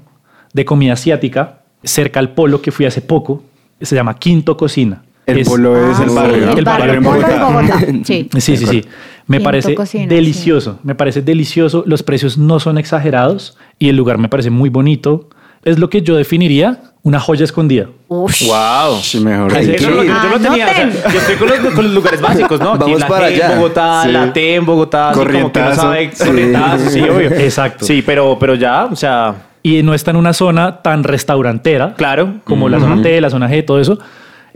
de 0.52 0.66
comida 0.66 0.92
asiática 0.92 1.60
cerca 1.82 2.20
al 2.20 2.32
polo 2.32 2.60
que 2.60 2.70
fui 2.70 2.84
hace 2.84 3.00
poco, 3.00 3.44
se 3.80 3.94
llama 3.94 4.18
Quinto 4.18 4.58
Cocina. 4.58 5.04
El 5.28 5.44
polo 5.44 5.90
es 5.90 6.00
el 6.00 6.10
barrio, 6.10 6.50
el 6.56 6.64
barrio, 6.64 6.94
en 6.94 7.02
Bogotá. 7.02 7.80
Sí, 8.04 8.28
sí, 8.38 8.56
sí. 8.56 8.84
Me 9.26 9.40
parece 9.40 9.76
delicioso, 10.08 10.78
me 10.82 10.94
parece 10.94 11.20
delicioso. 11.20 11.84
Los 11.86 12.02
precios 12.02 12.38
no 12.38 12.60
son 12.60 12.78
exagerados 12.78 13.56
y 13.78 13.90
el 13.90 13.96
lugar 13.96 14.16
me 14.16 14.28
parece 14.28 14.48
muy 14.48 14.70
bonito. 14.70 15.28
Es 15.64 15.78
lo 15.78 15.90
que 15.90 16.00
yo 16.00 16.16
definiría 16.16 16.80
una 17.02 17.20
joya 17.20 17.44
escondida. 17.44 17.88
Uf. 18.08 18.40
Wow. 18.42 19.00
Sí, 19.02 19.20
mejor. 19.20 19.52
yo, 19.60 19.90
no, 19.90 20.02
yo 20.02 20.40
tenía. 20.40 20.66
O 20.66 20.70
sea, 20.70 21.12
yo 21.12 21.18
estoy 21.18 21.36
con 21.36 21.48
los, 21.48 21.58
con 21.74 21.84
los, 21.84 21.94
lugares 21.94 22.20
básicos, 22.20 22.58
¿no? 22.60 22.78
Vamos 22.78 23.00
la 23.00 23.08
para 23.08 23.26
allá. 23.26 23.52
En 23.52 23.58
Bogotá, 23.58 24.02
sí. 24.04 24.12
la 24.12 24.32
T 24.32 24.54
en 24.54 24.66
Bogotá. 24.66 25.10
Corrientazo. 25.12 25.82
Como 25.82 25.94
que 25.94 26.46
no 26.46 26.58
sabe, 26.58 26.86
sí. 26.86 26.90
sí, 26.90 27.00
obvio. 27.08 27.30
Exacto. 27.32 27.84
Sí, 27.84 28.02
pero, 28.02 28.38
pero 28.38 28.54
ya, 28.54 28.86
o 28.86 28.96
sea... 28.96 29.34
Y 29.62 29.82
no 29.82 29.92
está 29.92 30.12
en 30.12 30.16
una 30.16 30.32
zona 30.32 30.80
tan 30.80 31.04
restaurantera. 31.04 31.94
Claro. 31.94 32.36
Como 32.44 32.68
la 32.68 32.78
zona 32.78 33.02
T, 33.02 33.20
la 33.20 33.28
zona 33.28 33.50
G, 33.50 33.64
todo 33.66 33.80
eso. 33.80 33.98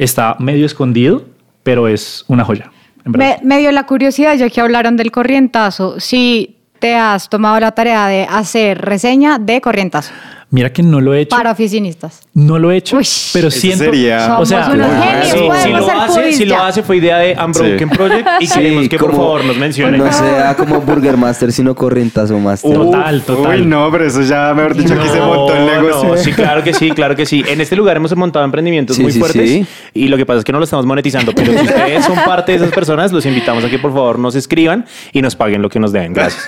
Está 0.03 0.35
medio 0.41 0.67
escondido, 0.67 1.27
pero 1.63 1.87
es 1.87 2.25
una 2.27 2.45
joya. 2.45 2.73
Me, 3.05 3.59
dio 3.59 3.71
la 3.71 3.87
curiosidad, 3.87 4.35
ya 4.35 4.51
que 4.51 4.61
hablaron 4.61 4.97
del 4.97 5.13
corrientazo, 5.13 6.01
si 6.01 6.57
te 6.81 6.97
has 6.97 7.29
tomado 7.29 7.61
la 7.61 7.71
tarea 7.71 8.09
de 8.09 8.27
hacer 8.29 8.81
reseña 8.81 9.39
de 9.39 9.61
corrientazo. 9.61 10.13
Mira 10.53 10.71
que 10.71 10.83
no 10.83 11.01
lo 11.01 11.15
he 11.15 11.23
hecho. 11.23 11.35
Para 11.35 11.51
oficinistas. 11.51 12.21
No 12.35 12.59
lo 12.59 12.71
he 12.71 12.77
hecho, 12.77 12.99
pero 13.33 13.51
siento... 13.51 13.85
Sería... 13.85 14.37
O 14.39 14.45
sea, 14.45 14.69
unos 14.71 14.87
genios, 14.87 15.29
sí, 15.31 15.63
si, 15.63 15.71
lo 15.71 15.91
hace, 15.91 16.33
si 16.35 16.45
lo 16.45 16.63
hace 16.63 16.83
fue 16.83 16.99
idea 16.99 17.17
de 17.17 17.35
Unbroken 17.43 17.89
sí. 17.89 17.97
Project 17.97 18.29
y 18.39 18.47
sí, 18.47 18.59
queremos 18.59 18.89
que 18.91 18.99
como, 18.99 19.13
por 19.13 19.19
favor 19.19 19.45
nos 19.47 19.57
mencione. 19.57 19.97
No 19.97 20.13
sea 20.13 20.55
como 20.59 20.83
Burger 20.83 21.17
Master, 21.17 21.53
sino 21.53 21.75
Corrientazo 21.75 22.39
Master. 22.39 22.71
Uh, 22.71 22.85
total, 22.85 23.23
total. 23.23 23.61
Uy, 23.61 23.67
no, 23.67 23.91
pero 23.91 24.05
eso 24.05 24.21
ya, 24.21 24.53
mejor 24.53 24.77
dicho, 24.77 24.95
no, 24.95 25.01
aquí 25.01 25.11
se 25.11 25.21
montó 25.21 25.57
el 25.57 25.65
negocio. 25.65 26.09
No, 26.11 26.17
sí, 26.19 26.33
claro 26.33 26.63
que 26.63 26.75
sí, 26.75 26.91
claro 26.91 27.17
que 27.17 27.25
sí. 27.25 27.43
En 27.49 27.63
este 27.63 27.75
lugar 27.75 27.97
hemos 27.97 28.15
montado 28.15 28.45
emprendimientos 28.45 28.99
muy 28.99 29.11
fuertes 29.11 29.67
y 29.95 30.09
lo 30.09 30.19
que 30.19 30.27
pasa 30.27 30.41
es 30.41 30.45
que 30.45 30.53
no 30.53 30.59
lo 30.59 30.65
estamos 30.65 30.85
monetizando, 30.85 31.33
pero 31.35 31.51
si 31.51 31.65
ustedes 31.65 32.05
son 32.05 32.17
parte 32.27 32.53
de 32.53 32.59
esas 32.59 32.73
personas, 32.73 33.11
los 33.11 33.25
invitamos 33.25 33.65
a 33.65 33.71
que 33.71 33.79
por 33.79 33.95
favor 33.95 34.19
nos 34.19 34.35
escriban 34.35 34.85
y 35.15 35.23
nos 35.23 35.35
paguen 35.35 35.63
lo 35.63 35.71
que 35.71 35.81
nos 35.81 35.93
deben. 35.93 36.13
Gracias. 36.13 36.45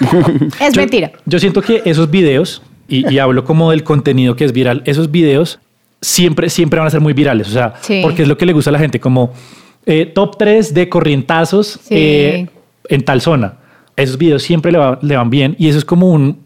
Es 0.60 0.76
mentira. 0.76 1.10
Yo 1.24 1.38
siento 1.38 1.62
que 1.62 1.80
esos 1.86 2.10
videos 2.10 2.60
y, 2.88 3.18
hablo 3.18 3.44
como 3.44 3.70
del 3.70 3.84
contenido 3.84 4.36
que 4.36 4.44
es 4.44 4.52
viral, 4.52 4.82
esos 4.84 5.10
videos 5.10 5.58
siempre, 6.00 6.50
siempre 6.50 6.78
van 6.78 6.86
a 6.86 6.90
ser 6.90 7.00
muy 7.00 7.12
virales, 7.12 7.48
o 7.48 7.52
sea, 7.52 7.74
porque 8.02 8.22
es 8.22 8.28
lo 8.28 8.36
que 8.36 8.46
le 8.46 8.52
gusta 8.52 8.70
a 8.70 8.72
la 8.72 8.78
gente, 8.78 9.00
como 9.00 9.32
eh, 9.86 10.06
top 10.06 10.36
3 10.38 10.74
de 10.74 10.88
corrientazos 10.88 11.80
eh, 11.90 12.46
en 12.88 13.04
tal 13.04 13.20
zona. 13.20 13.54
Esos 13.96 14.18
videos 14.18 14.42
siempre 14.42 14.72
le, 14.72 14.78
le, 15.02 15.16
van 15.16 15.30
bien 15.30 15.54
y 15.58 15.68
eso 15.68 15.78
es 15.78 15.84
como 15.84 16.10
un, 16.10 16.40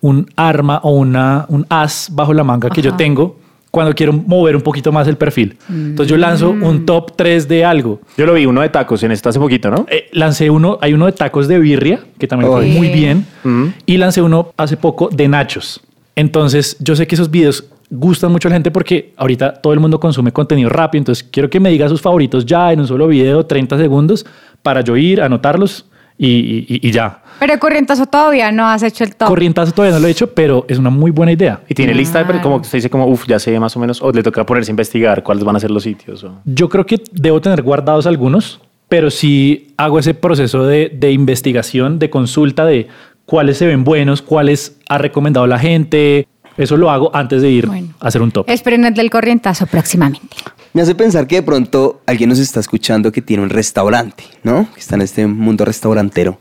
un 0.00 0.30
arma 0.36 0.80
o 0.82 0.90
una, 0.90 1.46
un 1.48 1.64
as 1.68 2.08
bajo 2.12 2.34
la 2.34 2.44
manga 2.44 2.70
que 2.70 2.82
yo 2.82 2.94
tengo 2.94 3.37
cuando 3.70 3.94
quiero 3.94 4.12
mover 4.12 4.56
un 4.56 4.62
poquito 4.62 4.92
más 4.92 5.06
el 5.08 5.16
perfil. 5.16 5.56
Entonces 5.68 6.10
yo 6.10 6.16
lanzo 6.16 6.50
un 6.50 6.82
mm. 6.82 6.86
top 6.86 7.12
3 7.16 7.48
de 7.48 7.64
algo. 7.64 8.00
Yo 8.16 8.26
lo 8.26 8.34
vi, 8.34 8.46
uno 8.46 8.62
de 8.62 8.70
tacos 8.70 9.02
en 9.02 9.12
esto 9.12 9.28
hace 9.28 9.38
poquito, 9.38 9.70
¿no? 9.70 9.86
Eh, 9.90 10.08
lancé 10.12 10.50
uno, 10.50 10.78
hay 10.80 10.94
uno 10.94 11.06
de 11.06 11.12
tacos 11.12 11.48
de 11.48 11.58
birria, 11.58 12.00
que 12.18 12.26
también 12.26 12.50
fue 12.50 12.66
muy 12.66 12.88
bien, 12.88 13.26
mm. 13.44 13.66
y 13.86 13.96
lancé 13.98 14.22
uno 14.22 14.52
hace 14.56 14.76
poco 14.76 15.08
de 15.12 15.28
nachos. 15.28 15.80
Entonces 16.16 16.76
yo 16.80 16.96
sé 16.96 17.06
que 17.06 17.14
esos 17.14 17.30
videos 17.30 17.64
gustan 17.90 18.32
mucho 18.32 18.48
a 18.48 18.50
la 18.50 18.56
gente 18.56 18.70
porque 18.70 19.12
ahorita 19.16 19.54
todo 19.54 19.72
el 19.72 19.80
mundo 19.80 20.00
consume 20.00 20.32
contenido 20.32 20.68
rápido, 20.68 21.00
entonces 21.00 21.26
quiero 21.30 21.48
que 21.48 21.60
me 21.60 21.70
diga 21.70 21.88
sus 21.88 22.02
favoritos 22.02 22.44
ya 22.44 22.72
en 22.72 22.80
un 22.80 22.86
solo 22.86 23.06
video, 23.06 23.46
30 23.46 23.78
segundos, 23.78 24.26
para 24.62 24.82
yo 24.82 24.96
ir, 24.96 25.22
anotarlos 25.22 25.86
y, 26.18 26.90
ya. 26.90 27.22
Pero 27.38 27.58
Corrientazo 27.58 28.06
todavía 28.06 28.50
no 28.50 28.68
has 28.68 28.82
hecho 28.82 29.04
el 29.04 29.14
top. 29.14 29.28
Corrientazo 29.28 29.72
todavía 29.72 29.94
no 29.94 30.00
lo 30.00 30.08
he 30.08 30.10
hecho, 30.10 30.34
pero 30.34 30.66
es 30.68 30.78
una 30.78 30.90
muy 30.90 31.12
buena 31.12 31.32
idea. 31.32 31.60
Y 31.68 31.74
tiene 31.74 31.94
lista, 31.94 32.26
pero 32.26 32.42
como 32.42 32.64
se 32.64 32.78
dice 32.78 32.90
como, 32.90 33.06
uff, 33.06 33.26
ya 33.28 33.38
sé 33.38 33.58
más 33.60 33.76
o 33.76 33.80
menos, 33.80 34.02
o 34.02 34.10
le 34.10 34.22
toca 34.22 34.44
ponerse 34.44 34.70
a 34.70 34.72
investigar 34.72 35.22
cuáles 35.22 35.44
van 35.44 35.56
a 35.56 35.60
ser 35.60 35.70
los 35.70 35.84
sitios. 35.84 36.26
Yo 36.44 36.68
creo 36.68 36.84
que 36.84 37.00
debo 37.12 37.40
tener 37.40 37.62
guardados 37.62 38.06
algunos, 38.06 38.60
pero 38.88 39.10
sí 39.10 39.74
hago 39.76 39.98
ese 39.98 40.14
proceso 40.14 40.66
de, 40.66 40.90
de 40.92 41.12
investigación, 41.12 41.98
de 41.98 42.10
consulta 42.10 42.64
de 42.64 42.88
cuáles 43.24 43.58
se 43.58 43.66
ven 43.66 43.84
buenos, 43.84 44.22
cuáles 44.22 44.78
ha 44.88 44.98
recomendado 44.98 45.46
la 45.46 45.58
gente. 45.58 46.26
Eso 46.56 46.76
lo 46.76 46.90
hago 46.90 47.14
antes 47.14 47.40
de 47.40 47.50
ir 47.50 47.68
a 48.00 48.06
hacer 48.08 48.20
un 48.20 48.32
top. 48.32 48.50
Esperen 48.50 48.84
el 48.84 48.94
del 48.94 49.10
corrientazo 49.10 49.66
próximamente. 49.66 50.36
Me 50.72 50.82
hace 50.82 50.94
pensar 50.94 51.26
que 51.26 51.36
de 51.36 51.42
pronto 51.42 52.00
alguien 52.06 52.28
nos 52.28 52.38
está 52.38 52.60
escuchando 52.60 53.10
que 53.10 53.22
tiene 53.22 53.42
un 53.42 53.50
restaurante, 53.50 54.24
¿no? 54.42 54.68
Que 54.74 54.80
está 54.80 54.96
en 54.96 55.02
este 55.02 55.26
mundo 55.26 55.64
restaurantero. 55.64 56.38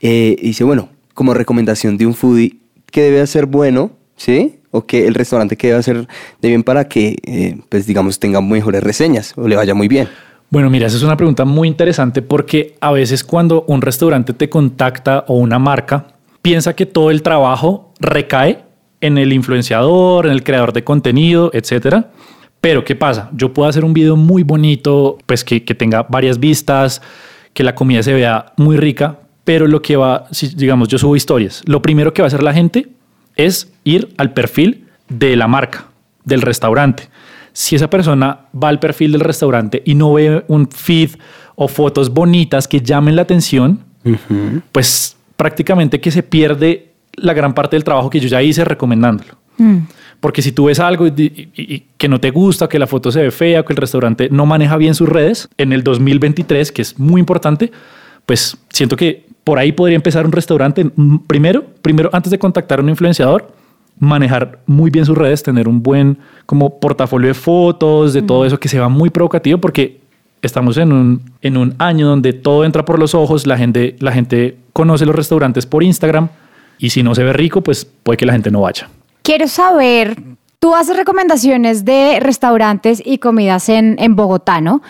Eh, 0.00 0.36
y 0.38 0.48
dice, 0.48 0.64
bueno, 0.64 0.90
como 1.14 1.32
recomendación 1.32 1.96
de 1.96 2.06
un 2.06 2.14
foodie, 2.14 2.58
¿qué 2.90 3.02
debe 3.02 3.20
hacer 3.20 3.46
bueno? 3.46 3.92
¿Sí? 4.16 4.60
O 4.70 4.84
que 4.86 5.06
el 5.06 5.14
restaurante 5.14 5.56
que 5.56 5.68
debe 5.68 5.78
hacer 5.78 6.06
de 6.42 6.48
bien 6.48 6.62
para 6.62 6.88
que, 6.88 7.16
eh, 7.24 7.58
pues 7.68 7.86
digamos, 7.86 8.18
tenga 8.18 8.40
mejores 8.40 8.82
reseñas 8.82 9.32
o 9.36 9.48
le 9.48 9.56
vaya 9.56 9.74
muy 9.74 9.88
bien. 9.88 10.08
Bueno, 10.50 10.70
mira, 10.70 10.86
esa 10.86 10.96
es 10.96 11.02
una 11.02 11.16
pregunta 11.16 11.44
muy 11.44 11.66
interesante 11.66 12.22
porque 12.22 12.76
a 12.80 12.92
veces 12.92 13.24
cuando 13.24 13.64
un 13.66 13.82
restaurante 13.82 14.34
te 14.34 14.48
contacta 14.48 15.24
o 15.26 15.38
una 15.38 15.58
marca, 15.58 16.08
piensa 16.42 16.74
que 16.76 16.86
todo 16.86 17.10
el 17.10 17.22
trabajo 17.22 17.92
recae 17.98 18.58
en 19.00 19.18
el 19.18 19.32
influenciador, 19.32 20.26
en 20.26 20.32
el 20.32 20.44
creador 20.44 20.72
de 20.72 20.84
contenido, 20.84 21.50
etcétera. 21.54 22.10
Pero 22.64 22.82
¿qué 22.82 22.96
pasa? 22.96 23.28
Yo 23.34 23.52
puedo 23.52 23.68
hacer 23.68 23.84
un 23.84 23.92
video 23.92 24.16
muy 24.16 24.42
bonito, 24.42 25.18
pues 25.26 25.44
que, 25.44 25.60
tenga 25.60 26.04
varias 26.04 26.40
vistas, 26.40 27.02
que 27.52 27.62
la 27.62 27.74
comida 27.74 28.02
se 28.02 28.14
vea 28.14 28.54
muy 28.56 28.78
rica, 28.78 29.18
pero 29.44 29.66
lo 29.66 29.82
que 29.82 29.96
va, 29.96 30.26
si 30.30 30.48
digamos, 30.48 30.88
yo 30.88 30.96
subo 30.96 31.14
historias, 31.14 31.60
lo 31.66 31.82
primero 31.82 32.14
que 32.14 32.22
va 32.22 32.26
a 32.26 32.28
hacer 32.28 32.42
la 32.42 32.54
gente 32.54 32.88
es 33.36 33.70
ir 33.84 34.14
al 34.16 34.32
perfil 34.32 34.86
de 35.10 35.36
la 35.36 35.46
marca, 35.46 35.88
del 36.24 36.40
restaurante. 36.40 37.10
Si 37.52 37.76
esa 37.76 37.90
persona 37.90 38.46
va 38.56 38.70
al 38.70 38.78
perfil 38.78 39.12
del 39.12 39.20
restaurante 39.20 39.82
y 39.84 39.94
no 39.94 40.14
ve 40.14 40.42
un 40.48 40.66
feed 40.70 41.10
o 41.56 41.68
fotos 41.68 42.14
bonitas 42.14 42.66
que 42.66 42.80
llamen 42.80 43.14
la 43.14 43.22
atención, 43.22 43.80
pues 44.72 45.18
prácticamente 45.36 46.00
que 46.00 46.10
se 46.10 46.22
pierde 46.22 46.92
la 47.12 47.34
gran 47.34 47.52
parte 47.52 47.76
del 47.76 47.84
trabajo 47.84 48.08
que 48.08 48.20
yo 48.20 48.28
ya 48.28 48.40
hice 48.40 48.64
recomendándolo. 48.64 49.34
Mm. 49.58 49.80
Porque 50.24 50.40
si 50.40 50.52
tú 50.52 50.64
ves 50.64 50.80
algo 50.80 51.06
y, 51.06 51.84
que 51.98 52.08
no 52.08 52.18
te 52.18 52.30
gusta, 52.30 52.66
que 52.66 52.78
la 52.78 52.86
foto 52.86 53.12
se 53.12 53.20
ve 53.20 53.30
fea, 53.30 53.62
que 53.62 53.74
el 53.74 53.76
restaurante 53.76 54.30
no 54.30 54.46
maneja 54.46 54.78
bien 54.78 54.94
sus 54.94 55.06
redes, 55.06 55.50
en 55.58 55.74
el 55.74 55.84
2023, 55.84 56.72
que 56.72 56.80
es 56.80 56.98
muy 56.98 57.20
importante, 57.20 57.70
pues 58.24 58.56
siento 58.70 58.96
que 58.96 59.26
por 59.44 59.58
ahí 59.58 59.72
podría 59.72 59.96
empezar 59.96 60.24
un 60.24 60.32
restaurante. 60.32 60.90
Primero, 61.26 61.66
primero 61.82 62.08
antes 62.14 62.30
de 62.30 62.38
contactar 62.38 62.78
a 62.78 62.82
un 62.82 62.88
influenciador, 62.88 63.52
manejar 63.98 64.60
muy 64.64 64.90
bien 64.90 65.04
sus 65.04 65.18
redes, 65.18 65.42
tener 65.42 65.68
un 65.68 65.82
buen 65.82 66.16
como 66.46 66.80
portafolio 66.80 67.28
de 67.28 67.34
fotos, 67.34 68.14
de 68.14 68.22
todo 68.22 68.46
eso 68.46 68.58
que 68.58 68.70
se 68.70 68.80
va 68.80 68.88
muy 68.88 69.10
provocativo, 69.10 69.58
porque 69.58 70.00
estamos 70.40 70.78
en 70.78 70.90
un, 70.90 71.20
en 71.42 71.58
un 71.58 71.74
año 71.76 72.08
donde 72.08 72.32
todo 72.32 72.64
entra 72.64 72.86
por 72.86 72.98
los 72.98 73.14
ojos, 73.14 73.46
la 73.46 73.58
gente, 73.58 73.94
la 73.98 74.12
gente 74.12 74.56
conoce 74.72 75.04
los 75.04 75.14
restaurantes 75.14 75.66
por 75.66 75.82
Instagram 75.82 76.30
y 76.78 76.88
si 76.88 77.02
no 77.02 77.14
se 77.14 77.24
ve 77.24 77.34
rico, 77.34 77.60
pues 77.60 77.84
puede 77.84 78.16
que 78.16 78.24
la 78.24 78.32
gente 78.32 78.50
no 78.50 78.62
vaya. 78.62 78.88
Quiero 79.24 79.48
saber, 79.48 80.22
tú 80.58 80.74
haces 80.74 80.98
recomendaciones 80.98 81.86
de 81.86 82.20
restaurantes 82.20 83.02
y 83.02 83.16
comidas 83.16 83.70
en, 83.70 83.96
en 83.98 84.14
Bogotá, 84.16 84.60
¿no? 84.60 84.82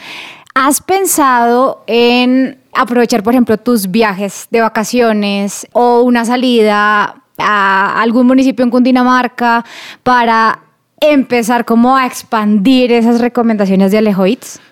¿Has 0.57 0.81
pensado 0.81 1.85
en 1.87 2.59
aprovechar, 2.73 3.23
por 3.23 3.33
ejemplo, 3.33 3.57
tus 3.59 3.93
viajes 3.93 4.49
de 4.51 4.61
vacaciones 4.61 5.69
o 5.73 6.03
una 6.03 6.25
salida 6.25 7.23
a 7.39 8.03
algún 8.03 8.27
municipio 8.27 8.65
en 8.65 8.73
Cundinamarca 8.73 9.65
para 10.03 10.59
empezar 11.01 11.65
como 11.65 11.97
a 11.97 12.05
expandir 12.05 12.91
esas 12.91 13.21
recomendaciones 13.21 13.93
de 13.93 13.99
Alejo 13.99 14.25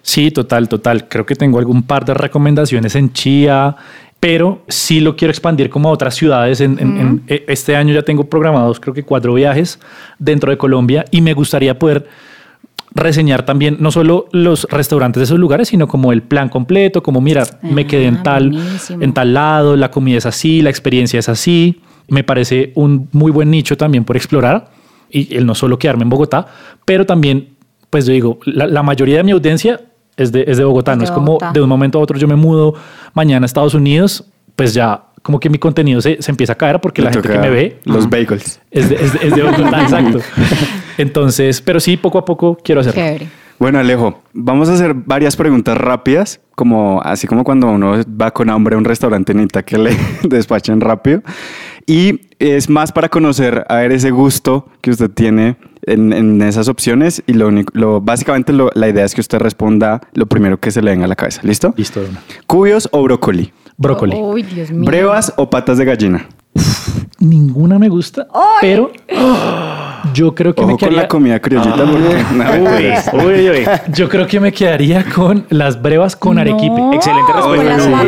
Sí, 0.02 0.32
total, 0.32 0.68
total. 0.68 1.08
Creo 1.08 1.24
que 1.24 1.36
tengo 1.36 1.60
algún 1.60 1.84
par 1.84 2.04
de 2.04 2.14
recomendaciones 2.14 2.96
en 2.96 3.12
Chía, 3.12 3.76
pero 4.22 4.62
sí 4.68 5.00
lo 5.00 5.16
quiero 5.16 5.32
expandir 5.32 5.68
como 5.68 5.88
a 5.88 5.92
otras 5.92 6.14
ciudades. 6.14 6.60
En, 6.60 7.24
e, 7.26 7.44
este 7.48 7.74
año 7.74 7.92
ya 7.92 8.02
tengo 8.02 8.22
programados 8.22 8.78
creo 8.78 8.94
que 8.94 9.02
cuatro 9.02 9.34
viajes 9.34 9.80
dentro 10.16 10.52
de 10.52 10.56
Colombia 10.56 11.04
y 11.10 11.20
me 11.20 11.34
gustaría 11.34 11.76
poder 11.76 12.06
reseñar 12.94 13.44
también 13.44 13.78
no 13.80 13.90
solo 13.90 14.28
los 14.30 14.68
restaurantes 14.70 15.18
de 15.18 15.24
esos 15.24 15.40
lugares, 15.40 15.70
sino 15.70 15.88
como 15.88 16.12
el 16.12 16.22
plan 16.22 16.48
completo, 16.48 17.02
como 17.02 17.20
mira, 17.20 17.42
me 17.62 17.84
quedé 17.84 18.06
en 18.06 18.18
ah, 18.18 18.22
tal, 18.22 18.58
en 18.90 19.12
tal 19.12 19.34
lado, 19.34 19.74
la 19.74 19.90
comida 19.90 20.18
es 20.18 20.26
así, 20.26 20.62
la 20.62 20.70
experiencia 20.70 21.18
es 21.18 21.28
así. 21.28 21.80
Me 22.06 22.22
parece 22.22 22.70
un 22.76 23.08
muy 23.10 23.32
buen 23.32 23.50
nicho 23.50 23.76
también 23.76 24.04
por 24.04 24.16
explorar 24.16 24.70
y 25.10 25.34
el 25.34 25.46
no 25.46 25.56
solo 25.56 25.80
quedarme 25.80 26.04
en 26.04 26.10
Bogotá, 26.10 26.46
pero 26.84 27.06
también, 27.06 27.56
pues 27.90 28.06
yo 28.06 28.12
digo, 28.12 28.38
la, 28.44 28.84
mayoría 28.84 29.16
de 29.16 29.24
mi 29.24 29.32
audiencia 29.32 29.80
es 30.16 30.32
de, 30.32 30.44
es 30.46 30.58
de 30.58 30.64
Bogotá, 30.64 30.96
no 30.96 31.04
es 31.04 31.10
como 31.10 31.38
de 31.52 31.60
un 31.60 31.68
momento 31.68 31.98
a 31.98 32.02
otro 32.02 32.18
yo 32.18 32.28
me 32.28 32.36
mudo 32.36 32.74
mañana 33.14 33.44
a 33.44 33.46
Estados 33.46 33.74
Unidos, 33.74 34.24
pues 34.56 34.74
ya 34.74 35.04
como 35.22 35.38
que 35.38 35.48
mi 35.48 35.58
contenido 35.58 36.00
se, 36.00 36.20
se 36.20 36.30
empieza 36.30 36.52
a 36.52 36.56
caer 36.56 36.80
porque 36.80 37.00
la 37.00 37.12
gente 37.12 37.28
que 37.28 37.38
me 37.38 37.50
ve... 37.50 37.80
Los 37.84 38.10
bagels. 38.10 38.60
Es 38.70 38.88
de, 38.88 38.96
es 38.96 39.34
de, 39.34 39.42
Bogotá, 39.42 39.82
exacto. 39.82 40.18
Entonces, 40.98 41.60
pero 41.60 41.78
sí, 41.80 41.96
poco 41.96 42.18
a 42.18 42.24
poco 42.24 42.58
quiero 42.62 42.80
hacerlo. 42.80 43.26
Bueno, 43.58 43.78
Alejo, 43.78 44.20
vamos 44.32 44.68
a 44.68 44.74
hacer 44.74 44.92
varias 44.94 45.36
preguntas 45.36 45.78
rápidas, 45.78 46.40
como 46.56 47.00
así 47.04 47.28
como 47.28 47.44
cuando 47.44 47.68
uno 47.68 48.02
va 48.20 48.32
con 48.32 48.50
hambre 48.50 48.74
a 48.74 48.78
un 48.78 48.84
restaurante 48.84 49.34
necesita 49.34 49.62
que 49.62 49.78
le 49.78 49.96
despachen 50.24 50.80
rápido. 50.80 51.22
Y 51.86 52.22
es 52.40 52.68
más 52.68 52.90
para 52.90 53.08
conocer, 53.08 53.64
a 53.68 53.76
ver 53.76 53.92
ese 53.92 54.10
gusto 54.10 54.66
que 54.80 54.90
usted 54.90 55.10
tiene 55.10 55.56
en, 55.82 56.42
esas 56.42 56.68
opciones 56.68 57.22
y 57.26 57.34
lo, 57.34 57.50
lo 57.72 58.00
básicamente 58.00 58.52
la 58.52 58.88
idea 58.88 59.04
es 59.04 59.14
que 59.14 59.20
usted 59.20 59.38
responda 59.38 60.00
lo 60.14 60.26
primero 60.26 60.58
que 60.58 60.70
se 60.70 60.82
le 60.82 60.90
venga 60.90 61.04
a 61.04 61.08
la 61.08 61.16
cabeza. 61.16 61.40
¿Listo? 61.44 61.74
Listo. 61.76 62.00
¿Cubios 62.46 62.88
o 62.92 63.02
brócoli? 63.02 63.52
Brócoli. 63.76 64.16
Dios 64.42 64.70
mío. 64.70 64.84
¿Brevas 64.84 65.32
o 65.36 65.50
patas 65.50 65.78
de 65.78 65.84
gallina? 65.84 66.26
ninguna 67.18 67.78
me 67.78 67.88
gusta, 67.88 68.26
pero 68.60 68.90
yo 70.14 70.34
creo 70.34 70.54
que 70.54 70.64
me 70.66 70.76
quedaría... 70.76 70.88
con 70.88 71.02
la 71.02 71.08
comida 71.08 71.40
criollita. 71.40 71.84
Yo 73.92 74.08
creo 74.08 74.26
que 74.26 74.40
me 74.40 74.52
quedaría 74.52 75.04
con 75.04 75.44
las 75.50 75.80
brevas 75.80 76.16
con 76.16 76.38
arequipe. 76.38 76.80
Excelente 76.94 77.32
respuesta. 77.32 78.00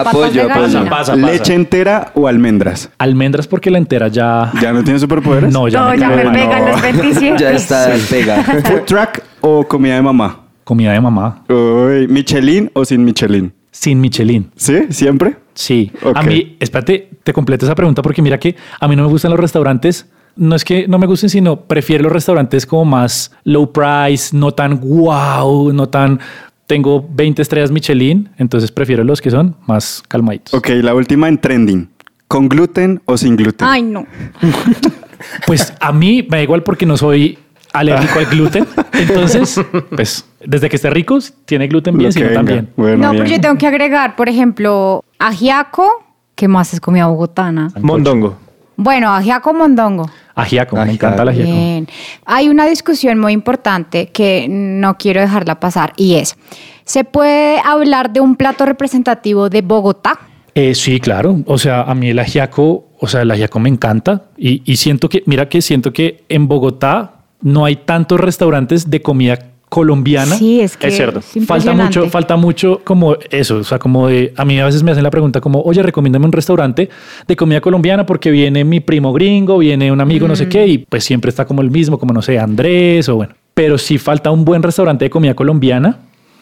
Apoyo, 0.00 0.50
apoyo. 0.50 1.16
¿Leche 1.16 1.54
entera 1.54 2.12
o 2.14 2.26
almendras? 2.26 2.90
Almendras 2.98 3.46
porque 3.46 3.70
la 3.70 3.78
entera 3.78 4.08
ya... 4.08 4.52
¿Ya 4.60 4.72
no 4.72 4.82
tiene 4.82 4.98
superpoderes? 4.98 5.52
No, 5.52 5.68
ya, 5.68 5.84
me, 5.90 5.98
pegan 5.98 6.66
los 6.66 6.82
27. 6.82 7.36
Ya 7.38 7.52
está, 7.52 7.90
pega. 8.10 8.42
¿Food 8.64 8.82
truck 8.86 9.20
o 9.40 9.66
comida 9.66 9.94
de 9.94 10.02
mamá? 10.02 10.40
Comida 10.64 10.92
de 10.92 11.00
mamá. 11.00 11.44
Uy, 11.48 12.06
¿Michelin 12.08 12.70
o 12.74 12.84
sin 12.84 13.04
Michelin? 13.04 13.52
Sin 13.70 14.00
Michelin. 14.00 14.50
¿Sí? 14.54 14.80
¿Siempre? 14.90 15.36
Sí. 15.54 15.90
A 16.14 16.22
mí, 16.22 16.56
espérate, 16.60 17.10
te 17.22 17.32
completo 17.32 17.64
esa 17.64 17.74
pregunta 17.74 18.02
porque 18.02 18.22
mira 18.22 18.38
que 18.38 18.54
a 18.78 18.88
mí 18.88 18.96
no 18.96 19.02
me 19.02 19.08
gustan 19.08 19.30
los 19.30 19.40
restaurantes. 19.40 20.08
No 20.36 20.54
es 20.56 20.64
que 20.64 20.88
no 20.88 20.98
me 20.98 21.06
gusten, 21.06 21.28
sino 21.28 21.60
prefiero 21.60 22.04
los 22.04 22.12
restaurantes 22.12 22.66
como 22.66 22.84
más 22.84 23.32
low 23.44 23.72
price, 23.72 24.36
no 24.36 24.52
tan 24.52 24.80
wow, 24.80 25.72
no 25.72 25.88
tan 25.88 26.20
tengo 26.66 27.06
20 27.06 27.42
estrellas 27.42 27.70
Michelin, 27.70 28.30
entonces 28.38 28.72
prefiero 28.72 29.04
los 29.04 29.20
que 29.20 29.30
son 29.30 29.56
más 29.66 30.02
calmaditos. 30.08 30.54
Ok, 30.54 30.70
la 30.82 30.94
última 30.94 31.28
en 31.28 31.38
trending. 31.38 31.88
¿Con 32.28 32.48
gluten 32.48 33.02
o 33.04 33.18
sin 33.18 33.36
gluten? 33.36 33.68
Ay, 33.68 33.82
no. 33.82 34.06
pues 35.46 35.74
a 35.80 35.92
mí 35.92 36.26
me 36.30 36.38
da 36.38 36.42
igual 36.42 36.62
porque 36.62 36.86
no 36.86 36.96
soy 36.96 37.38
alérgico 37.74 38.18
al 38.18 38.26
gluten. 38.26 38.66
Entonces, 38.94 39.60
pues 39.94 40.24
desde 40.42 40.70
que 40.70 40.76
esté 40.76 40.88
rico, 40.88 41.18
tiene 41.44 41.68
gluten 41.68 41.98
bien, 41.98 42.10
sino 42.10 42.30
también. 42.30 42.70
no, 42.76 43.10
pero 43.10 43.26
yo 43.26 43.38
tengo 43.38 43.58
que 43.58 43.66
agregar, 43.66 44.16
por 44.16 44.30
ejemplo, 44.30 45.04
ajiaco. 45.18 46.06
¿Qué 46.34 46.48
más 46.48 46.72
es 46.72 46.80
comida 46.80 47.06
bogotana? 47.06 47.70
Mondongo. 47.82 48.38
Bueno, 48.76 49.10
ajiaco 49.10 49.52
mondongo. 49.52 50.10
Ajiaco, 50.34 50.76
me 50.76 50.92
encanta 50.92 51.22
el 51.22 51.28
ajiaco. 51.28 51.50
Bien. 51.50 51.88
Hay 52.24 52.48
una 52.48 52.66
discusión 52.66 53.18
muy 53.18 53.32
importante 53.32 54.06
que 54.06 54.46
no 54.48 54.96
quiero 54.96 55.20
dejarla 55.20 55.60
pasar 55.60 55.92
y 55.96 56.14
es, 56.14 56.36
¿se 56.84 57.04
puede 57.04 57.60
hablar 57.60 58.12
de 58.12 58.20
un 58.20 58.36
plato 58.36 58.64
representativo 58.64 59.50
de 59.50 59.62
Bogotá? 59.62 60.18
Eh, 60.54 60.74
sí, 60.74 61.00
claro. 61.00 61.40
O 61.46 61.58
sea, 61.58 61.82
a 61.82 61.94
mí 61.94 62.10
el 62.10 62.18
ajiaco, 62.18 62.88
o 62.98 63.06
sea, 63.06 63.22
el 63.22 63.30
ajiaco 63.30 63.58
me 63.58 63.68
encanta 63.68 64.24
y, 64.36 64.62
y 64.70 64.76
siento 64.76 65.08
que, 65.08 65.22
mira 65.26 65.48
que 65.48 65.62
siento 65.62 65.92
que 65.92 66.24
en 66.28 66.48
Bogotá 66.48 67.22
no 67.40 67.64
hay 67.64 67.76
tantos 67.76 68.20
restaurantes 68.20 68.90
de 68.90 69.02
comida 69.02 69.38
colombiana. 69.72 70.36
Sí, 70.36 70.60
es 70.60 70.76
que 70.76 70.88
es 70.88 70.96
cierto. 70.96 71.22
falta 71.46 71.72
mucho, 71.72 72.10
falta 72.10 72.36
mucho 72.36 72.82
como 72.84 73.16
eso, 73.30 73.56
o 73.56 73.64
sea, 73.64 73.78
como 73.78 74.06
de 74.06 74.34
a 74.36 74.44
mí 74.44 74.60
a 74.60 74.66
veces 74.66 74.82
me 74.82 74.90
hacen 74.90 75.02
la 75.02 75.10
pregunta 75.10 75.40
como, 75.40 75.62
"Oye, 75.62 75.82
recomiéndame 75.82 76.26
un 76.26 76.32
restaurante 76.32 76.90
de 77.26 77.36
comida 77.36 77.62
colombiana 77.62 78.04
porque 78.04 78.30
viene 78.30 78.64
mi 78.64 78.80
primo 78.80 79.14
gringo, 79.14 79.56
viene 79.56 79.90
un 79.90 79.98
amigo 80.02 80.28
no 80.28 80.36
sé 80.36 80.46
qué 80.46 80.66
y 80.66 80.76
pues 80.76 81.04
siempre 81.04 81.30
está 81.30 81.46
como 81.46 81.62
el 81.62 81.70
mismo, 81.70 81.98
como 81.98 82.12
no 82.12 82.20
sé, 82.20 82.38
Andrés 82.38 83.08
o 83.08 83.16
bueno, 83.16 83.34
pero 83.54 83.78
si 83.78 83.96
falta 83.96 84.30
un 84.30 84.44
buen 84.44 84.62
restaurante 84.62 85.06
de 85.06 85.10
comida 85.10 85.32
colombiana, 85.32 86.00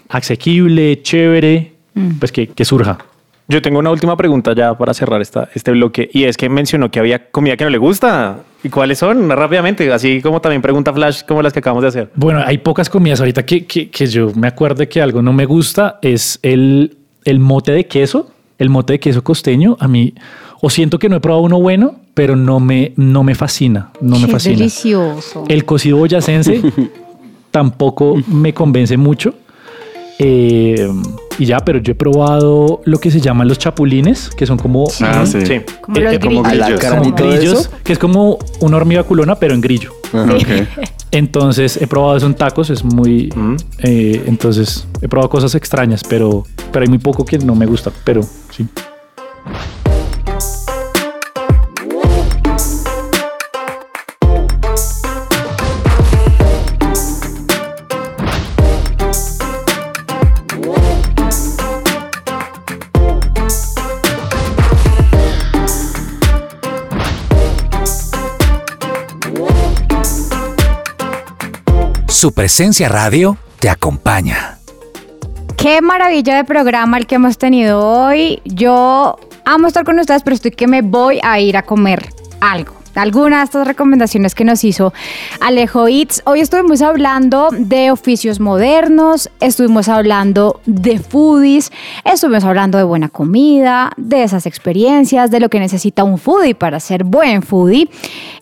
asequible, 0.09 1.01
chévere, 1.01 1.75
mm. 1.95 2.19
pues 2.19 2.33
que, 2.33 2.49
que 2.49 2.65
surja. 2.65 2.99
Yo 3.47 3.63
tengo 3.63 3.79
una 3.79 3.93
última 3.93 4.17
pregunta 4.17 4.57
ya 4.57 4.77
para 4.77 4.93
cerrar 4.93 5.23
esta, 5.23 5.49
este 5.55 5.71
bloque 5.71 6.11
y 6.13 6.25
es 6.25 6.37
que 6.37 6.49
mencionó 6.49 6.91
que 6.91 6.99
había 6.99 7.31
comida 7.31 7.57
que 7.57 7.63
no 7.63 7.71
le 7.71 7.79
gusta. 7.79 8.39
¿Y 8.63 8.69
cuáles 8.69 8.99
son? 8.99 9.29
Rápidamente, 9.31 9.91
así 9.93 10.21
como 10.21 10.41
también 10.41 10.61
pregunta 10.61 10.93
Flash 10.93 11.23
como 11.27 11.43
las 11.43 11.53
que 11.53 11.61
acabamos 11.61 11.83
de 11.83 11.89
hacer. 11.89 12.11
Bueno, 12.15 12.43
hay 12.45 12.59
pocas 12.59 12.91
comidas 12.91 13.21
ahorita 13.21 13.45
que, 13.45 13.65
que, 13.65 13.91
que 13.91 14.07
yo 14.07 14.33
me 14.35 14.49
acuerdo 14.49 14.87
que 14.89 15.01
algo 15.01 15.23
no 15.23 15.33
me 15.33 15.47
gusta 15.47 15.99
es 16.03 16.39
el, 16.43 16.99
el 17.25 17.41
mote 17.41 17.73
de 17.73 17.87
queso, 17.87 18.31
el 18.59 18.69
mote 18.69 18.95
de 18.95 19.01
queso 19.01 19.25
costeño. 19.25 19.77
A 19.81 19.89
mí, 19.89 20.15
o 20.61 20.69
siento 20.69 20.99
que 20.99 21.09
no 21.09 21.17
he 21.17 21.21
probado 21.21 21.43
uno 21.43 21.61
bueno, 21.61 21.97
pero 22.13 22.37
no 22.37 22.61
me, 22.61 22.93
no 22.97 23.23
me 23.23 23.35
fascina, 23.35 23.91
no 24.01 24.19
me 24.19 24.29
fascina. 24.29 24.59
delicioso. 24.59 25.45
El 25.49 25.65
cocido 25.65 25.97
boyacense 25.97 26.61
tampoco 27.51 28.17
me 28.27 28.53
convence 28.53 28.97
mucho. 28.97 29.35
Eh, 30.19 30.87
y 31.41 31.47
ya, 31.47 31.61
pero 31.61 31.79
yo 31.79 31.93
he 31.93 31.95
probado 31.95 32.83
lo 32.85 32.99
que 32.99 33.11
se 33.11 33.19
llaman 33.19 33.49
los 33.49 33.59
chapulines, 33.59 34.29
que 34.29 34.45
son 34.45 34.59
como, 34.59 34.85
ah, 35.01 35.25
sí. 35.25 35.39
como, 35.81 35.99
los 35.99 36.19
grillos. 36.19 36.85
como 36.85 37.13
grillos, 37.13 37.71
que 37.83 37.95
es 37.95 37.99
como 37.99 38.39
una 38.61 38.77
hormiga 38.77 39.05
culona, 39.05 39.37
pero 39.37 39.55
en 39.55 39.63
grillo. 39.63 39.91
Entonces 41.11 41.79
he 41.81 41.87
probado 41.87 42.19
eso 42.19 42.27
en 42.27 42.35
tacos, 42.35 42.69
es 42.69 42.85
muy... 42.85 43.33
Eh, 43.79 44.23
entonces 44.27 44.87
he 45.01 45.09
probado 45.09 45.31
cosas 45.31 45.55
extrañas, 45.55 46.03
pero, 46.07 46.45
pero 46.71 46.83
hay 46.85 46.89
muy 46.89 46.99
poco 46.99 47.25
que 47.25 47.39
no 47.39 47.55
me 47.55 47.65
gusta, 47.65 47.91
pero 48.05 48.21
sí. 48.51 48.67
Su 72.21 72.33
presencia 72.33 72.87
radio 72.91 73.39
te 73.61 73.71
acompaña. 73.71 74.59
Qué 75.57 75.81
maravilla 75.81 76.37
de 76.37 76.45
programa 76.45 76.99
el 76.99 77.07
que 77.07 77.15
hemos 77.15 77.39
tenido 77.39 77.81
hoy. 77.81 78.43
Yo 78.45 79.19
amo 79.47 79.69
estar 79.69 79.87
con 79.87 79.99
ustedes, 79.99 80.23
pero 80.23 80.35
estoy 80.35 80.51
que 80.51 80.67
me 80.67 80.83
voy 80.83 81.19
a 81.23 81.41
ir 81.41 81.57
a 81.57 81.63
comer 81.63 82.11
algo 82.43 82.80
algunas 83.01 83.41
de 83.41 83.45
estas 83.45 83.67
recomendaciones 83.67 84.35
que 84.35 84.45
nos 84.45 84.63
hizo 84.63 84.93
Alejo 85.41 85.89
Itz. 85.89 86.21
Hoy 86.27 86.41
estuvimos 86.41 86.83
hablando 86.83 87.49
de 87.51 87.91
oficios 87.91 88.41
modernos, 88.41 89.31
estuvimos 89.41 89.89
hablando 89.89 90.61
de 90.67 90.99
foodies, 90.99 91.73
estuvimos 92.05 92.45
hablando 92.45 92.77
de 92.77 92.85
buena 92.85 93.09
comida, 93.09 93.93
de 93.97 94.23
esas 94.23 94.45
experiencias, 94.45 95.31
de 95.31 95.41
lo 95.41 95.49
que 95.49 95.61
necesita 95.61 96.05
un 96.05 96.19
foodie 96.19 96.55
para 96.55 96.79
ser 96.79 97.05
buen 97.05 97.43
foodie. 97.43 97.89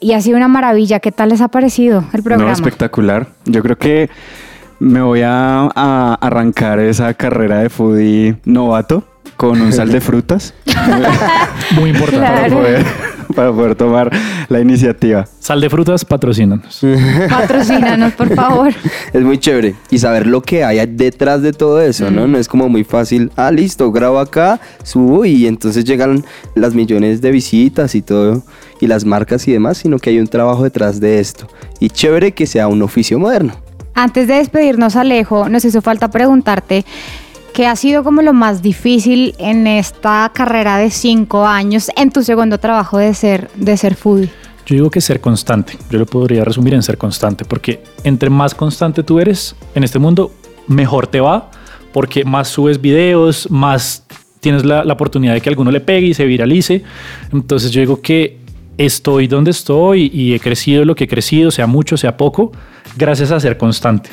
Y 0.01 0.13
ha 0.13 0.21
sido 0.21 0.37
una 0.37 0.49
maravilla. 0.49 0.99
¿Qué 0.99 1.13
tal 1.13 1.29
les 1.29 1.41
ha 1.41 1.49
parecido 1.49 2.05
el 2.13 2.23
programa? 2.25 2.53
espectacular. 2.53 3.29
Yo 3.45 3.63
creo 3.63 3.79
que 3.79 4.11
me 4.81 5.01
voy 5.01 5.23
a, 5.25 5.67
arrancar 6.21 6.81
esa 6.81 7.15
carrera 7.15 7.61
de 7.61 7.71
foodie 7.71 8.37
novato 8.45 9.05
con 9.37 9.61
un 9.61 9.73
sal 9.73 9.93
de 9.93 10.01
frutas. 10.01 10.53
Muy 11.77 11.91
importante 11.91 12.27
para 12.27 12.49
poder 12.49 13.08
tomar 13.77 14.11
la 14.49 14.61
iniciativa. 14.61 15.27
Sal 15.41 15.61
de 15.61 15.71
frutas, 15.71 16.05
patrocínanos. 16.05 16.81
patrocínanos, 17.31 18.13
por 18.15 18.35
favor. 18.35 18.73
Es 19.13 19.23
muy 19.23 19.39
chévere. 19.39 19.75
Y 19.91 19.99
saber 19.99 20.27
lo 20.27 20.43
que 20.43 20.65
hay 20.65 20.85
detrás 20.87 21.43
de 21.43 21.53
todo 21.53 21.81
eso, 21.81 22.11
¿no? 22.11 22.27
Mm. 22.27 22.33
No 22.33 22.39
es 22.39 22.49
como 22.49 22.69
muy 22.69 22.85
fácil. 22.85 23.31
Ah, 23.37 23.51
listo, 23.51 23.91
grabo 23.93 24.19
acá, 24.19 24.61
subo 24.83 25.25
y 25.25 25.47
entonces 25.47 25.85
llegan 25.85 26.25
las 26.55 26.75
millones 26.75 27.21
de 27.21 27.31
visitas 27.31 27.95
y 27.95 28.03
todo, 28.03 28.43
y 28.81 28.87
las 28.87 29.05
marcas 29.05 29.47
y 29.49 29.53
demás, 29.53 29.79
sino 29.79 29.99
que 29.99 30.11
hay 30.11 30.19
un 30.19 30.27
trabajo 30.27 30.65
detrás 30.65 31.01
de 31.01 31.21
esto. 31.21 31.49
Y 31.81 31.91
chévere 31.91 32.33
que 32.33 32.47
sea 32.47 32.69
un 32.69 32.83
oficio 32.83 33.19
moderno. 33.19 33.55
Antes 33.95 34.29
de 34.29 34.35
despedirnos, 34.35 34.95
Alejo, 34.95 35.49
nos 35.49 35.65
hizo 35.65 35.83
falta 35.83 36.09
preguntarte 36.09 36.85
¿Qué 37.59 37.67
ha 37.67 37.75
sido 37.75 38.05
como 38.05 38.23
lo 38.23 38.33
más 38.33 38.63
difícil 38.63 39.35
en 39.37 39.67
esta 39.67 40.31
carrera 40.33 40.77
de 40.79 40.93
cinco 40.93 41.45
años 41.45 41.91
en 41.97 42.13
tu 42.13 42.23
segundo 42.23 42.59
trabajo 42.59 42.99
de 42.99 43.13
ser, 43.15 43.51
de 43.57 43.77
ser 43.77 43.97
foodie? 43.97 44.31
Yo 44.65 44.77
digo 44.77 44.91
que 44.93 45.01
ser 45.01 45.21
constante. 45.21 45.77
Yo 45.91 45.99
lo 45.99 46.07
podría 46.07 46.45
resumir 46.45 46.75
en 46.75 46.85
ser 46.85 46.97
constante, 46.97 47.45
porque 47.45 47.83
entre 48.05 48.31
más 48.31 48.55
constante 48.55 49.03
tú 49.03 49.19
eres 49.19 49.57
en 49.75 49.83
este 49.83 49.99
mundo, 49.99 50.31
mejor 50.69 51.09
te 51.09 51.21
va, 51.21 51.51
porque 51.93 52.25
más 52.25 52.47
subes 52.47 52.81
videos, 52.81 53.51
más 53.51 54.07
tienes 54.39 54.65
la, 54.65 54.85
la 54.85 54.93
oportunidad 54.93 55.35
de 55.35 55.41
que 55.41 55.49
alguno 55.49 55.73
le 55.73 55.81
pegue 55.81 56.07
y 56.07 56.15
se 56.15 56.27
viralice. 56.27 56.85
Entonces 57.33 57.73
yo 57.73 57.81
digo 57.81 58.01
que 58.01 58.39
estoy 58.77 59.27
donde 59.27 59.51
estoy 59.51 60.13
y 60.15 60.33
he 60.33 60.39
crecido 60.39 60.85
lo 60.85 60.95
que 60.95 61.05
he 61.05 61.09
crecido, 61.09 61.51
sea 61.51 61.67
mucho, 61.67 61.97
sea 61.97 62.17
poco, 62.17 62.53
gracias 62.97 63.33
a 63.33 63.41
ser 63.41 63.59
constante. 63.59 64.11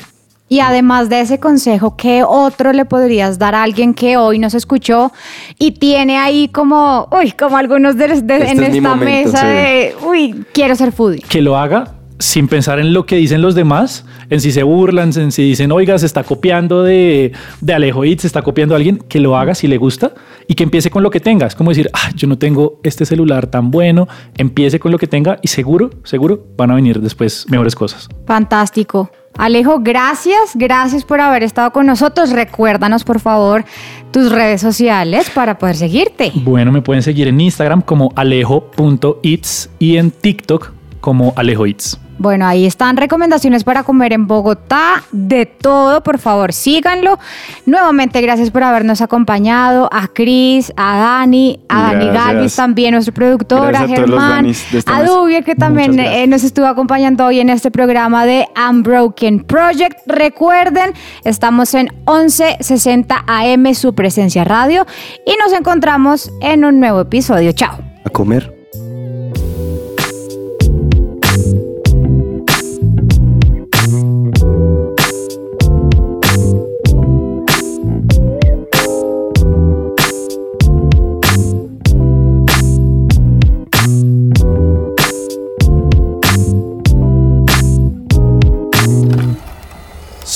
Y 0.48 0.60
además 0.60 1.08
de 1.08 1.20
ese 1.20 1.40
consejo, 1.40 1.96
¿qué 1.96 2.22
otro 2.22 2.72
le 2.72 2.84
podrías 2.84 3.38
dar 3.38 3.54
a 3.54 3.64
alguien 3.64 3.94
que 3.94 4.16
hoy 4.16 4.38
nos 4.38 4.54
escuchó 4.54 5.12
y 5.58 5.72
tiene 5.72 6.18
ahí 6.18 6.48
como, 6.48 7.08
uy, 7.10 7.32
como 7.32 7.56
algunos 7.56 7.96
de, 7.96 8.06
este 8.06 8.50
en 8.50 8.62
esta 8.62 8.94
mesa 8.94 9.44
de, 9.44 9.96
uy, 10.06 10.44
quiero 10.52 10.76
ser 10.76 10.92
foodie? 10.92 11.22
Que 11.28 11.42
lo 11.42 11.56
haga 11.56 11.96
sin 12.18 12.48
pensar 12.48 12.78
en 12.78 12.92
lo 12.92 13.06
que 13.06 13.16
dicen 13.16 13.42
los 13.42 13.54
demás, 13.54 14.04
en 14.30 14.40
si 14.40 14.52
se 14.52 14.62
burlan, 14.62 15.10
en 15.16 15.32
si 15.32 15.42
dicen, 15.42 15.70
oiga, 15.72 15.98
se 15.98 16.06
está 16.06 16.22
copiando 16.22 16.82
de, 16.82 17.32
de 17.60 17.74
Alejo 17.74 18.04
It, 18.04 18.20
se 18.20 18.26
está 18.26 18.42
copiando 18.42 18.74
a 18.74 18.78
alguien, 18.78 18.98
que 19.08 19.20
lo 19.20 19.36
haga 19.36 19.54
si 19.54 19.66
le 19.66 19.76
gusta 19.76 20.12
y 20.46 20.54
que 20.54 20.62
empiece 20.62 20.90
con 20.90 21.02
lo 21.02 21.10
que 21.10 21.20
tenga. 21.20 21.46
Es 21.46 21.54
como 21.54 21.70
decir, 21.70 21.90
ah, 21.92 22.10
yo 22.14 22.26
no 22.26 22.38
tengo 22.38 22.80
este 22.82 23.04
celular 23.04 23.48
tan 23.48 23.70
bueno, 23.70 24.08
empiece 24.36 24.78
con 24.78 24.92
lo 24.92 24.98
que 24.98 25.06
tenga 25.06 25.38
y 25.42 25.48
seguro, 25.48 25.90
seguro 26.04 26.46
van 26.56 26.70
a 26.70 26.74
venir 26.74 27.00
después 27.00 27.46
mejores 27.50 27.74
cosas. 27.74 28.08
Fantástico. 28.26 29.10
Alejo, 29.38 29.80
gracias, 29.80 30.52
gracias 30.54 31.04
por 31.04 31.20
haber 31.20 31.42
estado 31.42 31.72
con 31.72 31.86
nosotros. 31.86 32.30
Recuérdanos, 32.30 33.04
por 33.04 33.20
favor, 33.20 33.64
tus 34.12 34.30
redes 34.30 34.60
sociales 34.60 35.30
para 35.30 35.58
poder 35.58 35.76
seguirte. 35.76 36.32
Bueno, 36.34 36.72
me 36.72 36.82
pueden 36.82 37.02
seguir 37.02 37.28
en 37.28 37.40
Instagram 37.40 37.82
como 37.82 38.12
alejo.its 38.16 39.70
y 39.78 39.96
en 39.96 40.10
TikTok 40.10 40.72
como 41.00 41.32
alejoits. 41.36 42.00
Bueno, 42.18 42.46
ahí 42.46 42.64
están 42.64 42.96
recomendaciones 42.96 43.62
para 43.62 43.82
comer 43.82 44.12
en 44.14 44.26
Bogotá, 44.26 45.04
de 45.12 45.44
todo, 45.44 46.02
por 46.02 46.18
favor, 46.18 46.52
síganlo. 46.52 47.18
Nuevamente, 47.66 48.20
gracias 48.22 48.50
por 48.50 48.62
habernos 48.62 49.02
acompañado, 49.02 49.88
a 49.92 50.08
Cris, 50.08 50.72
a 50.76 50.96
Dani, 50.98 51.60
a 51.68 51.92
Dani 51.92 52.06
Galvis 52.06 52.56
también, 52.56 52.92
nuestro 52.92 53.12
productor, 53.12 53.76
a, 53.76 53.86
Germán, 53.86 54.50
a 54.86 55.02
Dubie, 55.02 55.42
que 55.42 55.54
también 55.54 55.98
eh, 55.98 56.26
nos 56.26 56.42
estuvo 56.42 56.66
acompañando 56.66 57.26
hoy 57.26 57.40
en 57.40 57.50
este 57.50 57.70
programa 57.70 58.24
de 58.24 58.46
Unbroken 58.70 59.40
Project. 59.40 59.98
Recuerden, 60.06 60.94
estamos 61.24 61.74
en 61.74 61.90
1160 62.06 63.24
AM, 63.26 63.74
su 63.74 63.94
presencia 63.94 64.44
radio, 64.44 64.86
y 65.26 65.34
nos 65.42 65.52
encontramos 65.52 66.30
en 66.40 66.64
un 66.64 66.80
nuevo 66.80 67.00
episodio. 67.02 67.52
Chao. 67.52 67.78
A 68.04 68.10
comer. 68.10 68.56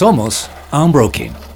Somos 0.01 0.49
Unbroken. 0.73 1.50